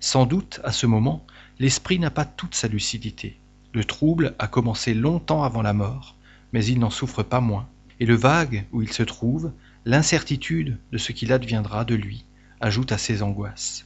Sans 0.01 0.25
doute, 0.25 0.59
à 0.65 0.73
ce 0.73 0.85
moment, 0.85 1.25
l'esprit 1.57 1.99
n'a 1.99 2.11
pas 2.11 2.25
toute 2.25 2.53
sa 2.53 2.67
lucidité. 2.67 3.39
Le 3.73 3.85
trouble 3.85 4.35
a 4.39 4.47
commencé 4.47 4.93
longtemps 4.93 5.43
avant 5.43 5.61
la 5.61 5.73
mort, 5.73 6.17
mais 6.51 6.65
il 6.65 6.79
n'en 6.79 6.89
souffre 6.89 7.23
pas 7.23 7.39
moins, 7.39 7.69
et 8.01 8.05
le 8.05 8.15
vague 8.15 8.65
où 8.73 8.81
il 8.81 8.91
se 8.91 9.03
trouve, 9.03 9.53
l'incertitude 9.85 10.77
de 10.91 10.97
ce 10.97 11.13
qu'il 11.13 11.31
adviendra 11.31 11.85
de 11.85 11.95
lui, 11.95 12.25
ajoute 12.59 12.91
à 12.91 12.97
ses 12.97 13.23
angoisses. 13.23 13.85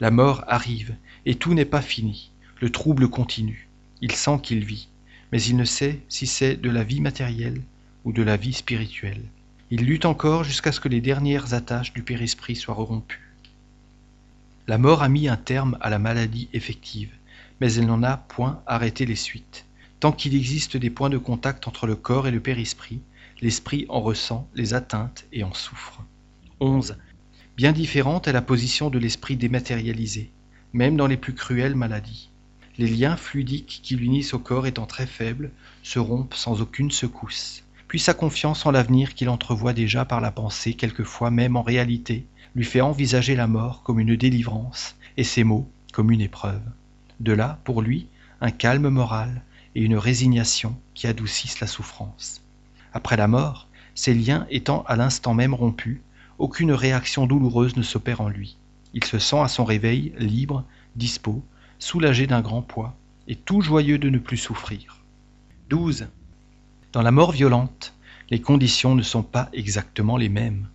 La 0.00 0.10
mort 0.10 0.42
arrive, 0.48 0.96
et 1.24 1.36
tout 1.36 1.54
n'est 1.54 1.64
pas 1.64 1.82
fini, 1.82 2.32
le 2.60 2.70
trouble 2.70 3.08
continue, 3.08 3.68
il 4.00 4.12
sent 4.12 4.40
qu'il 4.42 4.64
vit, 4.64 4.88
mais 5.32 5.42
il 5.42 5.56
ne 5.56 5.64
sait 5.64 6.00
si 6.08 6.26
c'est 6.26 6.56
de 6.56 6.70
la 6.70 6.84
vie 6.84 7.00
matérielle 7.00 7.62
ou 8.04 8.12
de 8.12 8.22
la 8.22 8.36
vie 8.36 8.52
spirituelle. 8.52 9.24
Il 9.70 9.86
lutte 9.86 10.04
encore 10.04 10.44
jusqu'à 10.44 10.70
ce 10.70 10.80
que 10.80 10.90
les 10.90 11.00
dernières 11.00 11.54
attaches 11.54 11.94
du 11.94 12.02
périsprit 12.02 12.54
soient 12.54 12.74
rompues. 12.74 13.32
La 14.68 14.76
mort 14.76 15.02
a 15.02 15.08
mis 15.08 15.28
un 15.28 15.36
terme 15.36 15.78
à 15.80 15.88
la 15.88 15.98
maladie 15.98 16.48
effective, 16.52 17.10
mais 17.60 17.72
elle 17.74 17.86
n'en 17.86 18.02
a 18.02 18.18
point 18.18 18.62
arrêté 18.66 19.06
les 19.06 19.16
suites. 19.16 19.64
Tant 19.98 20.12
qu'il 20.12 20.34
existe 20.34 20.76
des 20.76 20.90
points 20.90 21.10
de 21.10 21.18
contact 21.18 21.66
entre 21.66 21.86
le 21.86 21.96
corps 21.96 22.26
et 22.26 22.32
le 22.32 22.40
périsprit, 22.40 23.00
l'esprit 23.40 23.86
en 23.88 24.00
ressent 24.00 24.48
les 24.54 24.74
atteintes 24.74 25.24
et 25.32 25.44
en 25.44 25.54
souffre. 25.54 26.02
11. 26.60 26.96
Bien 27.56 27.72
différente 27.72 28.28
est 28.28 28.32
la 28.32 28.42
position 28.42 28.90
de 28.90 28.98
l'esprit 28.98 29.36
dématérialisé, 29.36 30.30
même 30.72 30.96
dans 30.96 31.06
les 31.06 31.16
plus 31.16 31.34
cruelles 31.34 31.76
maladies. 31.76 32.31
Les 32.78 32.88
liens 32.88 33.16
fluidiques 33.16 33.80
qui 33.82 33.96
l'unissent 33.96 34.34
au 34.34 34.38
corps 34.38 34.66
étant 34.66 34.86
très 34.86 35.06
faibles, 35.06 35.50
se 35.82 35.98
rompent 35.98 36.34
sans 36.34 36.60
aucune 36.62 36.90
secousse. 36.90 37.64
Puis 37.88 38.00
sa 38.00 38.14
confiance 38.14 38.64
en 38.64 38.70
l'avenir 38.70 39.14
qu'il 39.14 39.28
entrevoit 39.28 39.74
déjà 39.74 40.04
par 40.04 40.20
la 40.20 40.30
pensée, 40.30 40.74
quelquefois 40.74 41.30
même 41.30 41.56
en 41.56 41.62
réalité, 41.62 42.26
lui 42.54 42.64
fait 42.64 42.80
envisager 42.80 43.34
la 43.34 43.46
mort 43.46 43.82
comme 43.82 44.00
une 44.00 44.16
délivrance 44.16 44.96
et 45.16 45.24
ses 45.24 45.44
mots 45.44 45.70
comme 45.92 46.10
une 46.10 46.22
épreuve. 46.22 46.62
De 47.20 47.32
là, 47.32 47.58
pour 47.64 47.82
lui, 47.82 48.08
un 48.40 48.50
calme 48.50 48.88
moral, 48.88 49.42
et 49.74 49.82
une 49.82 49.96
résignation 49.96 50.76
qui 50.94 51.06
adoucissent 51.06 51.60
la 51.60 51.66
souffrance. 51.66 52.42
Après 52.92 53.16
la 53.16 53.28
mort, 53.28 53.68
ces 53.94 54.14
liens 54.14 54.46
étant 54.50 54.82
à 54.86 54.96
l'instant 54.96 55.34
même 55.34 55.54
rompus, 55.54 56.00
aucune 56.38 56.72
réaction 56.72 57.26
douloureuse 57.26 57.76
ne 57.76 57.82
s'opère 57.82 58.20
en 58.20 58.28
lui. 58.28 58.56
Il 58.94 59.04
se 59.04 59.18
sent 59.18 59.38
à 59.38 59.48
son 59.48 59.64
réveil 59.64 60.12
libre, 60.18 60.64
dispos, 60.96 61.42
soulagé 61.82 62.28
d'un 62.28 62.42
grand 62.42 62.62
poids, 62.62 62.94
et 63.26 63.34
tout 63.34 63.60
joyeux 63.60 63.98
de 63.98 64.08
ne 64.08 64.18
plus 64.18 64.36
souffrir. 64.36 65.02
12. 65.68 66.06
Dans 66.92 67.02
la 67.02 67.10
mort 67.10 67.32
violente, 67.32 67.92
les 68.30 68.40
conditions 68.40 68.94
ne 68.94 69.02
sont 69.02 69.24
pas 69.24 69.48
exactement 69.52 70.16
les 70.16 70.28
mêmes. 70.28 70.68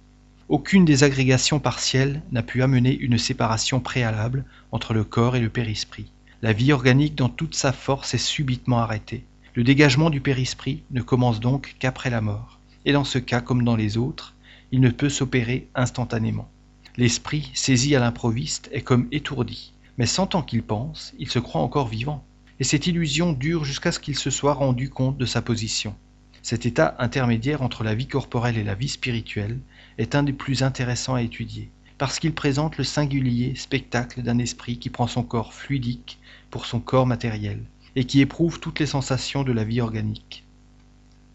Aucune 0.50 0.84
des 0.84 1.06
agrégations 1.06 1.62
partielles 1.62 2.22
n'a 2.34 2.44
pu 2.44 2.62
amener 2.62 2.94
une 2.94 3.18
séparation 3.18 3.80
préalable 3.80 4.44
entre 4.74 4.94
le 4.94 5.06
corps 5.06 5.38
et 5.38 5.40
le 5.40 5.50
périsprit. 5.50 6.12
La 6.42 6.52
vie 6.52 6.74
organique 6.74 7.16
dans 7.16 7.30
toute 7.30 7.56
sa 7.56 7.72
force 7.72 8.14
est 8.14 8.18
subitement 8.18 8.80
arrêtée. 8.80 9.24
Le 9.56 9.64
dégagement 9.64 10.10
du 10.10 10.20
périsprit 10.20 10.84
ne 10.92 11.02
commence 11.02 11.40
donc 11.40 11.78
qu'après 11.80 12.10
la 12.10 12.20
mort, 12.20 12.60
et 12.84 12.92
dans 12.92 13.06
ce 13.06 13.18
cas 13.18 13.40
comme 13.40 13.64
dans 13.64 13.78
les 13.78 13.98
autres, 13.98 14.36
il 14.74 14.82
ne 14.82 14.90
peut 14.90 15.10
s'opérer 15.10 15.70
instantanément. 15.74 16.50
L'esprit, 16.98 17.50
saisi 17.54 17.96
à 17.96 18.02
l'improviste, 18.02 18.70
est 18.74 18.82
comme 18.82 19.08
étourdi, 19.14 19.72
mais 19.98 20.06
sentant 20.06 20.42
qu'il 20.42 20.64
pense, 20.64 21.14
il 21.20 21.30
se 21.30 21.40
croit 21.40 21.62
encore 21.62 21.88
vivant, 21.88 22.24
et 22.60 22.64
cette 22.64 22.88
illusion 22.88 23.34
dure 23.34 23.66
jusqu'à 23.66 23.92
ce 23.92 24.00
qu'il 24.00 24.18
se 24.18 24.30
soit 24.30 24.54
rendu 24.54 24.90
compte 24.90 25.18
de 25.18 25.26
sa 25.26 25.42
position. 25.42 25.96
Cet 26.42 26.66
état 26.66 26.96
intermédiaire 27.00 27.62
entre 27.62 27.84
la 27.84 27.96
vie 27.96 28.08
corporelle 28.08 28.58
et 28.58 28.64
la 28.64 28.76
vie 28.76 28.88
spirituelle 28.88 29.60
est 29.98 30.16
un 30.16 30.24
des 30.24 30.34
plus 30.34 30.64
intéressants 30.64 31.16
à 31.16 31.22
étudier, 31.22 31.70
parce 31.98 32.20
qu'il 32.20 32.34
présente 32.34 32.78
le 32.78 32.84
singulier 32.84 33.56
spectacle 33.56 34.22
d'un 34.22 34.38
esprit 34.38 34.78
qui 34.78 34.90
prend 34.90 35.08
son 35.08 35.24
corps 35.24 35.54
fluidique 35.54 36.20
pour 36.50 36.66
son 36.66 36.80
corps 36.80 37.08
matériel, 37.08 37.64
et 37.96 38.06
qui 38.06 38.22
éprouve 38.22 38.60
toutes 38.60 38.80
les 38.80 38.86
sensations 38.86 39.44
de 39.44 39.52
la 39.52 39.64
vie 39.64 39.82
organique. 39.82 40.44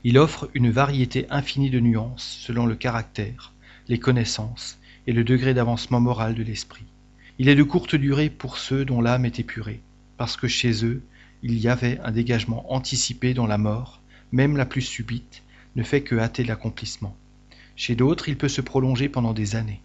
Il 0.05 0.19
offre 0.19 0.49
une 0.55 0.71
variété 0.71 1.27
infinie 1.31 1.71
de 1.71 1.81
nuances 1.81 2.39
selon 2.41 2.67
le 2.67 2.75
caractère, 2.75 3.53
les 3.89 3.99
connaissances 3.99 4.79
et 5.07 5.13
le 5.13 5.25
degré 5.25 5.55
d'avancement 5.55 6.01
moral 6.01 6.35
de 6.35 6.43
l'esprit. 6.43 6.87
Il 7.39 7.49
est 7.49 7.55
de 7.55 7.63
courte 7.63 7.95
durée 7.95 8.31
pour 8.31 8.59
ceux 8.59 8.85
dont 8.85 9.01
l'âme 9.01 9.25
est 9.25 9.39
épurée, 9.39 9.81
parce 10.17 10.37
que 10.37 10.49
chez 10.49 10.85
eux 10.85 11.03
il 11.43 11.59
y 11.59 11.69
avait 11.69 11.99
un 12.05 12.13
dégagement 12.13 12.73
anticipé 12.73 13.35
dont 13.35 13.47
la 13.47 13.59
mort, 13.59 14.01
même 14.31 14.57
la 14.57 14.67
plus 14.67 14.83
subite, 14.83 15.43
ne 15.75 15.83
fait 15.83 16.03
que 16.03 16.17
hâter 16.17 16.45
l'accomplissement. 16.45 17.17
Chez 17.75 17.95
d'autres 17.95 18.29
il 18.29 18.37
peut 18.37 18.49
se 18.49 18.61
prolonger 18.61 19.09
pendant 19.09 19.33
des 19.33 19.57
années. 19.57 19.81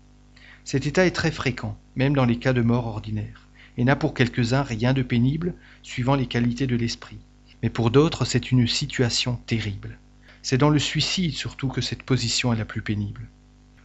Cet 0.65 0.85
état 0.85 1.05
est 1.05 1.11
très 1.11 1.31
fréquent, 1.31 1.77
même 1.95 2.13
dans 2.13 2.25
les 2.25 2.37
cas 2.37 2.53
de 2.53 2.61
mort 2.61 2.85
ordinaire 2.85 3.47
et 3.77 3.83
n'a 3.83 3.95
pour 3.95 4.13
quelques-uns 4.13 4.63
rien 4.63 4.93
de 4.93 5.03
pénible 5.03 5.53
suivant 5.83 6.15
les 6.15 6.25
qualités 6.25 6.67
de 6.67 6.75
l'esprit. 6.75 7.19
Mais 7.63 7.69
pour 7.69 7.91
d'autres, 7.91 8.25
c'est 8.25 8.51
une 8.51 8.67
situation 8.67 9.39
terrible. 9.45 9.99
C'est 10.41 10.57
dans 10.57 10.69
le 10.69 10.79
suicide 10.79 11.33
surtout 11.33 11.69
que 11.69 11.81
cette 11.81 12.03
position 12.03 12.53
est 12.53 12.57
la 12.57 12.65
plus 12.65 12.81
pénible. 12.81 13.27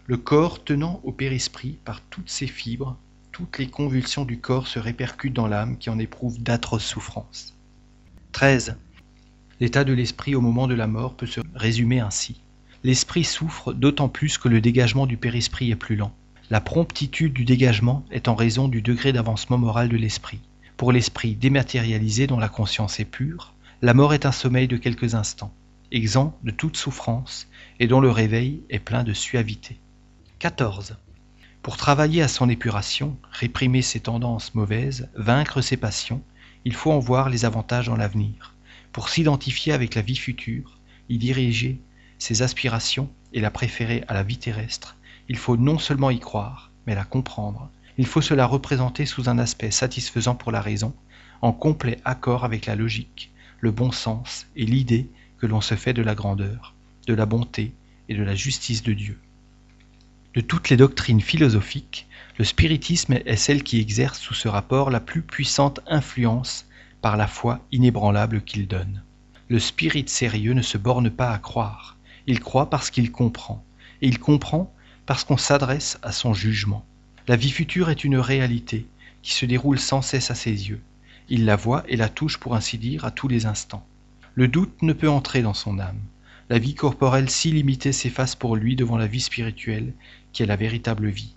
Le 0.06 0.16
corps 0.16 0.64
tenant 0.64 1.00
au 1.04 1.12
périsprit 1.12 1.78
par 1.84 2.00
toutes 2.02 2.30
ses 2.30 2.46
fibres, 2.46 2.96
toutes 3.32 3.58
les 3.58 3.66
convulsions 3.68 4.26
du 4.26 4.38
corps 4.38 4.68
se 4.68 4.78
répercutent 4.78 5.32
dans 5.32 5.48
l'âme 5.48 5.78
qui 5.78 5.88
en 5.88 5.98
éprouve 5.98 6.40
d'atroces 6.42 6.84
souffrances. 6.84 7.54
13. 8.32 8.76
L'état 9.58 9.84
de 9.84 9.94
l'esprit 9.94 10.34
au 10.34 10.42
moment 10.42 10.68
de 10.68 10.74
la 10.74 10.86
mort 10.86 11.14
peut 11.14 11.26
se 11.26 11.40
résumer 11.54 12.00
ainsi. 12.00 12.42
L'esprit 12.84 13.24
souffre 13.24 13.72
d'autant 13.72 14.08
plus 14.08 14.36
que 14.36 14.48
le 14.48 14.60
dégagement 14.60 15.06
du 15.06 15.16
périsprit 15.16 15.70
est 15.70 15.76
plus 15.76 15.96
lent. 15.96 16.14
La 16.50 16.60
promptitude 16.60 17.32
du 17.32 17.46
dégagement 17.46 18.04
est 18.10 18.28
en 18.28 18.34
raison 18.34 18.68
du 18.68 18.82
degré 18.82 19.12
d'avancement 19.12 19.56
moral 19.56 19.88
de 19.88 19.96
l'esprit. 19.96 20.40
Pour 20.76 20.92
l'esprit 20.92 21.34
dématérialisé 21.34 22.26
dont 22.26 22.38
la 22.38 22.48
conscience 22.48 23.00
est 23.00 23.06
pure, 23.06 23.54
la 23.80 23.94
mort 23.94 24.12
est 24.12 24.26
un 24.26 24.32
sommeil 24.32 24.68
de 24.68 24.76
quelques 24.76 25.14
instants, 25.14 25.54
exempt 25.90 26.38
de 26.42 26.50
toute 26.50 26.76
souffrance 26.76 27.48
et 27.80 27.86
dont 27.86 28.00
le 28.00 28.10
réveil 28.10 28.62
est 28.68 28.78
plein 28.78 29.04
de 29.04 29.14
suavité. 29.14 29.78
14. 30.40 30.96
Pour 31.62 31.76
travailler 31.76 32.22
à 32.22 32.28
son 32.28 32.48
épuration, 32.48 33.16
réprimer 33.30 33.82
ses 33.82 34.00
tendances 34.00 34.52
mauvaises, 34.56 35.08
vaincre 35.14 35.60
ses 35.60 35.76
passions, 35.76 36.20
il 36.64 36.74
faut 36.74 36.90
en 36.90 36.98
voir 36.98 37.28
les 37.28 37.44
avantages 37.44 37.86
dans 37.86 37.94
l'avenir. 37.94 38.56
Pour 38.90 39.08
s'identifier 39.08 39.72
avec 39.72 39.94
la 39.94 40.02
vie 40.02 40.16
future, 40.16 40.80
y 41.08 41.18
diriger 41.18 41.80
ses 42.18 42.42
aspirations 42.42 43.08
et 43.32 43.40
la 43.40 43.52
préférer 43.52 44.02
à 44.08 44.14
la 44.14 44.24
vie 44.24 44.38
terrestre, 44.38 44.96
il 45.28 45.36
faut 45.36 45.56
non 45.56 45.78
seulement 45.78 46.10
y 46.10 46.18
croire, 46.18 46.72
mais 46.88 46.96
la 46.96 47.04
comprendre. 47.04 47.70
Il 47.96 48.06
faut 48.06 48.22
se 48.22 48.34
la 48.34 48.46
représenter 48.46 49.06
sous 49.06 49.28
un 49.28 49.38
aspect 49.38 49.70
satisfaisant 49.70 50.34
pour 50.34 50.50
la 50.50 50.60
raison, 50.60 50.92
en 51.42 51.52
complet 51.52 52.00
accord 52.04 52.44
avec 52.44 52.66
la 52.66 52.74
logique, 52.74 53.30
le 53.60 53.70
bon 53.70 53.92
sens 53.92 54.48
et 54.56 54.66
l'idée 54.66 55.08
que 55.38 55.46
l'on 55.46 55.60
se 55.60 55.76
fait 55.76 55.92
de 55.92 56.02
la 56.02 56.16
grandeur, 56.16 56.74
de 57.06 57.14
la 57.14 57.26
bonté 57.26 57.72
et 58.08 58.16
de 58.16 58.22
la 58.24 58.34
justice 58.34 58.82
de 58.82 58.94
Dieu. 58.94 59.20
De 60.34 60.40
toutes 60.40 60.70
les 60.70 60.78
doctrines 60.78 61.20
philosophiques, 61.20 62.06
le 62.38 62.46
spiritisme 62.46 63.18
est 63.26 63.36
celle 63.36 63.62
qui 63.62 63.80
exerce 63.80 64.18
sous 64.18 64.32
ce 64.32 64.48
rapport 64.48 64.88
la 64.88 64.98
plus 65.00 65.20
puissante 65.20 65.80
influence 65.86 66.64
par 67.02 67.18
la 67.18 67.26
foi 67.26 67.60
inébranlable 67.70 68.40
qu'il 68.40 68.66
donne. 68.66 69.02
Le 69.48 69.58
spirit 69.58 70.08
sérieux 70.08 70.54
ne 70.54 70.62
se 70.62 70.78
borne 70.78 71.10
pas 71.10 71.32
à 71.32 71.38
croire, 71.38 71.98
il 72.26 72.40
croit 72.40 72.70
parce 72.70 72.88
qu'il 72.90 73.12
comprend, 73.12 73.62
et 74.00 74.08
il 74.08 74.18
comprend 74.18 74.72
parce 75.04 75.24
qu'on 75.24 75.36
s'adresse 75.36 75.98
à 76.02 76.12
son 76.12 76.32
jugement. 76.32 76.86
La 77.28 77.36
vie 77.36 77.50
future 77.50 77.90
est 77.90 78.02
une 78.02 78.16
réalité 78.16 78.86
qui 79.22 79.34
se 79.34 79.44
déroule 79.44 79.78
sans 79.78 80.00
cesse 80.00 80.30
à 80.30 80.34
ses 80.34 80.70
yeux. 80.70 80.80
Il 81.28 81.44
la 81.44 81.56
voit 81.56 81.84
et 81.88 81.96
la 81.96 82.08
touche 82.08 82.38
pour 82.38 82.54
ainsi 82.54 82.78
dire 82.78 83.04
à 83.04 83.10
tous 83.10 83.28
les 83.28 83.44
instants. 83.44 83.86
Le 84.34 84.48
doute 84.48 84.80
ne 84.80 84.94
peut 84.94 85.10
entrer 85.10 85.42
dans 85.42 85.52
son 85.52 85.78
âme. 85.78 86.00
La 86.48 86.58
vie 86.58 86.74
corporelle 86.74 87.30
si 87.30 87.50
limitée 87.50 87.92
s'efface 87.92 88.34
pour 88.34 88.56
lui 88.56 88.76
devant 88.76 88.96
la 88.96 89.06
vie 89.06 89.20
spirituelle 89.20 89.94
qui 90.32 90.42
est 90.42 90.46
la 90.46 90.56
véritable 90.56 91.08
vie. 91.08 91.34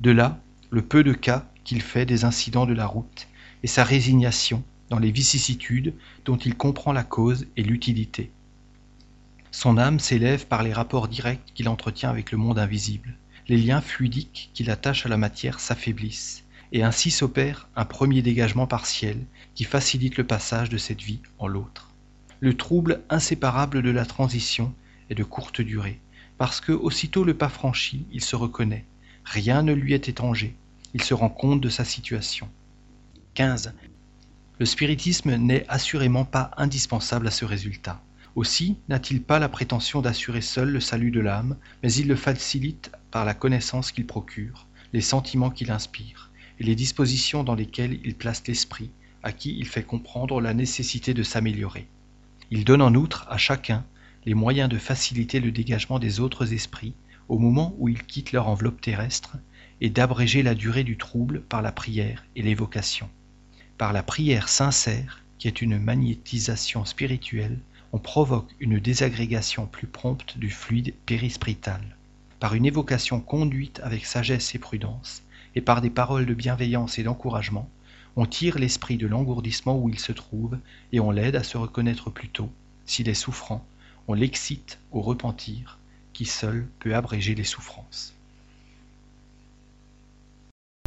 De 0.00 0.10
là, 0.10 0.40
le 0.70 0.82
peu 0.82 1.02
de 1.02 1.12
cas 1.12 1.46
qu'il 1.64 1.82
fait 1.82 2.06
des 2.06 2.24
incidents 2.24 2.66
de 2.66 2.74
la 2.74 2.86
route 2.86 3.28
et 3.62 3.66
sa 3.66 3.84
résignation 3.84 4.62
dans 4.90 4.98
les 4.98 5.10
vicissitudes 5.10 5.94
dont 6.24 6.36
il 6.36 6.56
comprend 6.56 6.92
la 6.92 7.04
cause 7.04 7.46
et 7.56 7.62
l'utilité. 7.62 8.30
Son 9.50 9.78
âme 9.78 9.98
s'élève 9.98 10.46
par 10.46 10.62
les 10.62 10.72
rapports 10.72 11.08
directs 11.08 11.52
qu'il 11.54 11.68
entretient 11.68 12.10
avec 12.10 12.32
le 12.32 12.38
monde 12.38 12.58
invisible. 12.58 13.16
Les 13.48 13.56
liens 13.56 13.80
fluidiques 13.80 14.50
qui 14.52 14.64
l'attachent 14.64 15.06
à 15.06 15.08
la 15.08 15.16
matière 15.16 15.58
s'affaiblissent, 15.58 16.44
et 16.72 16.82
ainsi 16.82 17.10
s'opère 17.10 17.68
un 17.76 17.84
premier 17.84 18.20
dégagement 18.22 18.66
partiel 18.66 19.24
qui 19.54 19.64
facilite 19.64 20.18
le 20.18 20.26
passage 20.26 20.68
de 20.68 20.76
cette 20.76 21.00
vie 21.00 21.20
en 21.38 21.46
l'autre. 21.46 21.90
Le 22.40 22.56
trouble 22.56 23.02
inséparable 23.08 23.82
de 23.82 23.90
la 23.90 24.04
transition 24.04 24.74
est 25.10 25.14
de 25.14 25.24
courte 25.24 25.60
durée, 25.60 26.00
parce 26.38 26.60
que 26.60 26.72
aussitôt 26.72 27.24
le 27.24 27.34
pas 27.34 27.48
franchi, 27.48 28.06
il 28.12 28.22
se 28.22 28.36
reconnaît. 28.36 28.84
Rien 29.24 29.62
ne 29.62 29.72
lui 29.72 29.92
est 29.92 30.08
étranger. 30.08 30.54
Il 30.94 31.02
se 31.02 31.12
rend 31.12 31.28
compte 31.28 31.60
de 31.60 31.68
sa 31.68 31.84
situation. 31.84 32.48
15. 33.34 33.74
Le 34.58 34.66
spiritisme 34.66 35.36
n'est 35.36 35.66
assurément 35.68 36.24
pas 36.24 36.52
indispensable 36.56 37.26
à 37.26 37.30
ce 37.30 37.44
résultat. 37.44 38.00
Aussi 38.36 38.76
n'a-t-il 38.88 39.20
pas 39.20 39.38
la 39.38 39.48
prétention 39.48 40.00
d'assurer 40.00 40.40
seul 40.40 40.70
le 40.70 40.80
salut 40.80 41.10
de 41.10 41.20
l'âme, 41.20 41.56
mais 41.82 41.92
il 41.92 42.06
le 42.08 42.16
facilite 42.16 42.92
par 43.10 43.24
la 43.24 43.34
connaissance 43.34 43.90
qu'il 43.90 44.06
procure, 44.06 44.66
les 44.92 45.00
sentiments 45.00 45.50
qu'il 45.50 45.72
inspire, 45.72 46.30
et 46.60 46.64
les 46.64 46.76
dispositions 46.76 47.42
dans 47.42 47.54
lesquelles 47.54 47.98
il 48.04 48.14
place 48.14 48.46
l'esprit, 48.46 48.90
à 49.22 49.32
qui 49.32 49.56
il 49.58 49.66
fait 49.66 49.82
comprendre 49.82 50.40
la 50.40 50.54
nécessité 50.54 51.14
de 51.14 51.22
s'améliorer. 51.22 51.88
Il 52.50 52.64
donne 52.64 52.82
en 52.82 52.94
outre 52.94 53.26
à 53.28 53.38
chacun 53.38 53.84
les 54.28 54.34
moyens 54.34 54.68
de 54.68 54.76
faciliter 54.76 55.40
le 55.40 55.50
dégagement 55.50 55.98
des 55.98 56.20
autres 56.20 56.52
esprits 56.52 56.92
au 57.30 57.38
moment 57.38 57.74
où 57.78 57.88
ils 57.88 58.04
quittent 58.04 58.32
leur 58.32 58.46
enveloppe 58.46 58.82
terrestre 58.82 59.38
et 59.80 59.88
d'abréger 59.88 60.42
la 60.42 60.54
durée 60.54 60.84
du 60.84 60.98
trouble 60.98 61.40
par 61.40 61.62
la 61.62 61.72
prière 61.72 62.26
et 62.36 62.42
l'évocation. 62.42 63.08
Par 63.78 63.94
la 63.94 64.02
prière 64.02 64.50
sincère, 64.50 65.24
qui 65.38 65.48
est 65.48 65.62
une 65.62 65.78
magnétisation 65.78 66.84
spirituelle, 66.84 67.58
on 67.94 67.98
provoque 67.98 68.54
une 68.60 68.78
désagrégation 68.78 69.66
plus 69.66 69.86
prompte 69.86 70.36
du 70.36 70.50
fluide 70.50 70.92
périsprital. 71.06 71.96
Par 72.38 72.54
une 72.54 72.66
évocation 72.66 73.22
conduite 73.22 73.80
avec 73.82 74.04
sagesse 74.04 74.54
et 74.54 74.58
prudence, 74.58 75.22
et 75.54 75.62
par 75.62 75.80
des 75.80 75.88
paroles 75.88 76.26
de 76.26 76.34
bienveillance 76.34 76.98
et 76.98 77.02
d'encouragement, 77.02 77.70
on 78.14 78.26
tire 78.26 78.58
l'esprit 78.58 78.98
de 78.98 79.06
l'engourdissement 79.06 79.78
où 79.78 79.88
il 79.88 79.98
se 79.98 80.12
trouve 80.12 80.58
et 80.92 81.00
on 81.00 81.12
l'aide 81.12 81.36
à 81.36 81.44
se 81.44 81.56
reconnaître 81.56 82.10
plus 82.10 82.28
tôt. 82.28 82.52
S'il 82.84 83.08
est 83.08 83.14
souffrant, 83.14 83.66
on 84.08 84.14
l'excite 84.14 84.80
au 84.90 85.02
repentir 85.02 85.78
qui 86.14 86.24
seul 86.24 86.66
peut 86.80 86.94
abréger 86.94 87.34
les 87.34 87.44
souffrances. 87.44 88.14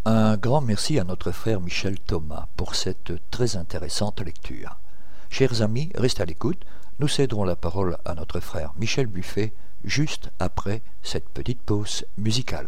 Un 0.06 0.36
grand 0.36 0.62
merci 0.62 1.00
à 1.00 1.04
notre 1.04 1.32
frère 1.32 1.62
Michel 1.62 2.00
Thomas 2.00 2.48
pour 2.58 2.74
cette 2.74 3.14
très 3.30 3.56
intéressante 3.56 4.20
lecture. 4.22 4.80
Chers 5.30 5.62
amis, 5.62 5.92
restez 5.96 6.24
à 6.24 6.26
l'écoute. 6.26 6.66
Nous 7.00 7.08
céderons 7.08 7.44
la 7.44 7.56
parole 7.56 7.98
à 8.04 8.16
notre 8.16 8.40
frère 8.40 8.74
Michel 8.78 9.06
Buffet 9.06 9.54
juste 9.84 10.32
après 10.40 10.82
cette 11.04 11.30
petite 11.30 11.62
pause 11.62 12.06
musicale. 12.18 12.68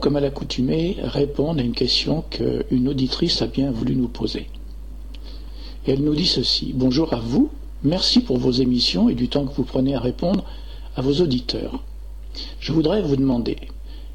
Comme 0.00 0.16
à 0.16 0.20
l'accoutumée, 0.20 0.96
répondre 1.02 1.60
à 1.60 1.62
une 1.62 1.74
question 1.74 2.24
qu'une 2.30 2.88
auditrice 2.88 3.42
a 3.42 3.46
bien 3.46 3.70
voulu 3.70 3.94
nous 3.94 4.08
poser. 4.08 4.46
Elle 5.86 6.02
nous 6.02 6.14
dit 6.14 6.26
ceci. 6.26 6.72
Bonjour 6.74 7.12
à 7.12 7.20
vous, 7.20 7.50
merci 7.84 8.20
pour 8.20 8.38
vos 8.38 8.50
émissions 8.50 9.08
et 9.08 9.14
du 9.14 9.28
temps 9.28 9.46
que 9.46 9.54
vous 9.54 9.64
prenez 9.64 9.94
à 9.94 10.00
répondre 10.00 10.44
à 10.96 11.02
vos 11.02 11.20
auditeurs. 11.20 11.84
Je 12.60 12.72
voudrais 12.72 13.02
vous 13.02 13.16
demander, 13.16 13.56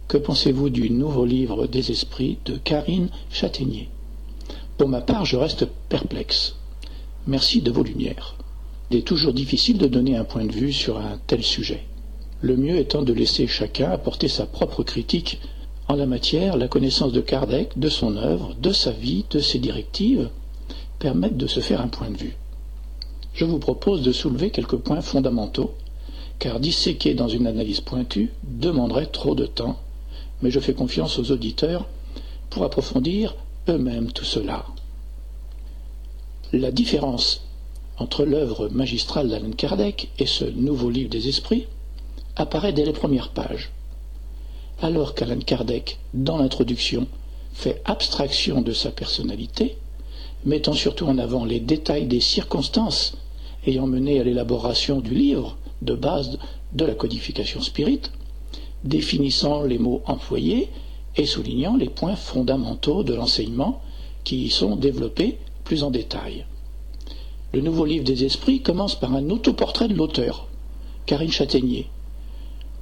que 0.08 0.18
pensez-vous 0.18 0.70
du 0.70 0.90
nouveau 0.90 1.26
livre 1.26 1.68
des 1.68 1.92
esprits 1.92 2.38
de 2.46 2.58
Karine 2.58 3.10
Châtaignier? 3.30 3.90
Pour 4.78 4.90
ma 4.90 5.02
part, 5.02 5.26
je 5.26 5.38
reste 5.38 5.68
perplexe. 5.90 6.56
Merci 7.28 7.62
de 7.62 7.72
vos 7.72 7.84
lumières. 7.84 8.36
Il 8.92 8.98
est 8.98 9.08
toujours 9.08 9.34
difficile 9.34 9.78
de 9.78 9.88
donner 9.88 10.16
un 10.16 10.26
point 10.26 10.46
de 10.46 10.52
vue 10.52 10.74
sur 10.74 10.98
un 10.98 11.20
tel 11.28 11.44
sujet. 11.44 11.84
Le 12.42 12.58
mieux 12.58 12.78
étant 12.78 13.02
de 13.02 13.14
laisser 13.14 13.48
chacun 13.48 13.92
apporter 13.92 14.28
sa 14.28 14.46
propre 14.46 14.84
critique 14.84 15.40
en 15.88 15.96
la 15.96 16.06
matière, 16.06 16.58
la 16.58 16.68
connaissance 16.68 17.12
de 17.12 17.22
Kardec, 17.22 17.78
de 17.78 17.90
son 17.90 18.18
œuvre, 18.18 18.56
de 18.60 18.72
sa 18.72 18.92
vie, 18.92 19.26
de 19.30 19.40
ses 19.40 19.60
directives, 19.60 20.30
permettent 21.00 21.38
de 21.38 21.48
se 21.48 21.60
faire 21.60 21.82
un 21.82 21.88
point 21.88 22.10
de 22.10 22.18
vue. 22.18 22.36
Je 23.34 23.46
vous 23.46 23.60
propose 23.60 24.02
de 24.02 24.12
soulever 24.12 24.50
quelques 24.50 24.78
points 24.78 25.02
fondamentaux, 25.02 25.74
car 26.40 26.60
disséquer 26.60 27.14
dans 27.14 27.28
une 27.28 27.48
analyse 27.48 27.82
pointue 27.82 28.32
demanderait 28.44 29.08
trop 29.08 29.36
de 29.36 29.46
temps 29.46 29.78
mais 30.42 30.52
je 30.52 30.60
fais 30.60 30.74
confiance 30.74 31.18
aux 31.20 31.32
auditeurs 31.32 31.88
pour 32.50 32.64
approfondir 32.64 33.36
eux-mêmes 33.70 34.12
tout 34.12 34.26
cela. 34.26 34.66
La 36.54 36.72
différence 36.72 37.42
entre 37.98 38.26
l'œuvre 38.26 38.70
magistrale 38.70 39.30
d'Alan 39.30 39.52
Kardec 39.52 40.10
et 40.20 40.26
ce 40.26 40.46
nouveau 40.46 40.90
livre 40.90 41.10
des 41.10 41.28
esprits 41.28 41.68
apparaît 42.36 42.74
dès 42.74 42.86
les 42.86 42.94
premières 42.94 43.30
pages. 43.30 43.72
Alors 44.82 45.16
qu'Alan 45.16 45.40
Kardec, 45.40 46.00
dans 46.14 46.38
l'introduction, 46.38 47.08
fait 47.54 47.82
abstraction 47.86 48.62
de 48.62 48.74
sa 48.74 48.92
personnalité, 48.92 49.78
mettant 50.46 50.74
surtout 50.74 51.06
en 51.06 51.18
avant 51.18 51.46
les 51.46 51.60
détails 51.60 52.08
des 52.08 52.20
circonstances 52.20 53.18
ayant 53.66 53.88
mené 53.88 54.20
à 54.20 54.24
l'élaboration 54.24 55.00
du 55.00 55.16
livre 55.16 55.58
de 55.82 55.96
base 55.96 56.38
de 56.74 56.86
la 56.86 56.94
codification 56.94 57.62
spirite, 57.62 58.12
définissant 58.84 59.64
les 59.64 59.80
mots 59.80 60.02
employés 60.06 60.70
et 61.16 61.26
soulignant 61.26 61.78
les 61.78 61.90
points 61.90 62.16
fondamentaux 62.16 63.04
de 63.04 63.14
l'enseignement 63.14 63.82
qui 64.24 64.44
y 64.44 64.50
sont 64.50 64.76
développés 64.76 65.38
plus 65.64 65.84
en 65.84 65.92
détail. 65.92 66.46
Le 67.54 67.62
nouveau 67.62 67.86
livre 67.86 68.04
des 68.04 68.26
esprits 68.26 68.62
commence 68.62 69.00
par 69.00 69.16
un 69.16 69.30
autoportrait 69.30 69.88
de 69.88 69.94
l'auteur, 69.94 70.48
Karine 71.06 71.32
Châtaignier, 71.32 71.88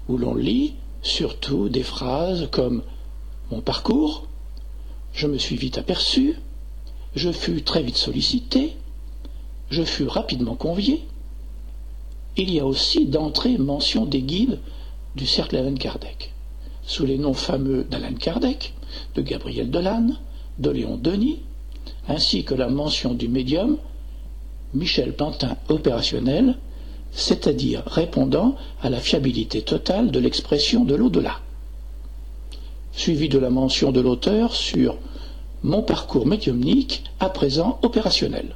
où 0.10 0.18
l'on 0.18 0.34
lit 0.34 0.74
surtout 1.04 1.70
des 1.70 1.84
phrases 1.84 2.48
comme 2.50 2.82
Mon 3.52 3.62
parcours, 3.62 4.26
je 5.14 5.28
me 5.28 5.38
suis 5.38 5.58
vite 5.58 5.78
aperçu, 5.78 6.36
je 7.16 7.32
fus 7.32 7.62
très 7.62 7.84
vite 7.84 7.98
sollicité, 7.98 8.74
je 9.70 9.84
fus 9.84 10.08
rapidement 10.08 10.56
convié. 10.56 11.04
Il 12.36 12.52
y 12.52 12.60
a 12.60 12.66
aussi 12.66 13.06
d'entrée 13.06 13.58
mention 13.58 14.06
des 14.06 14.22
guides 14.22 14.60
du 15.16 15.28
cercle 15.28 15.58
Alan 15.58 15.76
Kardec, 15.76 16.34
sous 16.84 17.06
les 17.06 17.20
noms 17.20 17.36
fameux 17.36 17.84
d'Alan 17.84 18.16
Kardec, 18.16 18.74
de 19.14 19.22
Gabriel 19.22 19.70
Delanne, 19.70 20.18
de 20.58 20.72
Léon 20.72 20.98
Denis, 20.98 21.42
ainsi 22.08 22.44
que 22.44 22.56
la 22.56 22.70
mention 22.70 23.14
du 23.14 23.28
médium 23.28 23.78
Michel 24.74 25.14
Pantin 25.16 25.58
opérationnel, 25.70 26.58
c'est-à-dire 27.14 27.84
répondant 27.86 28.56
à 28.82 28.90
la 28.90 29.00
fiabilité 29.00 29.62
totale 29.62 30.12
de 30.12 30.20
l'expression 30.20 30.84
de 30.84 30.96
l'au-delà, 30.96 31.40
suivi 32.92 33.30
de 33.30 33.38
la 33.38 33.50
mention 33.50 33.92
de 33.92 34.02
l'auteur 34.02 34.54
sur 34.54 34.98
mon 35.64 35.84
parcours 35.84 36.26
médiumnique 36.26 37.04
à 37.20 37.30
présent 37.30 37.80
opérationnel. 37.84 38.56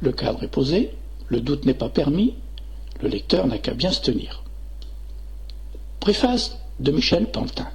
Le 0.00 0.12
cadre 0.12 0.42
est 0.42 0.48
posé, 0.48 0.90
le 1.28 1.40
doute 1.40 1.64
n'est 1.64 1.74
pas 1.74 1.88
permis, 1.88 2.34
le 3.00 3.08
lecteur 3.08 3.46
n'a 3.46 3.58
qu'à 3.58 3.74
bien 3.74 3.92
se 3.92 4.00
tenir. 4.00 4.42
Préface 6.00 6.58
de 6.80 6.90
Michel 6.90 7.30
Pantin. 7.30 7.68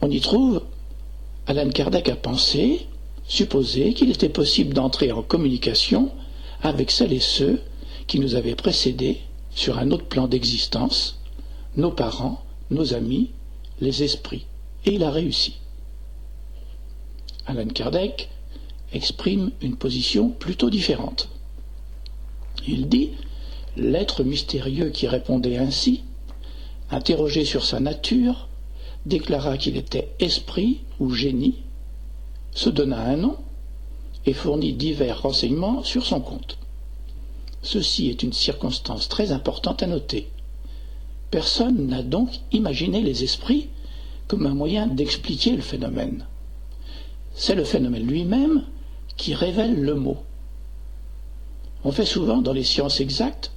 On 0.00 0.10
y 0.10 0.20
trouve 0.20 0.62
Alan 1.46 1.68
Kardec 1.68 2.08
a 2.08 2.16
pensé, 2.16 2.86
supposé 3.26 3.92
qu'il 3.92 4.10
était 4.10 4.28
possible 4.28 4.74
d'entrer 4.74 5.12
en 5.12 5.22
communication 5.22 6.10
avec 6.62 6.90
celles 6.90 7.12
et 7.12 7.20
ceux 7.20 7.60
qui 8.06 8.18
nous 8.20 8.34
avaient 8.34 8.54
précédés 8.54 9.18
sur 9.54 9.78
un 9.78 9.90
autre 9.90 10.06
plan 10.06 10.28
d'existence, 10.28 11.18
nos 11.76 11.90
parents, 11.90 12.42
nos 12.70 12.94
amis, 12.94 13.30
les 13.80 14.02
esprits. 14.02 14.46
Et 14.84 14.94
il 14.94 15.04
a 15.04 15.10
réussi. 15.10 15.58
Alan 17.46 17.68
Kardec 17.68 18.28
exprime 18.92 19.50
une 19.60 19.76
position 19.76 20.28
plutôt 20.30 20.70
différente. 20.70 21.28
Il 22.66 22.88
dit 22.88 23.10
L'être 23.76 24.22
mystérieux 24.22 24.90
qui 24.90 25.08
répondait 25.08 25.56
ainsi 25.56 26.02
interrogé 26.90 27.44
sur 27.44 27.64
sa 27.64 27.80
nature, 27.80 28.48
déclara 29.06 29.56
qu'il 29.56 29.76
était 29.76 30.12
esprit 30.20 30.80
ou 31.00 31.10
génie, 31.10 31.56
se 32.54 32.68
donna 32.68 33.00
un 33.00 33.16
nom 33.16 33.36
et 34.26 34.34
fournit 34.34 34.74
divers 34.74 35.22
renseignements 35.22 35.82
sur 35.82 36.04
son 36.04 36.20
compte. 36.20 36.58
Ceci 37.62 38.08
est 38.08 38.22
une 38.22 38.32
circonstance 38.32 39.08
très 39.08 39.32
importante 39.32 39.82
à 39.82 39.86
noter. 39.86 40.28
Personne 41.30 41.86
n'a 41.86 42.02
donc 42.02 42.40
imaginé 42.50 43.00
les 43.00 43.24
esprits 43.24 43.68
comme 44.26 44.46
un 44.46 44.54
moyen 44.54 44.86
d'expliquer 44.86 45.52
le 45.52 45.62
phénomène. 45.62 46.26
C'est 47.34 47.54
le 47.54 47.64
phénomène 47.64 48.06
lui-même 48.06 48.64
qui 49.16 49.34
révèle 49.34 49.80
le 49.80 49.94
mot. 49.94 50.18
On 51.84 51.92
fait 51.92 52.04
souvent 52.04 52.42
dans 52.42 52.52
les 52.52 52.62
sciences 52.64 53.00
exactes 53.00 53.52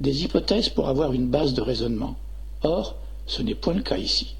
des 0.00 0.24
hypothèses 0.24 0.68
pour 0.68 0.88
avoir 0.88 1.12
une 1.12 1.28
base 1.28 1.54
de 1.54 1.62
raisonnement. 1.62 2.16
Or, 2.62 2.96
ce 3.26 3.42
n'est 3.42 3.54
point 3.54 3.74
le 3.74 3.82
cas 3.82 3.96
ici. 3.96 4.34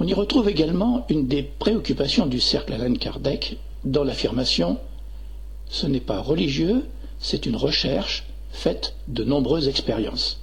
On 0.00 0.06
y 0.06 0.14
retrouve 0.14 0.48
également 0.48 1.04
une 1.08 1.26
des 1.26 1.42
préoccupations 1.42 2.26
du 2.26 2.40
cercle 2.40 2.72
Alan 2.72 2.94
Kardec 2.94 3.58
dans 3.84 4.04
l'affirmation 4.04 4.78
Ce 5.68 5.86
n'est 5.86 6.00
pas 6.00 6.20
religieux, 6.20 6.86
c'est 7.18 7.46
une 7.46 7.56
recherche 7.56 8.24
faite 8.50 8.94
de 9.08 9.24
nombreuses 9.24 9.68
expériences. 9.68 10.40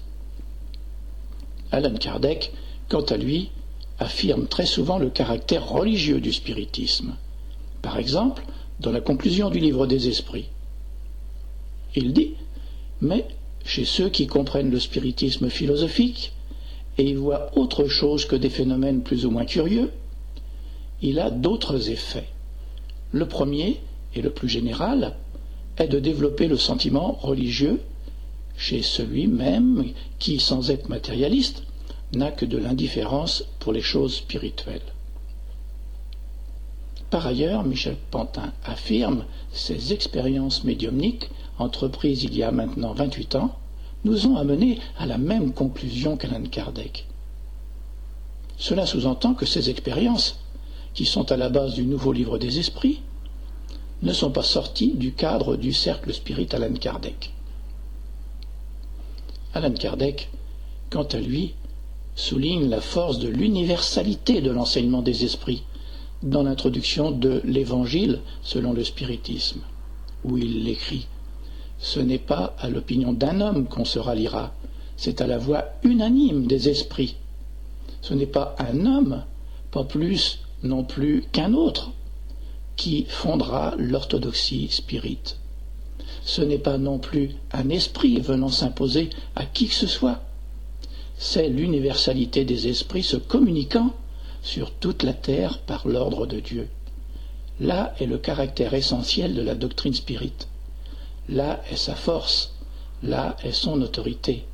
Alan 1.72 1.96
Kardec, 1.96 2.52
quant 2.90 3.02
à 3.02 3.18
lui, 3.18 3.50
affirme 4.00 4.48
très 4.48 4.66
souvent 4.66 4.98
le 4.98 5.10
caractère 5.10 5.68
religieux 5.68 6.20
du 6.20 6.34
spiritisme. 6.34 7.16
Par 7.82 7.98
exemple, 7.98 8.44
dans 8.80 8.92
la 8.92 9.02
conclusion 9.02 9.50
du 9.50 9.60
livre 9.60 9.88
des 9.88 10.08
esprits. 10.10 10.50
Il 11.96 12.14
dit 12.14 12.34
Mais 13.02 13.26
chez 13.64 13.86
ceux 13.86 14.10
qui 14.10 14.28
comprennent 14.28 14.72
le 14.72 14.80
spiritisme 14.80 15.50
philosophique 15.50 16.34
et 16.98 17.04
y 17.04 17.14
voient 17.14 17.58
autre 17.58 17.88
chose 17.88 18.26
que 18.26 18.36
des 18.36 18.50
phénomènes 18.50 19.02
plus 19.02 19.26
ou 19.26 19.32
moins 19.32 19.46
curieux, 19.46 19.92
il 21.02 21.20
a 21.20 21.30
d'autres 21.30 21.90
effets. 21.90 22.30
Le 23.12 23.28
premier, 23.28 23.80
et 24.14 24.22
le 24.22 24.30
plus 24.30 24.48
général, 24.50 25.16
est 25.78 25.88
de 25.88 26.00
développer 26.00 26.48
le 26.48 26.58
sentiment 26.58 27.18
religieux 27.22 27.82
chez 28.58 28.82
celui 28.82 29.28
même 29.28 29.86
qui, 30.20 30.40
sans 30.40 30.72
être 30.72 30.90
matérialiste, 30.90 31.64
n'a 32.14 32.32
que 32.32 32.46
de 32.46 32.58
l'indifférence 32.58 33.44
pour 33.60 33.74
les 33.74 33.82
choses 33.82 34.16
spirituelles. 34.16 34.82
Par 37.10 37.28
ailleurs, 37.28 37.64
Michel 37.64 37.98
Pantin 38.12 38.54
affirme 38.64 39.26
ces 39.52 39.94
expériences 39.94 40.64
médiumniques 40.64 41.30
entreprises 41.60 42.24
il 42.24 42.36
y 42.36 42.44
a 42.44 42.52
maintenant 42.52 42.94
28 42.94 43.36
ans, 43.36 43.58
nous 44.04 44.28
ont 44.28 44.38
amenés 44.38 44.80
à 44.98 45.06
la 45.06 45.18
même 45.18 45.54
conclusion 45.54 46.18
qu'Alan 46.18 46.44
Kardec. 46.44 47.08
Cela 48.58 48.86
sous-entend 48.86 49.34
que 49.34 49.46
ces 49.46 49.70
expériences, 49.70 50.40
qui 50.94 51.06
sont 51.06 51.32
à 51.32 51.38
la 51.38 51.50
base 51.50 51.74
du 51.74 51.84
nouveau 51.84 52.14
livre 52.14 52.38
des 52.38 52.60
esprits, 52.60 53.02
ne 54.06 54.14
sont 54.14 54.32
pas 54.32 54.44
sorties 54.44 54.94
du 54.94 55.14
cadre 55.14 55.58
du 55.58 55.74
cercle 55.74 56.14
spirit 56.14 56.48
Alan 56.54 56.74
Kardec. 56.74 57.32
Alan 59.54 59.74
Kardec, 59.74 60.30
quant 60.90 61.04
à 61.04 61.20
lui, 61.20 61.56
souligne 62.16 62.70
la 62.70 62.82
force 62.82 63.20
de 63.20 63.28
l'universalité 63.28 64.42
de 64.42 64.52
l'enseignement 64.52 65.02
des 65.02 65.26
esprits 65.26 65.64
dans 66.24 66.44
l'introduction 66.44 67.12
de 67.12 67.42
l'Évangile 67.44 68.22
selon 68.42 68.72
le 68.74 68.84
spiritisme, 68.84 69.62
où 70.24 70.38
il 70.38 70.68
écrit 70.70 71.08
ce 71.78 72.00
n'est 72.00 72.20
pas 72.20 72.56
à 72.60 72.70
l'opinion 72.70 73.14
d'un 73.14 73.42
homme 73.42 73.68
qu'on 73.68 73.86
se 73.86 74.00
ralliera, 74.00 74.54
c'est 74.98 75.22
à 75.22 75.28
la 75.28 75.38
voix 75.38 75.66
unanime 75.84 76.48
des 76.48 76.70
esprits. 76.70 77.16
Ce 78.02 78.14
n'est 78.14 78.26
pas 78.26 78.56
un 78.60 78.86
homme, 78.86 79.24
pas 79.72 79.84
plus 79.84 80.40
non 80.64 80.84
plus 80.84 81.26
qu'un 81.32 81.54
autre, 81.54 81.92
qui 82.76 83.06
fondera 83.08 83.74
l'orthodoxie 83.78 84.68
spirite. 84.70 85.38
Ce 86.24 86.42
n'est 86.42 86.60
pas 86.60 86.78
non 86.78 86.98
plus 87.00 87.32
un 87.52 87.70
esprit 87.70 88.20
venant 88.20 88.50
s'imposer 88.50 89.10
à 89.36 89.46
qui 89.46 89.68
que 89.68 89.74
ce 89.74 89.88
soit. 89.88 90.22
c'est 91.18 91.48
l'universalité 91.48 92.44
des 92.44 92.68
esprits 92.68 93.04
se 93.04 93.16
communiquant 93.16 93.94
sur 94.42 94.72
toute 94.72 95.04
la 95.04 95.14
terre 95.14 95.60
par 95.60 95.88
l'ordre 95.88 96.26
de 96.26 96.40
Dieu. 96.40 96.68
Là 97.60 97.96
est 98.00 98.06
le 98.06 98.18
caractère 98.18 98.74
essentiel 98.74 99.34
de 99.34 99.42
la 99.42 99.56
doctrine 99.56 99.94
spirite. 99.94 100.50
Là 101.30 101.62
est 101.72 101.78
sa 101.78 101.96
force. 101.96 102.54
Là 103.02 103.38
est 103.44 103.54
son 103.54 103.82
autorité. 103.82 104.46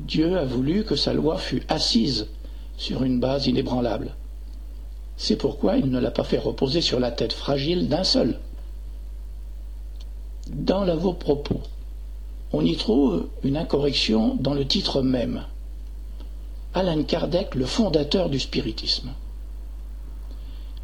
Dieu 0.00 0.36
a 0.36 0.44
voulu 0.44 0.84
que 0.84 0.96
sa 0.96 1.14
loi 1.14 1.38
fût 1.38 1.62
assise 1.68 2.28
sur 2.76 3.02
une 3.02 3.20
base 3.20 3.46
inébranlable. 3.46 4.14
C'est 5.22 5.36
pourquoi 5.36 5.76
il 5.76 5.88
ne 5.88 6.00
l'a 6.00 6.10
pas 6.10 6.24
fait 6.24 6.36
reposer 6.36 6.80
sur 6.80 6.98
la 6.98 7.12
tête 7.12 7.32
fragile 7.32 7.88
d'un 7.88 8.02
seul. 8.02 8.40
Dans 10.48 10.82
l'avant-propos, 10.82 11.60
on 12.52 12.64
y 12.64 12.74
trouve 12.74 13.28
une 13.44 13.56
incorrection 13.56 14.34
dans 14.34 14.52
le 14.52 14.66
titre 14.66 15.00
même. 15.00 15.44
Alan 16.74 17.04
Kardec, 17.04 17.54
le 17.54 17.66
fondateur 17.66 18.30
du 18.30 18.40
spiritisme. 18.40 19.10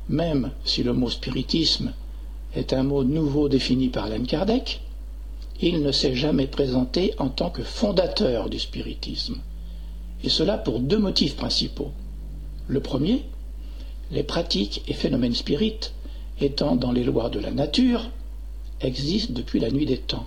Même 0.08 0.52
si 0.64 0.84
le 0.84 0.92
mot 0.92 1.10
spiritisme 1.10 1.92
est 2.54 2.72
un 2.72 2.84
mot 2.84 3.02
nouveau 3.02 3.48
défini 3.48 3.88
par 3.88 4.04
Alan 4.04 4.22
Kardec, 4.22 4.82
il 5.60 5.82
ne 5.82 5.90
s'est 5.90 6.14
jamais 6.14 6.46
présenté 6.46 7.12
en 7.18 7.28
tant 7.28 7.50
que 7.50 7.64
fondateur 7.64 8.48
du 8.48 8.60
spiritisme, 8.60 9.40
et 10.22 10.28
cela 10.28 10.58
pour 10.58 10.78
deux 10.78 10.98
motifs 10.98 11.34
principaux. 11.34 11.90
Le 12.68 12.78
premier, 12.78 13.24
les 14.10 14.22
pratiques 14.22 14.82
et 14.88 14.94
phénomènes 14.94 15.34
spirites, 15.34 15.92
étant 16.40 16.76
dans 16.76 16.92
les 16.92 17.04
lois 17.04 17.30
de 17.30 17.40
la 17.40 17.50
nature, 17.50 18.10
existent 18.80 19.32
depuis 19.34 19.60
la 19.60 19.70
nuit 19.70 19.86
des 19.86 19.98
temps. 19.98 20.26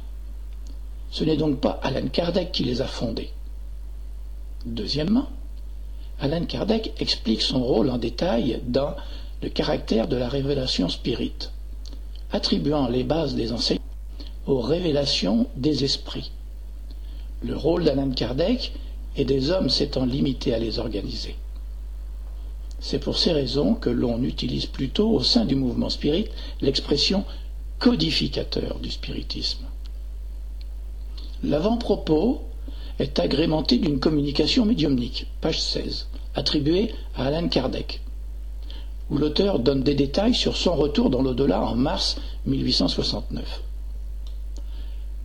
Ce 1.10 1.24
n'est 1.24 1.38
donc 1.38 1.60
pas 1.60 1.80
Alan 1.84 2.08
Kardec 2.08 2.52
qui 2.52 2.64
les 2.64 2.82
a 2.82 2.88
fondés. 2.88 3.30
Deuxièmement, 4.66 5.28
Alan 6.20 6.46
Kardec 6.46 6.94
explique 7.00 7.42
son 7.42 7.64
rôle 7.64 7.90
en 7.90 7.98
détail 7.98 8.62
dans 8.68 8.96
le 9.42 9.50
caractère 9.50 10.08
de 10.08 10.16
la 10.16 10.30
révélation 10.30 10.88
spirite, 10.88 11.52
attribuant 12.32 12.88
les 12.88 13.04
bases 13.04 13.36
des 13.36 13.52
enseignements 13.52 13.82
aux 14.46 14.62
révélations 14.62 15.48
des 15.56 15.84
esprits. 15.84 16.32
Le 17.44 17.58
rôle 17.58 17.84
d'Alan 17.84 18.12
Kardec 18.12 18.74
et 19.16 19.26
des 19.26 19.50
hommes 19.50 19.70
s'étant 19.70 20.06
limité 20.06 20.54
à 20.54 20.60
les 20.60 20.80
organiser. 20.80 21.36
C'est 22.82 23.00
pour 23.00 23.18
ces 23.18 23.32
raisons 23.32 23.76
que 23.76 23.92
l'on 23.92 24.24
utilise 24.24 24.66
plutôt 24.66 25.12
au 25.12 25.22
sein 25.22 25.46
du 25.46 25.56
mouvement 25.56 25.90
spirit 25.90 26.26
l'expression 26.62 27.24
codificateur 27.78 28.80
du 28.80 28.90
spiritisme. 28.90 29.66
L'avant-propos 31.44 32.42
est 33.00 33.20
agrémenté 33.20 33.78
d'une 33.78 34.00
communication 34.00 34.66
médiumnique, 34.66 35.28
page 35.42 35.62
16, 35.62 36.08
attribuée 36.36 36.94
à 37.16 37.26
Alan 37.26 37.48
Kardec, 37.48 38.02
où 39.12 39.18
l'auteur 39.18 39.60
donne 39.60 39.84
des 39.84 39.96
détails 39.96 40.36
sur 40.36 40.58
son 40.58 40.76
retour 40.76 41.10
dans 41.12 41.22
l'au-delà 41.22 41.62
en 41.64 41.76
mars 41.76 42.18
1869. 42.46 43.64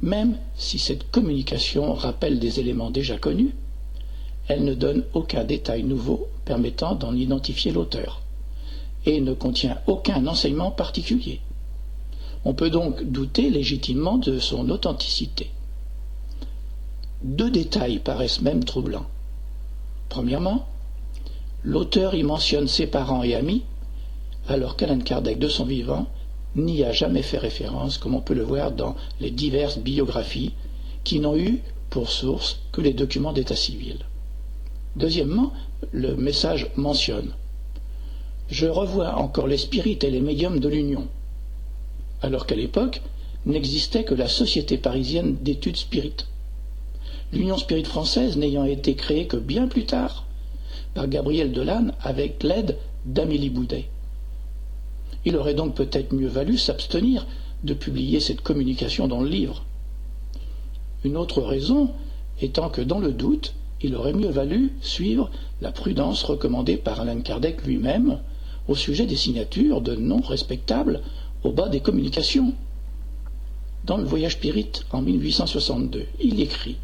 Même 0.02 0.36
si 0.56 0.78
cette 0.78 1.10
communication 1.10 1.94
rappelle 1.94 2.38
des 2.38 2.60
éléments 2.60 2.90
déjà 2.90 3.16
connus, 3.16 3.54
elle 4.48 4.64
ne 4.64 4.74
donne 4.74 5.04
aucun 5.14 5.44
détail 5.44 5.82
nouveau 5.82 6.28
permettant 6.44 6.94
d'en 6.94 7.14
identifier 7.14 7.72
l'auteur, 7.72 8.22
et 9.04 9.20
ne 9.20 9.34
contient 9.34 9.78
aucun 9.86 10.26
enseignement 10.26 10.70
particulier. 10.70 11.40
On 12.44 12.54
peut 12.54 12.70
donc 12.70 13.02
douter 13.02 13.50
légitimement 13.50 14.18
de 14.18 14.38
son 14.38 14.70
authenticité. 14.70 15.50
Deux 17.22 17.50
détails 17.50 17.98
paraissent 17.98 18.40
même 18.40 18.62
troublants. 18.62 19.06
Premièrement, 20.08 20.66
l'auteur 21.64 22.14
y 22.14 22.22
mentionne 22.22 22.68
ses 22.68 22.86
parents 22.86 23.24
et 23.24 23.34
amis, 23.34 23.64
alors 24.48 24.76
qu'Alan 24.76 25.00
Kardec, 25.00 25.40
de 25.40 25.48
son 25.48 25.64
vivant, 25.64 26.06
n'y 26.54 26.84
a 26.84 26.92
jamais 26.92 27.22
fait 27.22 27.38
référence, 27.38 27.98
comme 27.98 28.14
on 28.14 28.20
peut 28.20 28.34
le 28.34 28.44
voir 28.44 28.70
dans 28.70 28.94
les 29.20 29.30
diverses 29.30 29.78
biographies 29.78 30.52
qui 31.02 31.18
n'ont 31.18 31.36
eu 31.36 31.60
pour 31.90 32.10
source 32.10 32.60
que 32.70 32.80
les 32.80 32.92
documents 32.92 33.32
d'état 33.32 33.56
civil. 33.56 33.98
Deuxièmement, 34.96 35.52
le 35.92 36.16
message 36.16 36.70
mentionne 36.76 37.32
Je 38.48 38.66
revois 38.66 39.16
encore 39.16 39.46
les 39.46 39.58
spirites 39.58 40.04
et 40.04 40.10
les 40.10 40.22
médiums 40.22 40.58
de 40.58 40.68
l'Union, 40.68 41.06
alors 42.22 42.46
qu'à 42.46 42.56
l'époque 42.56 43.02
n'existait 43.44 44.04
que 44.04 44.14
la 44.14 44.26
Société 44.26 44.78
parisienne 44.78 45.36
d'études 45.42 45.76
spirites. 45.76 46.26
L'Union 47.30 47.58
spirite 47.58 47.86
française 47.86 48.38
n'ayant 48.38 48.64
été 48.64 48.94
créée 48.94 49.26
que 49.26 49.36
bien 49.36 49.68
plus 49.68 49.84
tard 49.84 50.24
par 50.94 51.08
Gabriel 51.08 51.52
Delanne 51.52 51.92
avec 52.00 52.42
l'aide 52.42 52.78
d'Amélie 53.04 53.50
Boudet. 53.50 53.88
Il 55.26 55.36
aurait 55.36 55.54
donc 55.54 55.74
peut-être 55.74 56.14
mieux 56.14 56.28
valu 56.28 56.56
s'abstenir 56.56 57.26
de 57.64 57.74
publier 57.74 58.20
cette 58.20 58.40
communication 58.40 59.08
dans 59.08 59.20
le 59.20 59.28
livre. 59.28 59.64
Une 61.04 61.18
autre 61.18 61.42
raison 61.42 61.90
étant 62.40 62.70
que 62.70 62.80
dans 62.80 62.98
le 62.98 63.12
doute, 63.12 63.54
il 63.86 63.94
aurait 63.94 64.12
mieux 64.12 64.30
valu 64.30 64.72
suivre 64.80 65.30
la 65.60 65.70
prudence 65.70 66.24
recommandée 66.24 66.76
par 66.76 67.00
Alain 67.00 67.20
Kardec 67.20 67.64
lui-même 67.64 68.18
au 68.66 68.74
sujet 68.74 69.06
des 69.06 69.14
signatures 69.14 69.80
de 69.80 69.94
noms 69.94 70.22
respectables 70.22 71.02
au 71.44 71.52
bas 71.52 71.68
des 71.68 71.78
communications. 71.78 72.52
Dans 73.84 73.96
le 73.96 74.02
Voyage 74.02 74.32
Spirit 74.32 74.72
en 74.90 75.02
1862, 75.02 76.04
il 76.20 76.40
écrit 76.40 76.78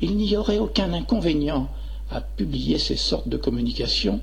Il 0.00 0.16
n'y 0.16 0.34
aurait 0.34 0.58
aucun 0.58 0.94
inconvénient 0.94 1.68
à 2.10 2.22
publier 2.22 2.78
ces 2.78 2.96
sortes 2.96 3.28
de 3.28 3.36
communications 3.36 4.20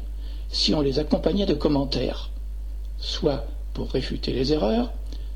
si 0.50 0.74
on 0.74 0.82
les 0.82 0.98
accompagnait 0.98 1.46
de 1.46 1.54
commentaires, 1.54 2.32
soit 2.98 3.46
pour 3.76 3.92
réfuter 3.92 4.34
les 4.34 4.52
erreurs, 4.52 4.92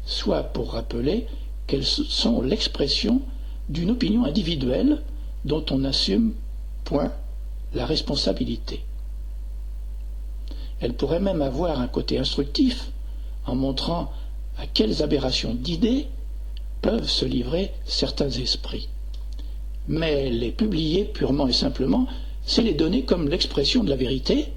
soit 0.08 0.42
pour 0.42 0.72
rappeler 0.72 1.28
qu'elles 1.68 1.86
sont 1.86 2.42
l'expression 2.42 3.22
d'une 3.70 3.92
opinion 3.92 4.26
individuelle 4.26 5.04
dont 5.46 5.64
on 5.70 5.84
assume 5.84 6.34
point 6.84 7.12
la 7.74 7.86
responsabilité. 7.86 8.84
Elle 10.80 10.94
pourrait 10.94 11.20
même 11.20 11.42
avoir 11.42 11.80
un 11.80 11.88
côté 11.88 12.18
instructif 12.20 12.92
en 13.46 13.56
montrant 13.56 14.12
à 14.58 14.68
quelles 14.68 15.02
aberrations 15.02 15.54
d'idées 15.54 16.08
peuvent 16.82 17.10
se 17.10 17.26
livrer 17.26 17.72
certains 17.86 18.30
esprits. 18.30 18.90
Mais 19.88 20.30
les 20.30 20.52
publier 20.52 21.06
purement 21.06 21.48
et 21.48 21.54
simplement, 21.54 22.08
c'est 22.46 22.62
les 22.62 22.74
donner 22.74 23.04
comme 23.04 23.30
l'expression 23.30 23.84
de 23.84 23.90
la 23.90 23.96
vérité 23.96 24.50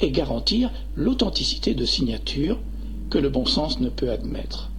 et 0.00 0.10
garantir 0.10 0.70
l'authenticité 0.94 1.74
de 1.74 1.84
signature 1.84 2.58
que 3.10 3.18
le 3.18 3.28
bon 3.28 3.46
sens 3.46 3.80
ne 3.80 3.88
peut 3.88 4.10
admettre. 4.10 4.70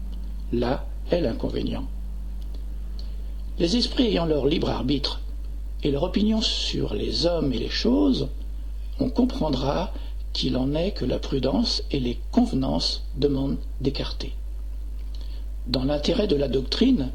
Là 0.52 0.86
est 1.12 1.22
l'inconvénient. 1.22 1.88
Les 3.60 3.78
esprits 3.78 4.08
ayant 4.08 4.26
leur 4.26 4.46
libre 4.46 4.70
arbitre 4.70 5.22
et 5.84 5.92
leur 5.92 6.04
opinion 6.04 6.42
sur 6.42 6.94
les 6.94 7.26
hommes 7.26 7.54
et 7.54 7.58
les 7.58 7.70
choses, 7.70 8.30
on 9.00 9.10
comprendra 9.10 9.94
qu'il 10.34 10.58
en 10.58 10.74
est 10.76 10.92
que 10.92 11.06
la 11.06 11.20
prudence 11.20 11.84
et 11.92 12.00
les 12.00 12.20
convenances 12.32 13.04
demandent 13.16 13.58
d'écarter. 13.82 14.34
Dans 15.68 15.84
l'intérêt 15.84 16.28
de 16.28 16.36
la 16.36 16.48
doctrine, 16.48 17.12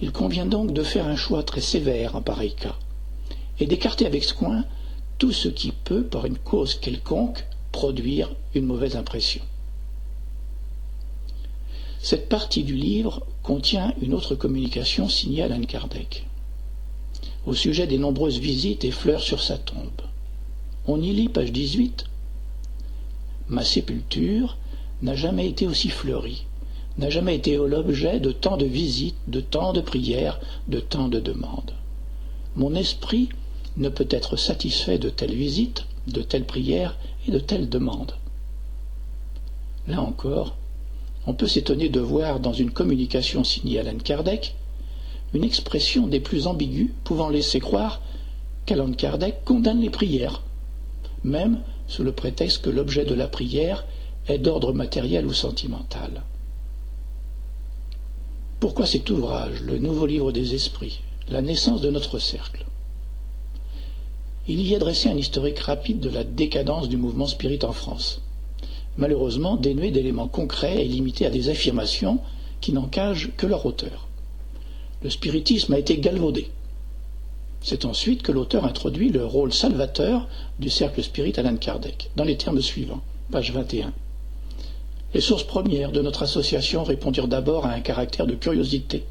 il 0.00 0.12
convient 0.12 0.46
donc 0.46 0.72
de 0.72 0.82
faire 0.82 1.06
un 1.06 1.16
choix 1.16 1.42
très 1.42 1.60
sévère 1.60 2.16
en 2.16 2.22
pareil 2.22 2.54
cas, 2.54 2.76
et 3.58 3.66
d'écarter 3.66 4.06
avec 4.06 4.24
soin 4.24 4.64
tout 5.18 5.32
ce 5.32 5.48
qui 5.48 5.72
peut, 5.72 6.04
par 6.04 6.24
une 6.26 6.38
cause 6.38 6.74
quelconque, 6.74 7.44
produire 7.72 8.30
une 8.54 8.64
mauvaise 8.64 8.96
impression. 8.96 9.42
Cette 12.00 12.30
partie 12.30 12.64
du 12.64 12.74
livre 12.74 13.26
contient 13.42 13.94
une 14.00 14.14
autre 14.14 14.34
communication 14.34 15.08
signée 15.08 15.42
Alan 15.42 15.60
Kardec 15.60 16.26
au 17.50 17.54
sujet 17.54 17.88
des 17.88 17.98
nombreuses 17.98 18.38
visites 18.38 18.84
et 18.84 18.92
fleurs 18.92 19.22
sur 19.22 19.42
sa 19.42 19.58
tombe. 19.58 20.02
On 20.86 21.02
y 21.02 21.12
lit, 21.12 21.28
page 21.28 21.50
18, 21.50 22.04
Ma 23.48 23.64
sépulture 23.64 24.56
n'a 25.02 25.16
jamais 25.16 25.48
été 25.48 25.66
aussi 25.66 25.88
fleurie, 25.88 26.46
n'a 26.96 27.10
jamais 27.10 27.34
été 27.34 27.56
l'objet 27.56 28.20
de 28.20 28.30
tant 28.30 28.56
de 28.56 28.66
visites, 28.66 29.16
de 29.26 29.40
tant 29.40 29.72
de 29.72 29.80
prières, 29.80 30.38
de 30.68 30.78
tant 30.78 31.08
de 31.08 31.18
demandes. 31.18 31.74
Mon 32.54 32.76
esprit 32.76 33.28
ne 33.76 33.88
peut 33.88 34.08
être 34.10 34.36
satisfait 34.36 34.98
de 34.98 35.10
telles 35.10 35.34
visites, 35.34 35.86
de 36.06 36.22
telles 36.22 36.46
prières 36.46 36.96
et 37.26 37.32
de 37.32 37.40
telles 37.40 37.68
demandes. 37.68 38.14
Là 39.88 40.00
encore, 40.00 40.56
on 41.26 41.34
peut 41.34 41.48
s'étonner 41.48 41.88
de 41.88 42.00
voir 42.00 42.38
dans 42.38 42.52
une 42.52 42.70
communication 42.70 43.42
signée 43.42 43.80
Alan 43.80 43.98
Kardec 43.98 44.54
une 45.34 45.44
expression 45.44 46.06
des 46.06 46.20
plus 46.20 46.46
ambiguës 46.46 46.90
pouvant 47.04 47.28
laisser 47.28 47.60
croire 47.60 48.00
qu'Alan 48.66 48.92
Kardec 48.92 49.44
condamne 49.44 49.80
les 49.80 49.90
prières, 49.90 50.42
même 51.24 51.60
sous 51.86 52.02
le 52.02 52.12
prétexte 52.12 52.62
que 52.62 52.70
l'objet 52.70 53.04
de 53.04 53.14
la 53.14 53.28
prière 53.28 53.84
est 54.28 54.38
d'ordre 54.38 54.72
matériel 54.72 55.26
ou 55.26 55.32
sentimental. 55.32 56.22
Pourquoi 58.60 58.86
cet 58.86 59.08
ouvrage, 59.10 59.62
le 59.62 59.78
nouveau 59.78 60.06
livre 60.06 60.32
des 60.32 60.54
esprits, 60.54 61.00
la 61.28 61.42
naissance 61.42 61.80
de 61.80 61.90
notre 61.90 62.18
cercle? 62.18 62.66
Il 64.46 64.60
y 64.60 64.74
est 64.74 64.78
dressé 64.78 65.08
un 65.08 65.16
historique 65.16 65.60
rapide 65.60 66.00
de 66.00 66.10
la 66.10 66.24
décadence 66.24 66.88
du 66.88 66.96
mouvement 66.96 67.26
spirit 67.26 67.60
en 67.62 67.72
France, 67.72 68.20
malheureusement 68.98 69.56
dénué 69.56 69.90
d'éléments 69.90 70.28
concrets 70.28 70.84
et 70.84 70.88
limité 70.88 71.24
à 71.24 71.30
des 71.30 71.48
affirmations 71.48 72.18
qui 72.60 72.72
n'encagent 72.72 73.30
que 73.36 73.46
leur 73.46 73.64
auteur. 73.64 74.09
Le 75.02 75.10
spiritisme 75.10 75.72
a 75.72 75.78
été 75.78 75.96
galvaudé. 75.98 76.50
C'est 77.62 77.84
ensuite 77.84 78.22
que 78.22 78.32
l'auteur 78.32 78.64
introduit 78.64 79.10
le 79.10 79.24
rôle 79.24 79.52
salvateur 79.52 80.28
du 80.58 80.70
cercle 80.70 81.02
spirit 81.02 81.32
Alan 81.36 81.56
Kardec, 81.56 82.10
dans 82.16 82.24
les 82.24 82.36
termes 82.36 82.60
suivants, 82.60 83.02
page 83.30 83.52
21. 83.52 83.92
Les 85.12 85.20
sources 85.20 85.44
premières 85.44 85.92
de 85.92 86.02
notre 86.02 86.22
association 86.22 86.84
répondirent 86.84 87.28
d'abord 87.28 87.66
à 87.66 87.72
un 87.72 87.80
caractère 87.80 88.26
de 88.26 88.34
curiosité, 88.34 89.04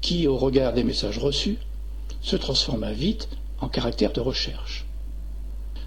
qui, 0.00 0.26
au 0.26 0.36
regard 0.36 0.72
des 0.72 0.84
messages 0.84 1.18
reçus, 1.18 1.58
se 2.22 2.36
transforma 2.36 2.92
vite 2.92 3.28
en 3.60 3.68
caractère 3.68 4.12
de 4.12 4.20
recherche. 4.20 4.86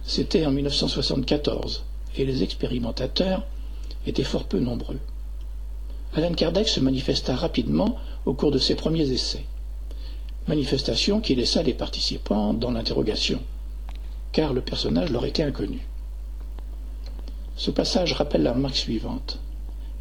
C'était 0.04 0.46
en 0.46 0.52
1974, 0.52 1.84
et 2.18 2.26
les 2.26 2.44
expérimentateurs 2.44 3.44
étaient 4.06 4.24
fort 4.24 4.46
peu 4.46 4.60
nombreux. 4.60 5.00
Alan 6.16 6.34
Kardec 6.34 6.68
se 6.68 6.80
manifesta 6.80 7.36
rapidement 7.36 7.98
au 8.28 8.34
cours 8.34 8.52
de 8.52 8.60
ses 8.60 8.76
premiers 8.76 9.10
essais, 9.14 9.46
manifestation 10.50 11.22
qui 11.22 11.34
laissa 11.34 11.64
les 11.64 11.74
participants 11.74 12.54
dans 12.54 12.72
l'interrogation, 12.72 13.40
car 14.34 14.52
le 14.52 14.60
personnage 14.60 15.12
leur 15.12 15.26
était 15.26 15.44
inconnu. 15.44 15.88
Ce 17.56 17.72
passage 17.72 18.12
rappelle 18.12 18.44
la 18.44 18.52
remarque 18.52 18.76
suivante. 18.76 19.40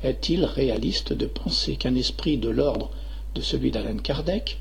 Est-il 0.03 0.45
réaliste 0.45 1.13
de 1.13 1.27
penser 1.27 1.77
qu'un 1.77 1.95
esprit 1.95 2.37
de 2.37 2.49
l'ordre 2.49 2.91
de 3.37 3.43
celui 3.43 3.71
d'Alan 3.71 3.99
Kardec 3.99 4.59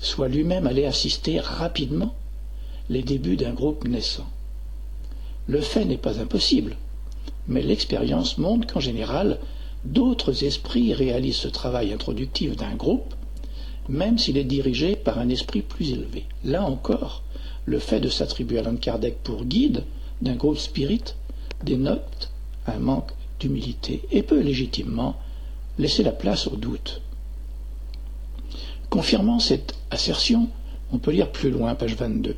soit 0.00 0.26
lui-même 0.26 0.66
allé 0.66 0.84
assister 0.84 1.38
rapidement 1.38 2.16
les 2.88 3.02
débuts 3.04 3.36
d'un 3.36 3.52
groupe 3.52 3.86
naissant? 3.86 4.26
Le 5.46 5.60
fait 5.60 5.84
n'est 5.84 5.96
pas 5.96 6.18
impossible, 6.18 6.76
mais 7.46 7.62
l'expérience 7.62 8.36
montre 8.36 8.66
qu'en 8.66 8.80
général, 8.80 9.38
d'autres 9.84 10.44
esprits 10.44 10.92
réalisent 10.92 11.36
ce 11.36 11.48
travail 11.48 11.92
introductif 11.92 12.56
d'un 12.56 12.74
groupe, 12.74 13.14
même 13.88 14.18
s'il 14.18 14.36
est 14.36 14.44
dirigé 14.44 14.96
par 14.96 15.18
un 15.18 15.28
esprit 15.28 15.62
plus 15.62 15.92
élevé. 15.92 16.26
Là 16.44 16.62
encore, 16.62 17.22
le 17.64 17.78
fait 17.78 18.00
de 18.00 18.08
s'attribuer 18.08 18.58
Alan 18.58 18.76
Kardec 18.76 19.18
pour 19.22 19.44
guide 19.44 19.84
d'un 20.20 20.34
groupe 20.34 20.58
spirit 20.58 21.14
dénote 21.64 22.30
un 22.66 22.78
manque 22.78 23.12
d'humilité 23.40 24.02
et 24.10 24.22
peut 24.22 24.40
légitimement 24.40 25.16
laisser 25.78 26.02
la 26.02 26.12
place 26.12 26.46
au 26.46 26.56
doute. 26.56 27.00
Confirmant 28.90 29.38
cette 29.38 29.74
assertion, 29.90 30.48
on 30.92 30.98
peut 30.98 31.10
lire 31.10 31.30
plus 31.30 31.50
loin, 31.50 31.74
page 31.74 31.94
22. 31.94 32.36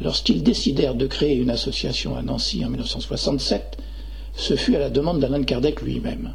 Lorsqu'ils 0.00 0.42
décidèrent 0.42 0.94
de 0.94 1.06
créer 1.06 1.36
une 1.36 1.50
association 1.50 2.16
à 2.16 2.22
Nancy 2.22 2.64
en 2.64 2.70
1967, 2.70 3.76
ce 4.34 4.56
fut 4.56 4.74
à 4.74 4.80
la 4.80 4.90
demande 4.90 5.20
d'Alain 5.20 5.44
Kardec 5.44 5.82
lui-même. 5.82 6.34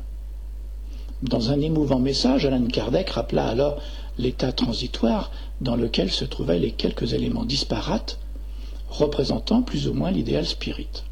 Dans 1.22 1.52
un 1.52 1.60
émouvant 1.60 2.00
message, 2.00 2.46
Alain 2.46 2.66
Kardec 2.68 3.10
rappela 3.10 3.48
alors 3.48 3.82
l'état 4.18 4.54
transitoire 4.54 5.32
dans 5.60 5.76
lequel 5.76 6.12
se 6.12 6.24
trouvaient 6.24 6.60
les 6.60 6.72
quelques 6.72 7.12
éléments 7.12 7.44
disparates 7.44 8.20
représentant 8.90 9.62
plus 9.62 9.90
ou 9.90 9.94
moins 9.94 10.12
l'idéal 10.12 10.46
spirit. 10.46 11.04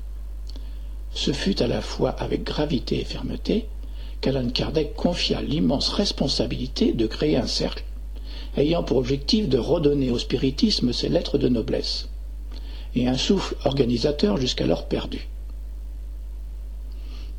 Ce 1.13 1.33
fut 1.33 1.61
à 1.61 1.67
la 1.67 1.81
fois 1.81 2.11
avec 2.11 2.45
gravité 2.45 3.01
et 3.01 3.03
fermeté 3.03 3.67
qu'Alan 4.21 4.49
Kardec 4.49 4.95
confia 4.95 5.41
l'immense 5.41 5.89
responsabilité 5.89 6.93
de 6.93 7.05
créer 7.05 7.35
un 7.35 7.47
cercle 7.47 7.83
ayant 8.55 8.83
pour 8.83 8.97
objectif 8.97 9.49
de 9.49 9.57
redonner 9.57 10.09
au 10.09 10.17
spiritisme 10.17 10.93
ses 10.93 11.09
lettres 11.09 11.37
de 11.37 11.49
noblesse 11.49 12.07
et 12.95 13.07
un 13.07 13.17
souffle 13.17 13.55
organisateur 13.65 14.37
jusqu'alors 14.37 14.87
perdu. 14.87 15.27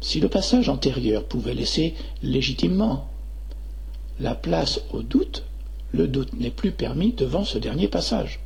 Si 0.00 0.20
le 0.20 0.28
passage 0.28 0.68
antérieur 0.68 1.24
pouvait 1.24 1.54
laisser 1.54 1.94
légitimement 2.22 3.08
la 4.20 4.34
place 4.34 4.80
au 4.92 5.02
doute, 5.02 5.44
le 5.92 6.06
doute 6.06 6.34
n'est 6.34 6.50
plus 6.50 6.70
permis 6.70 7.12
devant 7.12 7.44
ce 7.44 7.58
dernier 7.58 7.88
passage. 7.88 8.40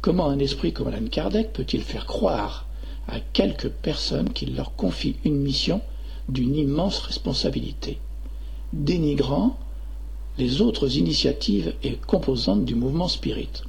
Comment 0.00 0.28
un 0.28 0.38
esprit 0.38 0.72
comme 0.72 0.88
Alan 0.88 1.06
Kardec 1.10 1.52
peut-il 1.52 1.82
faire 1.82 2.06
croire 2.06 2.66
à 3.08 3.18
quelques 3.20 3.68
personnes 3.68 4.32
qui 4.32 4.46
leur 4.46 4.74
confient 4.76 5.16
une 5.24 5.36
mission 5.36 5.80
d'une 6.28 6.56
immense 6.56 7.00
responsabilité, 7.00 7.98
dénigrant 8.72 9.58
les 10.38 10.60
autres 10.60 10.96
initiatives 10.96 11.74
et 11.82 11.96
composantes 12.06 12.64
du 12.64 12.74
mouvement 12.74 13.08
spirit? 13.08 13.62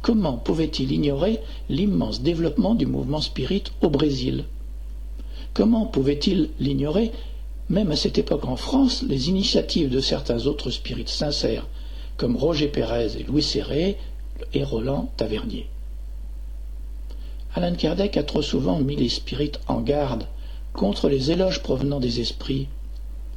Comment 0.00 0.38
pouvait-il 0.38 0.92
ignorer 0.92 1.40
l'immense 1.68 2.22
développement 2.22 2.74
du 2.74 2.86
mouvement 2.86 3.20
spirit 3.20 3.64
au 3.82 3.90
Brésil? 3.90 4.46
Comment 5.52 5.86
pouvait-il 5.86 6.50
l'ignorer, 6.60 7.10
même 7.68 7.90
à 7.90 7.96
cette 7.96 8.18
époque 8.18 8.44
en 8.44 8.56
France, 8.56 9.02
les 9.02 9.28
initiatives 9.28 9.90
de 9.90 10.00
certains 10.00 10.46
autres 10.46 10.70
spirites 10.70 11.08
sincères, 11.08 11.66
comme 12.16 12.36
Roger 12.36 12.68
Pérez 12.68 13.18
et 13.18 13.24
Louis 13.24 13.42
Serré 13.42 13.96
et 14.54 14.64
Roland 14.64 15.10
Tavernier? 15.16 15.66
Alan 17.54 17.74
Kardec 17.74 18.16
a 18.16 18.22
trop 18.22 18.42
souvent 18.42 18.78
mis 18.78 18.94
les 18.94 19.08
spirites 19.08 19.60
en 19.66 19.80
garde 19.80 20.26
contre 20.72 21.08
les 21.08 21.32
éloges 21.32 21.62
provenant 21.62 21.98
des 21.98 22.20
esprits, 22.20 22.68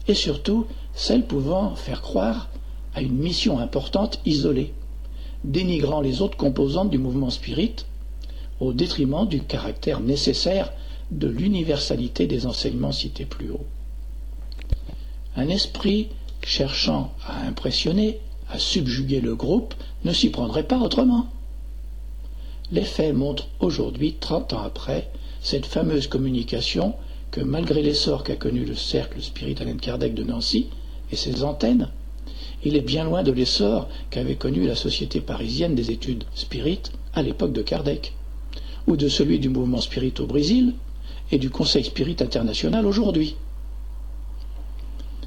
et 0.08 0.14
surtout 0.14 0.68
celles 0.94 1.26
pouvant 1.26 1.76
faire 1.76 2.02
croire 2.02 2.50
à 2.94 3.02
une 3.02 3.18
mission 3.18 3.58
importante 3.58 4.20
isolée, 4.26 4.72
dénigrant 5.44 6.02
les 6.02 6.22
autres 6.22 6.38
composantes 6.38 6.92
du 6.92 7.00
mouvement 7.00 7.32
spirit, 7.32 7.74
au 8.60 8.72
détriment 8.72 9.28
du 9.28 9.42
caractère 9.42 10.00
nécessaire 10.00 10.72
de 11.12 11.28
l'universalité 11.28 12.28
des 12.28 12.46
enseignements 12.46 12.92
cités 12.92 13.26
plus 13.26 13.50
haut. 13.50 13.66
Un 15.36 15.50
esprit 15.50 16.10
cherchant 16.44 17.14
à 17.26 17.46
impressionner, 17.48 18.20
à 18.50 18.60
subjuguer 18.60 19.22
le 19.22 19.36
groupe, 19.36 19.74
ne 20.04 20.14
s'y 20.14 20.30
prendrait 20.30 20.68
pas 20.68 20.80
autrement. 20.80 21.28
Les 22.72 22.84
faits 22.84 23.16
montrent 23.16 23.48
aujourd'hui, 23.60 24.16
trente 24.20 24.54
ans 24.54 24.64
après, 24.64 25.10
cette 25.42 25.66
fameuse 25.66 26.08
communication 26.08 26.94
que, 27.32 27.42
malgré 27.42 27.82
l'essor 27.82 28.24
qu'a 28.24 28.36
connu 28.36 28.66
le 28.66 28.76
cercle 28.76 29.22
Spirit 29.22 29.56
Alain 29.60 29.78
Kardec 29.78 30.14
de 30.14 30.24
Nancy 30.24 30.68
et 31.12 31.16
ses 31.16 31.44
antennes, 31.44 31.90
il 32.64 32.76
est 32.78 32.82
bien 32.82 33.04
loin 33.04 33.24
de 33.24 33.32
l'essor 33.32 33.90
qu'avait 34.10 34.36
connu 34.36 34.66
la 34.66 34.76
Société 34.76 35.20
parisienne 35.20 35.76
des 35.76 35.92
études 35.92 36.24
Spirit 36.36 36.82
à 37.14 37.22
l'époque 37.22 37.54
de 37.54 37.62
Kardec, 37.62 38.14
ou 38.88 38.96
de 38.96 39.10
celui 39.10 39.40
du 39.40 39.50
mouvement 39.50 39.82
Spirit 39.82 40.14
au 40.20 40.26
Brésil 40.26 40.74
et 41.34 41.40
du 41.40 41.50
Conseil 41.50 41.84
Spirit 41.84 42.18
international 42.20 42.86
aujourd'hui. 42.86 43.36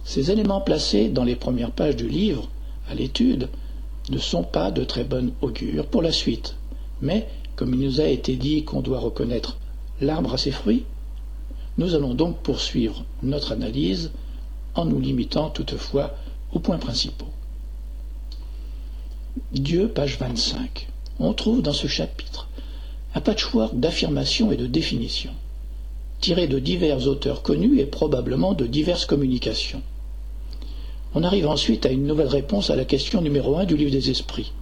Ces 0.04 0.30
éléments 0.30 0.60
placés 0.60 1.08
dans 1.08 1.24
les 1.24 1.34
premières 1.34 1.72
pages 1.72 1.96
du 1.96 2.08
livre, 2.08 2.48
à 2.88 2.94
l'étude, 2.94 3.48
ne 4.10 4.18
sont 4.18 4.44
pas 4.44 4.70
de 4.70 4.84
très 4.84 5.02
bonne 5.02 5.32
augure 5.40 5.86
pour 5.86 6.02
la 6.02 6.12
suite. 6.12 6.54
Mais, 7.02 7.26
comme 7.56 7.74
il 7.74 7.80
nous 7.80 8.00
a 8.00 8.04
été 8.06 8.36
dit 8.36 8.62
qu'on 8.62 8.82
doit 8.82 9.00
reconnaître 9.00 9.56
l'arbre 10.00 10.34
à 10.34 10.38
ses 10.38 10.52
fruits, 10.52 10.84
nous 11.76 11.96
allons 11.96 12.14
donc 12.14 12.38
poursuivre 12.38 13.04
notre 13.24 13.50
analyse 13.50 14.12
en 14.76 14.84
nous 14.84 15.00
limitant 15.00 15.50
toutefois 15.50 16.14
aux 16.52 16.60
points 16.60 16.78
principaux. 16.78 17.26
Dieu, 19.50 19.88
page 19.88 20.18
25. 20.18 20.86
On 21.18 21.32
trouve 21.32 21.62
dans 21.62 21.72
ce 21.72 21.88
chapitre 21.88 22.46
un 23.16 23.20
patchwork 23.20 23.74
d'affirmations 23.74 24.52
et 24.52 24.56
de 24.56 24.66
définitions, 24.68 25.34
tirées 26.20 26.48
de 26.48 26.58
divers 26.58 27.06
auteurs 27.06 27.42
connus 27.42 27.78
et 27.78 27.86
probablement 27.86 28.54
de 28.54 28.66
diverses 28.66 29.06
communications. 29.06 29.82
On 31.14 31.22
arrive 31.22 31.48
ensuite 31.48 31.86
à 31.86 31.90
une 31.90 32.06
nouvelle 32.06 32.28
réponse 32.28 32.70
à 32.70 32.76
la 32.76 32.84
question 32.84 33.20
numéro 33.20 33.56
un 33.56 33.64
du 33.64 33.76
livre 33.76 33.90
des 33.90 34.10
esprits. 34.10 34.52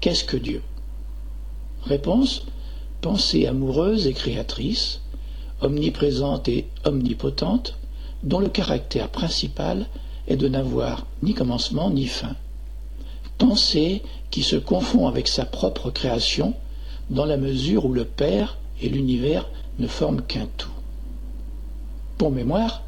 Qu'est-ce 0.00 0.24
que 0.24 0.36
Dieu? 0.36 0.62
Réponse 1.84 2.46
pensée 3.00 3.46
amoureuse 3.46 4.06
et 4.06 4.14
créatrice, 4.14 5.00
omniprésente 5.60 6.48
et 6.48 6.66
omnipotente, 6.84 7.76
dont 8.22 8.38
le 8.38 8.48
caractère 8.48 9.10
principal 9.10 9.88
est 10.26 10.36
de 10.36 10.48
n'avoir 10.48 11.06
ni 11.22 11.34
commencement 11.34 11.90
ni 11.90 12.06
fin. 12.06 12.34
Pensée 13.36 14.02
qui 14.30 14.42
se 14.42 14.56
confond 14.56 15.06
avec 15.06 15.28
sa 15.28 15.44
propre 15.44 15.90
création 15.90 16.54
dans 17.10 17.26
la 17.26 17.36
mesure 17.36 17.84
où 17.84 17.92
le 17.92 18.06
Père 18.06 18.56
et 18.80 18.88
l'univers 18.88 19.50
ne 19.78 19.86
forment 19.86 20.22
qu'un 20.22 20.46
tout. 20.56 20.70
Pour 22.18 22.30
mémoire, 22.30 22.82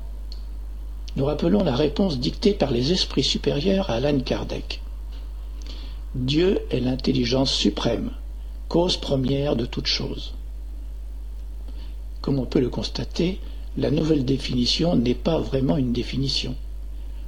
nous 1.17 1.25
rappelons 1.25 1.65
la 1.65 1.75
réponse 1.75 2.19
dictée 2.19 2.53
par 2.53 2.71
les 2.71 2.93
esprits 2.93 3.25
supérieurs 3.25 3.91
à 3.91 3.95
Alan 3.95 4.21
Kardec. 4.21 4.83
Dieu 6.15 6.61
est 6.71 6.81
l'intelligence 6.81 7.53
suprême, 7.53 8.11
cause 8.69 8.97
première 8.97 9.57
de 9.57 9.67
toute 9.67 9.87
chose. 9.87 10.35
Comme 12.21 12.39
on 12.39 12.47
peut 12.47 12.61
le 12.61 12.69
constater, 12.69 13.41
la 13.77 13.91
nouvelle 13.91 14.25
définition 14.25 14.97
n'est 14.97 15.15
pas 15.15 15.39
vraiment 15.39 15.77
une 15.77 15.93
définition. 15.93 16.55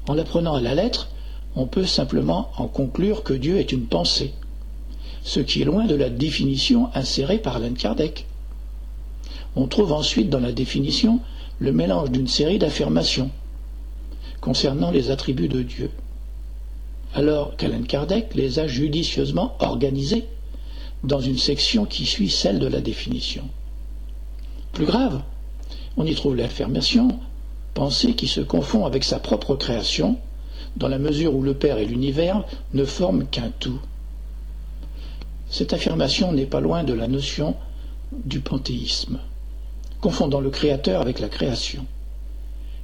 En 0.06 0.14
la 0.14 0.24
prenant 0.24 0.54
à 0.54 0.61
la 0.61 0.74
lettre, 0.74 1.09
on 1.56 1.66
peut 1.66 1.86
simplement 1.86 2.50
en 2.56 2.68
conclure 2.68 3.22
que 3.22 3.34
Dieu 3.34 3.59
est 3.59 3.72
une 3.72 3.86
pensée. 3.86 4.32
ce 5.22 5.40
qui 5.40 5.61
est 5.61 5.66
loin 5.66 5.84
de 5.84 5.94
la 5.94 6.09
définition 6.09 6.88
insérée 6.94 7.38
par 7.38 7.56
Alan 7.56 7.74
Kardec. 7.74 8.26
On 9.57 9.66
trouve 9.66 9.92
ensuite 9.92 10.30
dans 10.30 10.40
la 10.40 10.53
définition 10.53 11.20
le 11.59 11.72
mélange 11.72 12.11
d'une 12.11 12.28
série 12.28 12.59
d'affirmations 12.59 13.30
concernant 14.40 14.90
les 14.90 15.11
attributs 15.11 15.49
de 15.49 15.62
Dieu, 15.62 15.90
alors 17.14 17.57
qu'Alan 17.57 17.82
Kardec 17.82 18.34
les 18.34 18.59
a 18.59 18.66
judicieusement 18.66 19.57
organisés 19.59 20.24
dans 21.05 21.20
une 21.20 21.38
section 21.38 21.84
qui 21.84 22.07
suit 22.07 22.30
celle 22.30 22.59
de 22.59 22.66
la 22.66 22.80
définition. 22.80 23.44
Plus 24.72 24.86
grave, 24.86 25.22
on 25.96 26.07
y 26.07 26.14
trouve 26.14 26.36
l'affirmation 26.36 27.18
pensée 27.74 28.14
qui 28.14 28.26
se 28.28 28.40
confond 28.40 28.86
avec 28.86 29.05
sa 29.05 29.18
propre 29.18 29.55
création, 29.57 30.16
dans 30.76 30.88
la 30.88 30.99
mesure 30.99 31.34
où 31.34 31.42
le 31.42 31.55
Père 31.55 31.78
et 31.78 31.84
l'univers 31.86 32.44
ne 32.74 32.84
forment 32.84 33.26
qu'un 33.26 33.51
tout. 33.59 33.80
Cette 35.51 35.72
affirmation 35.72 36.32
n'est 36.32 36.46
pas 36.46 36.61
loin 36.61 36.84
de 36.84 36.92
la 36.92 37.09
notion 37.09 37.57
du 38.12 38.40
panthéisme, 38.40 39.18
confondant 40.01 40.40
le 40.40 40.51
Créateur 40.51 41.01
avec 41.01 41.20
la 41.20 41.28
création, 41.28 41.84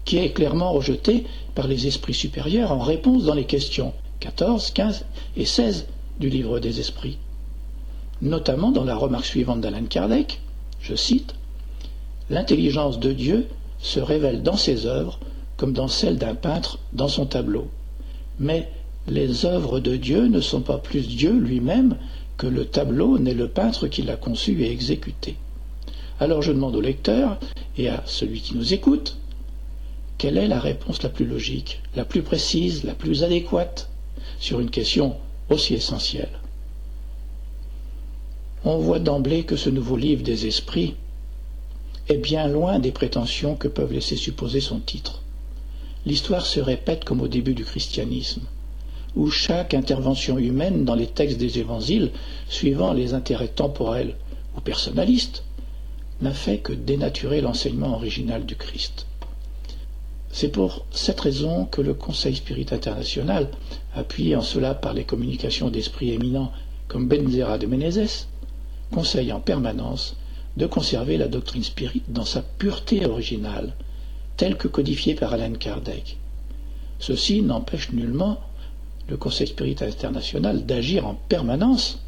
qui 0.05 0.19
est 0.19 0.33
clairement 0.33 0.73
rejetée 0.73 1.25
par 1.55 1.67
les 1.67 1.87
esprits 1.87 2.15
supérieurs 2.15 2.73
en 2.73 2.79
réponse 2.79 3.25
dans 3.25 3.35
les 3.35 3.45
questions 3.45 3.93
14, 4.21 4.71
15 4.73 5.05
et 5.37 5.45
16 5.45 5.87
du 6.21 6.29
livre 6.29 6.59
des 6.61 6.81
esprits, 6.81 7.19
notamment 8.23 8.71
dans 8.71 8.85
la 8.85 8.97
remarque 8.97 9.27
suivante 9.27 9.61
d'Alan 9.61 9.85
Kardec, 9.85 10.41
je 10.81 10.95
cite, 10.95 11.35
L'intelligence 12.31 12.99
de 13.01 13.13
Dieu 13.13 13.47
se 13.79 14.01
révèle 14.01 14.43
dans 14.43 14.57
ses 14.57 14.87
œuvres 14.87 15.19
comme 15.57 15.73
dans 15.73 15.89
celle 15.89 16.17
d'un 16.17 16.35
peintre 16.35 16.79
dans 16.93 17.09
son 17.09 17.27
tableau. 17.27 17.69
Mais 18.39 18.71
les 19.07 19.45
œuvres 19.45 19.79
de 19.79 19.97
Dieu 19.97 20.27
ne 20.27 20.41
sont 20.41 20.63
pas 20.63 20.79
plus 20.79 21.07
Dieu 21.07 21.33
lui-même 21.33 21.97
que 22.39 22.47
le 22.47 22.65
tableau 22.65 23.19
n'est 23.19 23.35
le 23.35 23.49
peintre 23.49 23.87
qui 23.87 24.03
l'a 24.03 24.17
conçu 24.17 24.63
et 24.63 24.71
exécuté. 24.71 25.37
Alors 26.21 26.43
je 26.43 26.53
demande 26.53 26.77
au 26.77 26.81
lecteur 26.81 27.39
et 27.77 27.89
à 27.89 28.03
celui 28.07 28.41
qui 28.41 28.55
nous 28.55 28.73
écoute, 28.73 29.19
quelle 30.19 30.39
est 30.39 30.49
la 30.49 30.61
réponse 30.61 31.03
la 31.03 31.09
plus 31.09 31.27
logique, 31.27 31.83
la 31.97 32.05
plus 32.05 32.23
précise, 32.23 32.85
la 32.85 32.95
plus 32.95 33.25
adéquate 33.25 33.91
sur 34.39 34.61
une 34.61 34.71
question 34.71 35.17
aussi 35.51 35.75
essentielle? 35.75 36.39
On 38.65 38.79
voit 38.79 39.01
d'emblée 39.01 39.45
que 39.45 39.57
ce 39.57 39.71
nouveau 39.71 39.97
livre 39.97 40.23
des 40.23 40.47
esprits 40.47 40.95
est 42.09 42.17
bien 42.17 42.47
loin 42.47 42.79
des 42.79 42.93
prétentions 42.93 43.57
que 43.57 43.69
peuvent 43.69 43.93
laisser 43.93 44.17
supposer 44.17 44.61
son 44.61 44.79
titre. 44.79 45.23
L'histoire 46.07 46.47
se 46.47 46.61
répète 46.61 47.05
comme 47.05 47.21
au 47.21 47.29
début 47.29 47.55
du 47.55 47.65
christianisme 47.65 48.43
où 49.17 49.31
chaque 49.31 49.75
intervention 49.75 50.39
humaine 50.39 50.85
dans 50.85 50.95
les 50.95 51.07
textes 51.07 51.39
des 51.39 51.59
évangiles, 51.59 52.11
suivant 52.49 52.93
les 52.93 53.15
intérêts 53.15 53.49
temporels 53.49 54.17
ou 54.57 54.61
personnalistes, 54.61 55.44
n'a 56.25 56.33
fait 56.33 56.59
que 56.59 56.73
dénaturer 56.73 57.43
l'enseignement 57.43 57.95
original 57.95 58.47
du 58.47 58.57
Christ. 58.57 59.07
C'est 60.31 60.49
pour 60.49 60.87
cette 60.91 61.21
raison 61.21 61.67
que 61.67 61.83
le 61.83 61.93
Conseil 61.93 62.35
Spirit 62.35 62.67
International, 62.73 63.51
appuyé 63.95 64.35
en 64.35 64.41
cela 64.41 64.75
par 64.75 64.95
les 64.95 65.05
communications 65.05 65.69
d'esprits 65.69 66.13
éminents 66.13 66.51
comme 66.89 67.09
Benzera 67.09 67.59
de 67.59 67.67
Menezes, 67.67 68.27
conseille 68.91 69.33
en 69.33 69.41
permanence 69.41 70.17
de 70.57 70.67
conserver 70.67 71.19
la 71.19 71.29
doctrine 71.29 71.63
spirit 71.63 72.03
dans 72.09 72.25
sa 72.25 72.41
pureté 72.41 73.05
originale, 73.05 73.75
telle 74.39 74.57
que 74.57 74.69
codifiée 74.69 75.15
par 75.15 75.35
Alan 75.35 75.53
Kardec. 75.53 76.17
Ceci 77.01 77.43
n'empêche 77.43 77.93
nullement 77.93 78.41
le 79.09 79.19
Conseil 79.19 79.49
Spirit 79.49 79.77
International 79.83 80.65
d'agir 80.65 81.07
en 81.07 81.19
permanence 81.29 81.99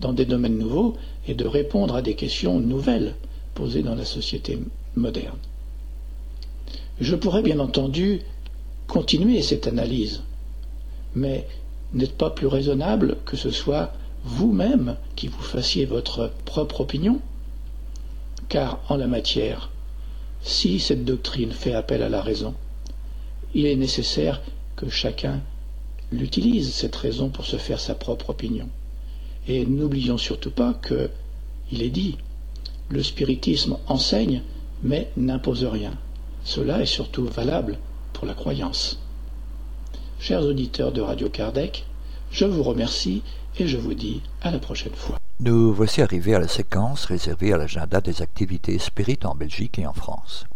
dans 0.00 0.12
des 0.12 0.26
domaines 0.26 0.58
nouveaux 0.58 0.94
et 1.26 1.34
de 1.34 1.46
répondre 1.46 1.94
à 1.96 2.02
des 2.02 2.14
questions 2.14 2.60
nouvelles 2.60 3.14
posées 3.54 3.82
dans 3.82 3.94
la 3.94 4.04
société 4.04 4.58
moderne. 4.96 5.38
Je 7.00 7.14
pourrais 7.16 7.42
bien 7.42 7.58
entendu 7.58 8.20
continuer 8.86 9.42
cette 9.42 9.66
analyse, 9.66 10.22
mais 11.14 11.46
n'êtes 11.94 12.16
pas 12.16 12.30
plus 12.30 12.46
raisonnable 12.46 13.16
que 13.24 13.36
ce 13.36 13.50
soit 13.50 13.92
vous-même 14.24 14.96
qui 15.16 15.28
vous 15.28 15.42
fassiez 15.42 15.84
votre 15.84 16.30
propre 16.44 16.80
opinion 16.82 17.20
Car 18.48 18.80
en 18.88 18.96
la 18.96 19.06
matière, 19.06 19.70
si 20.42 20.78
cette 20.78 21.04
doctrine 21.04 21.52
fait 21.52 21.74
appel 21.74 22.02
à 22.02 22.08
la 22.08 22.20
raison, 22.22 22.54
il 23.54 23.66
est 23.66 23.76
nécessaire 23.76 24.40
que 24.76 24.88
chacun 24.88 25.40
l'utilise, 26.10 26.72
cette 26.72 26.96
raison, 26.96 27.28
pour 27.30 27.46
se 27.46 27.56
faire 27.56 27.80
sa 27.80 27.94
propre 27.94 28.30
opinion. 28.30 28.68
Et 29.48 29.64
n'oublions 29.66 30.18
surtout 30.18 30.50
pas 30.50 30.74
que, 30.74 31.10
il 31.70 31.82
est 31.82 31.90
dit, 31.90 32.16
le 32.88 33.02
spiritisme 33.02 33.78
enseigne, 33.86 34.42
mais 34.82 35.10
n'impose 35.16 35.64
rien. 35.64 35.92
Cela 36.44 36.82
est 36.82 36.86
surtout 36.86 37.26
valable 37.26 37.78
pour 38.12 38.26
la 38.26 38.34
croyance. 38.34 39.00
Chers 40.18 40.42
auditeurs 40.42 40.92
de 40.92 41.00
Radio 41.00 41.28
Kardec, 41.28 41.86
je 42.30 42.44
vous 42.44 42.62
remercie 42.62 43.22
et 43.58 43.66
je 43.66 43.76
vous 43.76 43.94
dis 43.94 44.22
à 44.40 44.50
la 44.50 44.58
prochaine 44.58 44.94
fois. 44.94 45.18
Nous 45.40 45.72
voici 45.72 46.02
arrivés 46.02 46.34
à 46.34 46.38
la 46.38 46.48
séquence 46.48 47.06
réservée 47.06 47.52
à 47.52 47.56
l'agenda 47.56 48.00
des 48.00 48.22
activités 48.22 48.78
spirites 48.78 49.26
en 49.26 49.34
Belgique 49.34 49.78
et 49.78 49.86
en 49.86 49.92
France. 49.92 50.46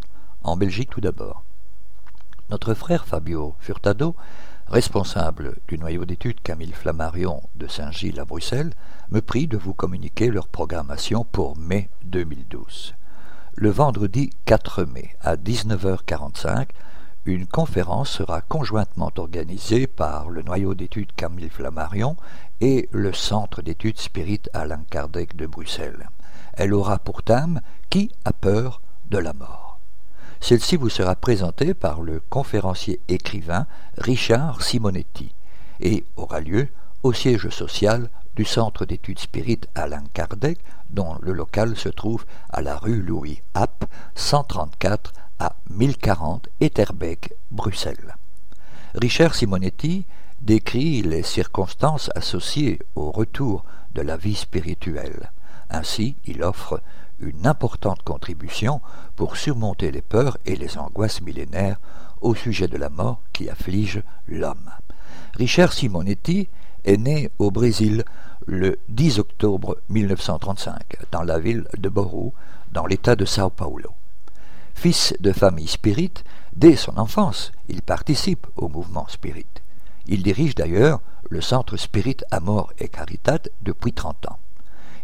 En 0.42 0.56
Belgique 0.56 0.90
tout 0.90 1.00
d'abord. 1.00 1.42
Notre 2.50 2.74
frère 2.74 3.06
Fabio 3.06 3.54
Furtado 3.58 4.14
responsable 4.68 5.56
du 5.68 5.78
noyau 5.78 6.04
d'études 6.04 6.40
Camille 6.42 6.72
Flammarion 6.72 7.42
de 7.54 7.68
Saint-Gilles 7.68 8.18
à 8.18 8.24
Bruxelles, 8.24 8.72
me 9.10 9.20
prie 9.20 9.46
de 9.46 9.56
vous 9.56 9.74
communiquer 9.74 10.30
leur 10.30 10.48
programmation 10.48 11.24
pour 11.24 11.56
mai 11.56 11.88
2012. 12.04 12.94
Le 13.54 13.70
vendredi 13.70 14.30
4 14.44 14.84
mai 14.84 15.16
à 15.20 15.36
19h45, 15.36 16.68
une 17.26 17.46
conférence 17.46 18.10
sera 18.10 18.40
conjointement 18.40 19.10
organisée 19.16 19.86
par 19.86 20.28
le 20.28 20.42
noyau 20.42 20.74
d'études 20.74 21.12
Camille 21.16 21.48
Flammarion 21.48 22.16
et 22.60 22.88
le 22.92 23.12
Centre 23.12 23.62
d'études 23.62 23.98
Spirit 23.98 24.42
Alain 24.52 24.82
Kardec 24.90 25.36
de 25.36 25.46
Bruxelles. 25.46 26.08
Elle 26.54 26.74
aura 26.74 26.98
pour 26.98 27.22
thème 27.22 27.60
Qui 27.88 28.10
a 28.24 28.32
peur 28.32 28.80
de 29.10 29.18
la 29.18 29.32
mort? 29.32 29.65
Celle-ci 30.40 30.76
vous 30.76 30.88
sera 30.88 31.16
présentée 31.16 31.74
par 31.74 32.02
le 32.02 32.20
conférencier 32.30 33.00
écrivain 33.08 33.66
Richard 33.98 34.62
Simonetti 34.62 35.32
et 35.80 36.04
aura 36.16 36.40
lieu 36.40 36.68
au 37.02 37.12
siège 37.12 37.48
social 37.50 38.10
du 38.36 38.44
Centre 38.44 38.84
d'études 38.84 39.18
spirites 39.18 39.68
Alain 39.74 40.04
Kardec, 40.12 40.58
dont 40.90 41.16
le 41.22 41.32
local 41.32 41.76
se 41.76 41.88
trouve 41.88 42.24
à 42.50 42.60
la 42.60 42.76
rue 42.76 43.00
Louis 43.00 43.40
App, 43.54 43.84
134 44.14 45.12
à 45.38 45.56
1040 45.70 46.48
Etterbeek, 46.60 47.32
Bruxelles. 47.50 48.14
Richard 48.94 49.34
Simonetti 49.34 50.04
décrit 50.42 51.02
les 51.02 51.22
circonstances 51.22 52.10
associées 52.14 52.78
au 52.94 53.10
retour 53.10 53.64
de 53.94 54.02
la 54.02 54.16
vie 54.16 54.34
spirituelle. 54.34 55.30
Ainsi, 55.70 56.16
il 56.26 56.42
offre 56.42 56.80
une 57.20 57.46
importante 57.46 58.02
contribution 58.02 58.80
pour 59.14 59.36
surmonter 59.36 59.90
les 59.90 60.02
peurs 60.02 60.38
et 60.46 60.56
les 60.56 60.78
angoisses 60.78 61.22
millénaires 61.22 61.78
au 62.20 62.34
sujet 62.34 62.68
de 62.68 62.76
la 62.76 62.88
mort 62.88 63.20
qui 63.32 63.48
afflige 63.48 64.02
l'homme. 64.26 64.70
Richard 65.34 65.72
Simonetti 65.72 66.48
est 66.84 66.96
né 66.96 67.30
au 67.38 67.50
Brésil 67.50 68.04
le 68.46 68.78
10 68.88 69.18
octobre 69.18 69.78
1935 69.88 70.96
dans 71.10 71.22
la 71.22 71.38
ville 71.38 71.66
de 71.76 71.88
Bauru, 71.88 72.30
dans 72.72 72.86
l'état 72.86 73.16
de 73.16 73.24
Sao 73.24 73.50
Paulo. 73.50 73.90
Fils 74.74 75.14
de 75.20 75.32
famille 75.32 75.68
spirit, 75.68 76.12
dès 76.54 76.76
son 76.76 76.98
enfance, 76.98 77.52
il 77.68 77.82
participe 77.82 78.46
au 78.56 78.68
mouvement 78.68 79.06
spirit. 79.08 79.46
Il 80.06 80.22
dirige 80.22 80.54
d'ailleurs 80.54 81.00
le 81.28 81.40
centre 81.40 81.76
Spirit 81.76 82.18
Amor 82.30 82.72
et 82.78 82.88
Caritat 82.88 83.40
depuis 83.62 83.92
30 83.92 84.26
ans. 84.30 84.38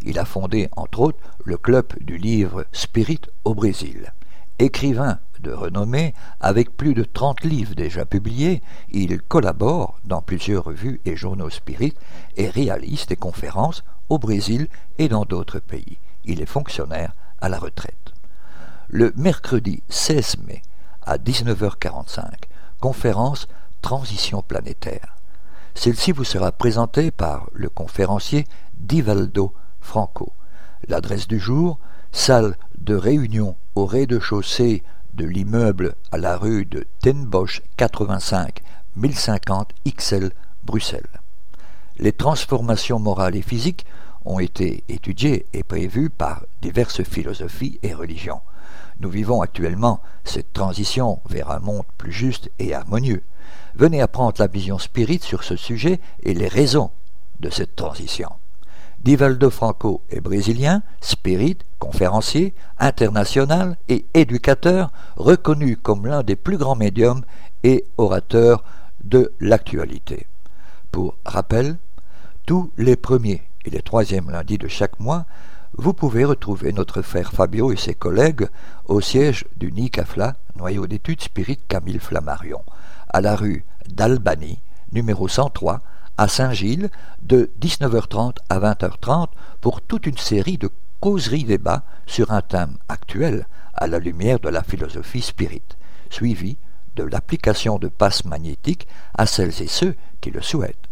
Il 0.04 0.18
a 0.18 0.24
fondé, 0.24 0.68
entre 0.76 1.00
autres, 1.00 1.18
le 1.44 1.56
club 1.56 1.86
du 2.00 2.18
livre 2.18 2.66
Spirit 2.72 3.20
au 3.44 3.54
Brésil. 3.54 4.12
Écrivain 4.58 5.18
de 5.40 5.52
renommée, 5.52 6.14
avec 6.40 6.76
plus 6.76 6.94
de 6.94 7.04
30 7.04 7.42
livres 7.44 7.74
déjà 7.74 8.04
publiés, 8.04 8.62
il 8.90 9.20
collabore 9.20 9.98
dans 10.04 10.22
plusieurs 10.22 10.64
revues 10.64 11.00
et 11.04 11.16
journaux 11.16 11.50
spirit 11.50 11.94
et 12.36 12.48
réalise 12.48 13.06
des 13.06 13.16
conférences 13.16 13.82
au 14.08 14.18
Brésil 14.18 14.68
et 14.98 15.08
dans 15.08 15.24
d'autres 15.24 15.58
pays. 15.58 15.98
Il 16.24 16.40
est 16.40 16.46
fonctionnaire 16.46 17.12
à 17.40 17.48
la 17.48 17.58
retraite. 17.58 18.12
Le 18.88 19.12
mercredi 19.16 19.82
16 19.88 20.38
mai 20.46 20.62
à 21.02 21.18
19h45, 21.18 22.22
conférence 22.80 23.48
Transition 23.80 24.42
planétaire. 24.42 25.16
Celle-ci 25.74 26.12
vous 26.12 26.22
sera 26.22 26.52
présentée 26.52 27.10
par 27.10 27.50
le 27.52 27.68
conférencier 27.68 28.46
Divaldo 28.74 29.52
Franco. 29.82 30.32
L'adresse 30.88 31.28
du 31.28 31.38
jour, 31.38 31.78
salle 32.12 32.56
de 32.78 32.94
réunion 32.94 33.56
au 33.74 33.84
rez-de-chaussée 33.84 34.82
de 35.14 35.26
l'immeuble 35.26 35.94
à 36.10 36.18
la 36.18 36.36
rue 36.36 36.64
de 36.64 36.86
Ten 37.02 37.26
Bosch 37.26 37.62
85 37.76 38.62
1050 38.96 39.72
XL 39.86 40.32
Bruxelles. 40.64 41.06
Les 41.98 42.12
transformations 42.12 42.98
morales 42.98 43.36
et 43.36 43.42
physiques 43.42 43.86
ont 44.24 44.38
été 44.38 44.84
étudiés 44.88 45.46
et 45.52 45.62
prévus 45.62 46.10
par 46.10 46.44
diverses 46.60 47.02
philosophies 47.02 47.78
et 47.82 47.92
religions. 47.92 48.40
Nous 49.00 49.10
vivons 49.10 49.42
actuellement 49.42 50.00
cette 50.24 50.52
transition 50.52 51.20
vers 51.28 51.50
un 51.50 51.58
monde 51.58 51.84
plus 51.98 52.12
juste 52.12 52.50
et 52.58 52.74
harmonieux. 52.74 53.22
Venez 53.74 54.00
apprendre 54.00 54.36
la 54.38 54.46
vision 54.46 54.78
spirite 54.78 55.24
sur 55.24 55.44
ce 55.44 55.56
sujet 55.56 56.00
et 56.22 56.34
les 56.34 56.48
raisons 56.48 56.90
de 57.40 57.50
cette 57.50 57.74
transition. 57.74 58.30
Divaldo 59.02 59.50
Franco 59.50 60.02
est 60.10 60.20
brésilien, 60.20 60.82
spirit, 61.00 61.58
conférencier, 61.80 62.54
international 62.78 63.76
et 63.88 64.06
éducateur, 64.14 64.92
reconnu 65.16 65.76
comme 65.76 66.06
l'un 66.06 66.22
des 66.22 66.36
plus 66.36 66.56
grands 66.56 66.76
médiums 66.76 67.22
et 67.64 67.84
orateurs 67.98 68.62
de 69.02 69.32
l'actualité. 69.40 70.26
Pour 70.92 71.16
rappel, 71.24 71.78
tous 72.46 72.70
les 72.78 72.94
premiers 72.94 73.42
et 73.64 73.70
les 73.70 73.82
troisièmes 73.82 74.30
lundis 74.30 74.58
de 74.58 74.68
chaque 74.68 75.00
mois, 75.00 75.26
vous 75.76 75.94
pouvez 75.94 76.24
retrouver 76.24 76.72
notre 76.72 77.02
frère 77.02 77.32
Fabio 77.32 77.72
et 77.72 77.76
ses 77.76 77.94
collègues 77.94 78.46
au 78.86 79.00
siège 79.00 79.46
du 79.56 79.72
NICAFLA, 79.72 80.36
noyau 80.54 80.86
d'études 80.86 81.22
spirit 81.22 81.58
Camille 81.66 81.98
Flammarion, 81.98 82.62
à 83.08 83.20
la 83.20 83.34
rue 83.34 83.64
d'Albanie, 83.88 84.60
numéro 84.92 85.26
103, 85.26 85.80
à 86.18 86.28
Saint-Gilles, 86.28 86.90
de 87.22 87.50
19h30 87.60 88.36
à 88.48 88.58
20h30, 88.58 89.28
pour 89.60 89.80
toute 89.80 90.06
une 90.06 90.18
série 90.18 90.58
de 90.58 90.70
causeries-débats 91.00 91.84
sur 92.06 92.30
un 92.32 92.42
thème 92.42 92.76
actuel 92.88 93.46
à 93.74 93.86
la 93.86 93.98
lumière 93.98 94.38
de 94.40 94.48
la 94.48 94.62
philosophie 94.62 95.22
spirit, 95.22 95.62
suivi 96.10 96.56
de 96.96 97.04
l'application 97.04 97.78
de 97.78 97.88
passes 97.88 98.24
magnétiques 98.24 98.86
à 99.14 99.26
celles 99.26 99.62
et 99.62 99.68
ceux 99.68 99.96
qui 100.20 100.30
le 100.30 100.42
souhaitent. 100.42 100.88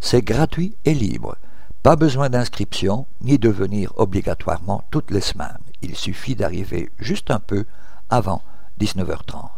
C'est 0.00 0.22
gratuit 0.22 0.76
et 0.84 0.94
libre. 0.94 1.36
Pas 1.82 1.96
besoin 1.96 2.30
d'inscription 2.30 3.06
ni 3.20 3.38
de 3.38 3.48
venir 3.48 3.92
obligatoirement 3.96 4.84
toutes 4.90 5.10
les 5.10 5.20
semaines. 5.20 5.58
Il 5.82 5.96
suffit 5.96 6.34
d'arriver 6.34 6.90
juste 6.98 7.30
un 7.30 7.40
peu 7.40 7.66
avant 8.08 8.42
19h30. 8.80 9.53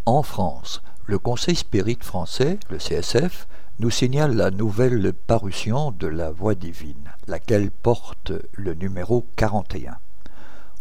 En 0.05 0.21
France, 0.21 0.83
le 1.07 1.17
Conseil 1.17 1.55
Spirit 1.55 1.97
français, 2.01 2.59
le 2.69 2.77
CSF, 2.77 3.47
nous 3.79 3.89
signale 3.89 4.35
la 4.35 4.51
nouvelle 4.51 5.13
parution 5.13 5.89
de 5.89 6.05
la 6.05 6.29
Voix 6.29 6.53
divine, 6.53 7.09
laquelle 7.25 7.71
porte 7.71 8.33
le 8.53 8.75
numéro 8.75 9.25
41. 9.35 9.97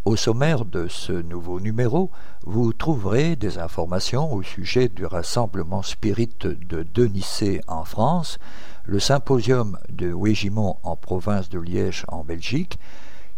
Au 0.05 0.17
sommaire 0.17 0.65
de 0.65 0.89
ce 0.89 1.13
nouveau 1.13 1.61
numéro, 1.61 2.11
vous 2.45 2.73
trouverez 2.73 3.37
des 3.37 3.59
informations 3.59 4.33
au 4.33 4.43
sujet 4.43 4.89
du 4.89 5.07
rassemblement 5.07 5.83
spirit 5.83 6.29
de 6.43 6.83
Denicé 6.83 7.61
en 7.69 7.85
France, 7.85 8.41
le 8.85 8.99
symposium 8.99 9.79
de 9.91 10.13
Wégimont 10.13 10.77
en 10.83 10.97
province 10.97 11.49
de 11.51 11.61
Liège 11.61 12.05
en 12.09 12.25
Belgique, 12.25 12.81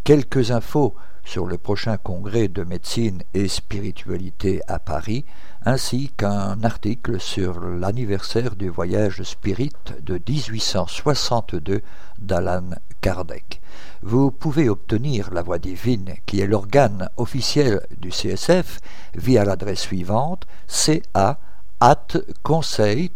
quelques 0.05 0.53
infos 0.53 0.95
sur 1.25 1.47
le 1.47 1.59
prochain 1.59 1.97
congrès 1.97 2.49
de 2.49 2.64
médecine 2.64 3.22
et 3.33 3.49
spiritualité 3.49 4.61
à 4.68 4.79
Paris, 4.79 5.25
ainsi 5.64 6.11
qu'un 6.16 6.62
article 6.62 7.18
sur 7.20 7.61
l'anniversaire 7.61 8.55
du 8.55 8.68
voyage 8.68 9.22
spirit 9.22 9.72
de 10.03 10.20
1862 10.29 11.81
d'Alan 12.18 12.70
Kardec. 13.01 13.61
Vous 14.03 14.31
pouvez 14.31 14.68
obtenir 14.68 15.33
la 15.33 15.43
voix 15.43 15.59
divine, 15.59 16.14
qui 16.27 16.41
est 16.41 16.47
l'organe 16.47 17.09
officiel 17.16 17.81
du 17.99 18.11
CSF, 18.11 18.79
via 19.14 19.45
l'adresse 19.45 19.81
suivante 19.81 20.47
ca 20.66 21.39
at 21.81 22.16
conseil 22.43 23.11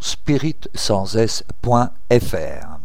spirit 0.00 0.68
sans 0.74 1.16
s.fr. 1.16 2.77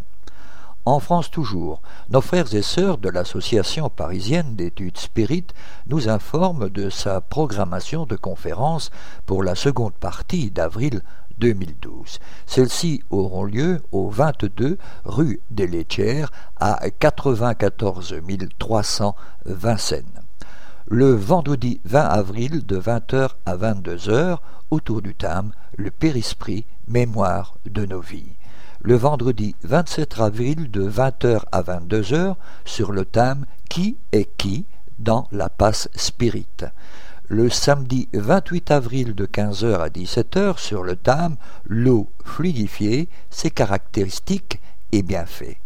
En 0.85 0.99
France 0.99 1.31
toujours, 1.31 1.81
nos 2.09 2.19
frères 2.19 2.53
et 2.53 2.61
sœurs 2.61 2.97
de 2.97 3.07
l'Association 3.07 3.89
parisienne 3.89 4.55
d'études 4.55 4.97
spirites 4.97 5.53
nous 5.87 6.09
informent 6.09 6.67
de 6.67 6.89
sa 6.89 7.21
programmation 7.21 8.05
de 8.05 8.17
conférences 8.17 8.91
pour 9.25 9.43
la 9.43 9.55
seconde 9.55 9.93
partie 9.93 10.51
d'avril 10.51 11.01
2012. 11.37 12.19
Celles-ci 12.45 13.01
auront 13.11 13.45
lieu 13.45 13.81
au 13.93 14.09
22 14.09 14.77
rue 15.05 15.39
des 15.51 15.67
Laitières 15.67 16.31
à 16.59 16.89
94 16.89 18.15
300 18.59 19.15
Vincennes. 19.45 20.19
Le 20.87 21.13
vendredi 21.13 21.79
20 21.85 22.01
avril 22.01 22.65
de 22.65 22.77
20h 22.77 23.29
à 23.45 23.55
22h 23.55 24.39
autour 24.69 25.01
du 25.01 25.15
thème 25.15 25.53
Le 25.77 25.91
Périsprit, 25.91 26.65
mémoire 26.89 27.55
de 27.65 27.85
nos 27.85 28.01
vies 28.01 28.35
le 28.83 28.95
vendredi 28.95 29.55
27 29.63 30.19
avril 30.19 30.69
de 30.69 30.89
20h 30.89 31.43
à 31.53 31.61
22h 31.61 32.35
sur 32.65 32.91
le 32.91 33.05
thème 33.05 33.45
Qui 33.69 33.95
est 34.11 34.29
qui 34.37 34.65
dans 34.99 35.29
la 35.31 35.47
passe 35.47 35.87
spirit. 35.95 36.45
Le 37.29 37.49
samedi 37.49 38.09
28 38.13 38.71
avril 38.71 39.15
de 39.15 39.25
15h 39.25 39.79
à 39.79 39.87
17h 39.87 40.57
sur 40.57 40.83
le 40.83 40.97
thème 40.97 41.37
L'eau 41.65 42.09
fluidifiée, 42.25 43.07
ses 43.29 43.51
caractéristiques 43.51 44.59
et 44.91 45.01
bienfaits. 45.01 45.57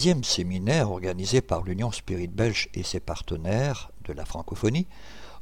13e 0.00 0.24
séminaire 0.24 0.90
organisé 0.90 1.42
par 1.42 1.62
l'Union 1.62 1.92
Spirit 1.92 2.28
Belge 2.28 2.70
et 2.72 2.82
ses 2.82 3.00
partenaires 3.00 3.90
de 4.06 4.14
la 4.14 4.24
francophonie 4.24 4.86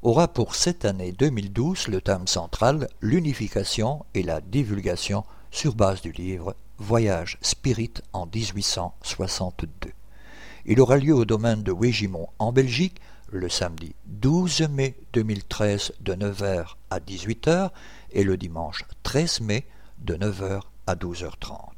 aura 0.03 0.27
pour 0.27 0.57
cette 0.57 0.85
année 0.85 1.13
2012 1.13 1.87
le 1.87 2.01
thème 2.01 2.27
central 2.27 2.89
l'unification 3.01 4.05
et 4.15 4.25
la 4.25 4.41
divulgation 4.41 5.23
sur 5.53 5.77
base 5.77 6.01
du 6.01 6.11
livre 6.11 6.57
Voyage 6.79 7.39
Spirit 7.41 7.95
en 8.13 8.27
1862. 8.27 9.93
Il 10.67 10.81
aura 10.81 10.97
lieu 10.97 11.15
au 11.15 11.25
domaine 11.25 11.63
de 11.63 11.71
Wégimont 11.71 12.29
en 12.41 12.51
Belgique 12.51 13.01
le 13.31 13.49
samedi 13.49 13.95
12 14.07 14.71
mai 14.71 14.97
2013 15.13 15.93
de 16.01 16.15
9h 16.15 16.75
à 16.91 16.99
18h 16.99 17.71
et 18.11 18.25
le 18.25 18.37
dimanche 18.37 18.83
13 19.05 19.41
mai 19.41 19.69
de 20.01 20.17
9h 20.17 20.63
à 20.89 20.97
12h30. 20.97 21.78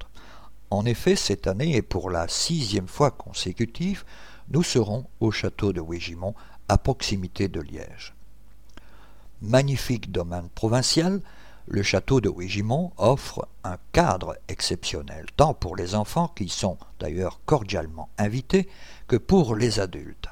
En 0.71 0.87
effet, 0.87 1.17
cette 1.17 1.49
année 1.49 1.75
et 1.75 1.83
pour 1.83 2.11
la 2.11 2.29
sixième 2.29 2.87
fois 2.87 3.11
consécutive, 3.11 4.05
nous 4.51 4.63
serons 4.63 5.07
au 5.19 5.33
château 5.33 5.73
de 5.73 5.81
Wégimont 5.81 6.35
à 6.69 6.79
proximité 6.79 7.49
de 7.49 7.61
Liège. 7.61 8.15
Magnifique 9.43 10.13
domaine 10.13 10.49
provincial, 10.55 11.21
le 11.67 11.83
château 11.83 12.21
de 12.21 12.29
Wégimont 12.29 12.93
offre 12.99 13.49
un 13.65 13.79
cadre 13.93 14.37
exceptionnel, 14.49 15.27
tant 15.37 15.55
pour 15.55 15.77
les 15.77 15.95
enfants, 15.95 16.29
qui 16.37 16.49
sont 16.49 16.79
d'ailleurs 17.01 17.41
cordialement 17.47 18.09
invités, 18.19 18.69
que 19.09 19.17
pour 19.17 19.57
les 19.57 19.81
adultes. 19.81 20.29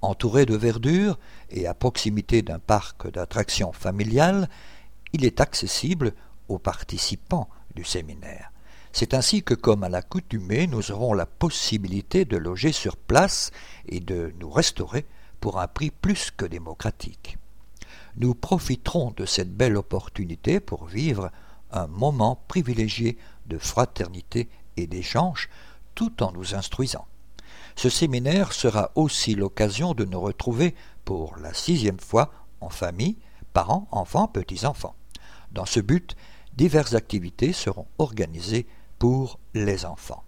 Entouré 0.00 0.46
de 0.46 0.56
verdure 0.56 1.18
et 1.50 1.66
à 1.66 1.74
proximité 1.74 2.42
d'un 2.42 2.58
parc 2.58 3.10
d'attractions 3.10 3.72
familiales, 3.72 4.48
il 5.12 5.24
est 5.24 5.40
accessible 5.40 6.12
aux 6.48 6.58
participants 6.58 7.48
du 7.74 7.84
séminaire. 7.84 8.51
C'est 8.92 9.14
ainsi 9.14 9.42
que, 9.42 9.54
comme 9.54 9.84
à 9.84 9.88
l'accoutumée, 9.88 10.66
nous 10.66 10.90
aurons 10.90 11.14
la 11.14 11.26
possibilité 11.26 12.24
de 12.24 12.36
loger 12.36 12.72
sur 12.72 12.96
place 12.96 13.50
et 13.86 14.00
de 14.00 14.34
nous 14.38 14.50
restaurer 14.50 15.06
pour 15.40 15.58
un 15.60 15.66
prix 15.66 15.90
plus 15.90 16.30
que 16.30 16.44
démocratique. 16.44 17.38
Nous 18.16 18.34
profiterons 18.34 19.12
de 19.16 19.24
cette 19.24 19.56
belle 19.56 19.76
opportunité 19.78 20.60
pour 20.60 20.84
vivre 20.84 21.30
un 21.70 21.86
moment 21.86 22.42
privilégié 22.48 23.16
de 23.46 23.56
fraternité 23.56 24.50
et 24.76 24.86
d'échange 24.86 25.48
tout 25.94 26.22
en 26.22 26.32
nous 26.32 26.54
instruisant. 26.54 27.06
Ce 27.76 27.88
séminaire 27.88 28.52
sera 28.52 28.90
aussi 28.94 29.34
l'occasion 29.34 29.94
de 29.94 30.04
nous 30.04 30.20
retrouver 30.20 30.74
pour 31.06 31.38
la 31.38 31.54
sixième 31.54 32.00
fois 32.00 32.30
en 32.60 32.68
famille, 32.68 33.16
parents, 33.54 33.88
enfants, 33.90 34.28
petits-enfants. 34.28 34.94
Dans 35.52 35.66
ce 35.66 35.80
but, 35.80 36.14
diverses 36.54 36.94
activités 36.94 37.54
seront 37.54 37.86
organisées 37.98 38.66
pour 39.02 39.40
les 39.52 39.84
enfants. 39.84 40.22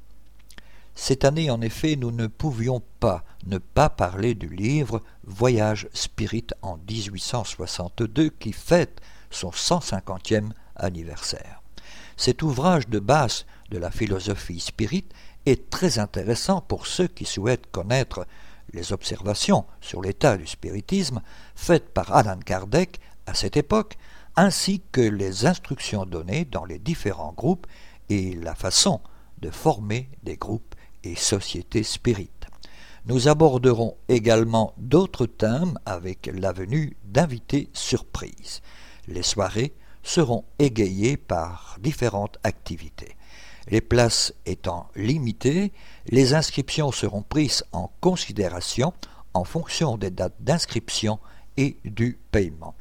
Cette 0.97 1.25
année, 1.25 1.49
en 1.49 1.61
effet, 1.61 1.95
nous 1.95 2.11
ne 2.11 2.27
pouvions 2.27 2.83
pas 2.99 3.23
ne 3.47 3.59
pas 3.59 3.89
parler 3.89 4.35
du 4.35 4.49
livre 4.49 5.01
Voyage 5.23 5.89
Spirit 5.93 6.49
en 6.61 6.79
1862 6.79 8.31
qui 8.31 8.53
fête 8.53 9.01
son 9.31 9.51
150e 9.51 10.51
anniversaire. 10.75 11.63
Cet 12.17 12.43
ouvrage 12.43 12.89
de 12.89 12.99
base 12.99 13.47
de 13.71 13.79
la 13.79 13.93
philosophie 13.93 14.59
spirit 14.59 15.07
est 15.47 15.71
très 15.71 16.01
intéressant 16.01 16.61
pour 16.61 16.89
ceux 16.89 17.07
qui 17.07 17.27
souhaitent 17.27 17.71
connaître 17.71 18.27
les 18.73 18.93
observations 18.93 19.67
sur 19.81 20.03
l'état 20.03 20.37
du 20.37 20.49
spiritisme 20.49 21.23
faites 21.55 21.95
par 21.95 22.13
Alan 22.13 22.41
Kardec 22.45 22.99
à 23.27 23.35
cette 23.35 23.57
époque, 23.57 23.97
ainsi 24.35 24.83
que 24.91 25.01
les 25.01 25.47
instructions 25.47 26.07
données 26.07 26.45
dans 26.45 26.65
les 26.65 26.81
différents 26.81 27.33
groupes 27.33 27.69
et 28.09 28.35
la 28.35 28.55
façon 28.55 29.01
de 29.41 29.51
former 29.51 30.09
des 30.23 30.37
groupes 30.37 30.75
et 31.03 31.17
sociétés 31.17 31.83
spirites. 31.83 32.47
Nous 33.07 33.29
aborderons 33.29 33.97
également 34.09 34.73
d'autres 34.79 35.27
thèmes 35.27 35.79
avec 35.85 36.31
la 36.33 36.53
venue 36.53 36.97
d'invités 37.05 37.69
surprises. 37.75 38.63
Les 39.09 39.23
soirées 39.23 39.75
seront 40.03 40.45
égayées 40.59 41.17
par 41.17 41.77
différentes 41.81 42.39
activités. 42.45 43.17
Les 43.69 43.81
places 43.81 44.35
étant 44.47 44.89
limitées, 44.95 45.73
les 46.07 46.35
inscriptions 46.35 46.93
seront 46.93 47.23
prises 47.23 47.65
en 47.73 47.91
considération 48.01 48.93
en 49.33 49.45
fonction 49.45 49.97
des 49.97 50.11
dates 50.11 50.41
d'inscription 50.41 51.19
et 51.57 51.77
du 51.85 52.19
paiement. 52.31 52.75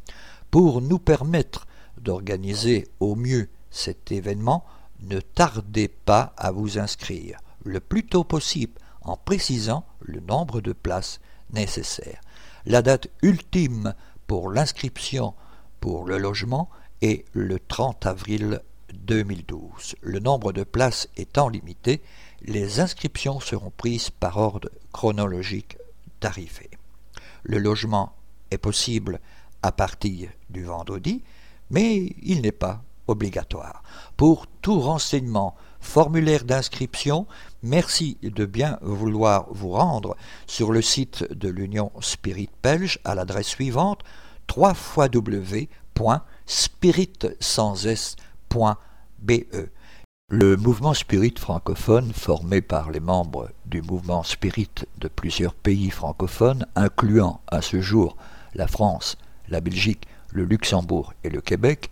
Pour 0.51 0.81
nous 0.81 0.99
permettre 0.99 1.67
d'organiser 1.97 2.87
au 2.99 3.15
mieux 3.15 3.49
cet 3.71 4.11
événement, 4.11 4.63
ne 5.03 5.19
tardez 5.19 5.87
pas 5.87 6.33
à 6.37 6.51
vous 6.51 6.77
inscrire 6.77 7.39
le 7.63 7.79
plus 7.79 8.05
tôt 8.05 8.23
possible 8.23 8.79
en 9.01 9.17
précisant 9.17 9.85
le 10.01 10.19
nombre 10.19 10.61
de 10.61 10.73
places 10.73 11.19
nécessaires. 11.51 12.21
La 12.65 12.81
date 12.81 13.07
ultime 13.21 13.93
pour 14.27 14.49
l'inscription 14.49 15.33
pour 15.79 16.05
le 16.05 16.17
logement 16.17 16.69
est 17.01 17.25
le 17.33 17.59
30 17.59 18.05
avril 18.05 18.61
2012. 18.93 19.95
Le 20.01 20.19
nombre 20.19 20.53
de 20.53 20.63
places 20.63 21.09
étant 21.17 21.49
limité, 21.49 22.01
les 22.41 22.79
inscriptions 22.79 23.39
seront 23.39 23.71
prises 23.75 24.09
par 24.09 24.37
ordre 24.37 24.69
chronologique 24.91 25.77
tarifé. 26.19 26.69
Le 27.43 27.59
logement 27.59 28.15
est 28.51 28.57
possible 28.57 29.19
à 29.61 29.71
partir 29.71 30.29
du 30.49 30.63
vendredi, 30.63 31.23
mais 31.69 32.15
il 32.21 32.41
n'est 32.41 32.51
pas 32.51 32.83
obligatoire. 33.07 33.83
Pour 34.17 34.47
tout 34.61 34.79
renseignement, 34.79 35.55
formulaire 35.79 36.45
d'inscription, 36.45 37.27
merci 37.61 38.17
de 38.21 38.45
bien 38.45 38.79
vouloir 38.81 39.47
vous 39.51 39.71
rendre 39.71 40.15
sur 40.47 40.71
le 40.71 40.81
site 40.81 41.31
de 41.33 41.49
l'Union 41.49 41.91
Spirit 41.99 42.49
Belge 42.63 42.99
à 43.03 43.15
l'adresse 43.15 43.47
suivante 43.47 44.01
www.spirit.be. 44.55 45.57
Le 50.29 50.57
mouvement 50.57 50.93
spirit 50.93 51.33
francophone, 51.37 52.11
formé 52.13 52.61
par 52.61 52.89
les 52.89 52.99
membres 52.99 53.49
du 53.65 53.81
mouvement 53.81 54.23
spirit 54.23 54.69
de 54.97 55.07
plusieurs 55.07 55.53
pays 55.53 55.91
francophones, 55.91 56.65
incluant 56.75 57.41
à 57.47 57.61
ce 57.61 57.81
jour 57.81 58.17
la 58.55 58.67
France, 58.67 59.17
la 59.49 59.61
Belgique, 59.61 60.07
le 60.31 60.45
Luxembourg 60.45 61.13
et 61.23 61.29
le 61.29 61.41
Québec, 61.41 61.91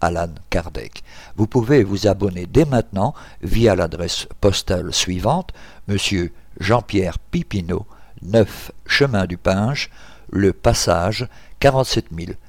Alan 0.00 0.30
Kardec. 0.50 1.02
Vous 1.36 1.46
pouvez 1.46 1.84
vous 1.84 2.06
abonner 2.06 2.46
dès 2.46 2.64
maintenant 2.64 3.14
via 3.42 3.74
l'adresse 3.74 4.26
postale 4.40 4.92
suivante, 4.92 5.52
Monsieur 5.86 6.32
Jean-Pierre 6.60 7.18
Pipineau, 7.18 7.86
9 8.22 8.72
Chemin 8.86 9.26
du 9.26 9.36
Pinge, 9.36 9.90
Le 10.30 10.52
Passage, 10.52 11.28
47 11.60 12.06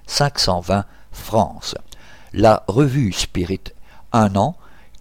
520 0.08 0.86
France. 1.12 1.76
La 2.34 2.64
revue 2.68 3.12
Spirit, 3.12 3.74
un 4.14 4.36
an, 4.36 4.56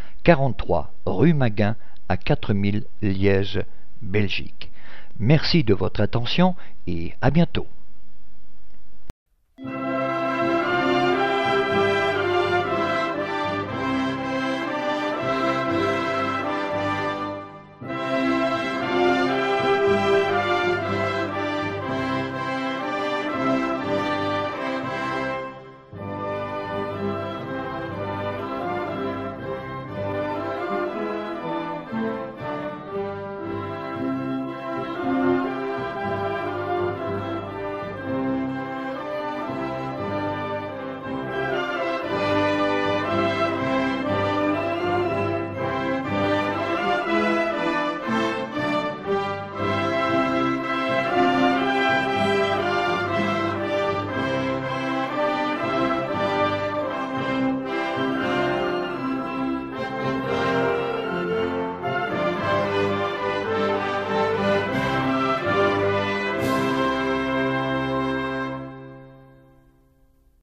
43 0.23 0.93
rue 1.07 1.33
Maguin 1.33 1.75
à 2.07 2.15
4000 2.15 2.85
Liège, 3.01 3.63
Belgique. 4.03 4.69
Merci 5.19 5.63
de 5.63 5.73
votre 5.73 6.01
attention 6.01 6.55
et 6.85 7.13
à 7.21 7.31
bientôt. 7.31 7.65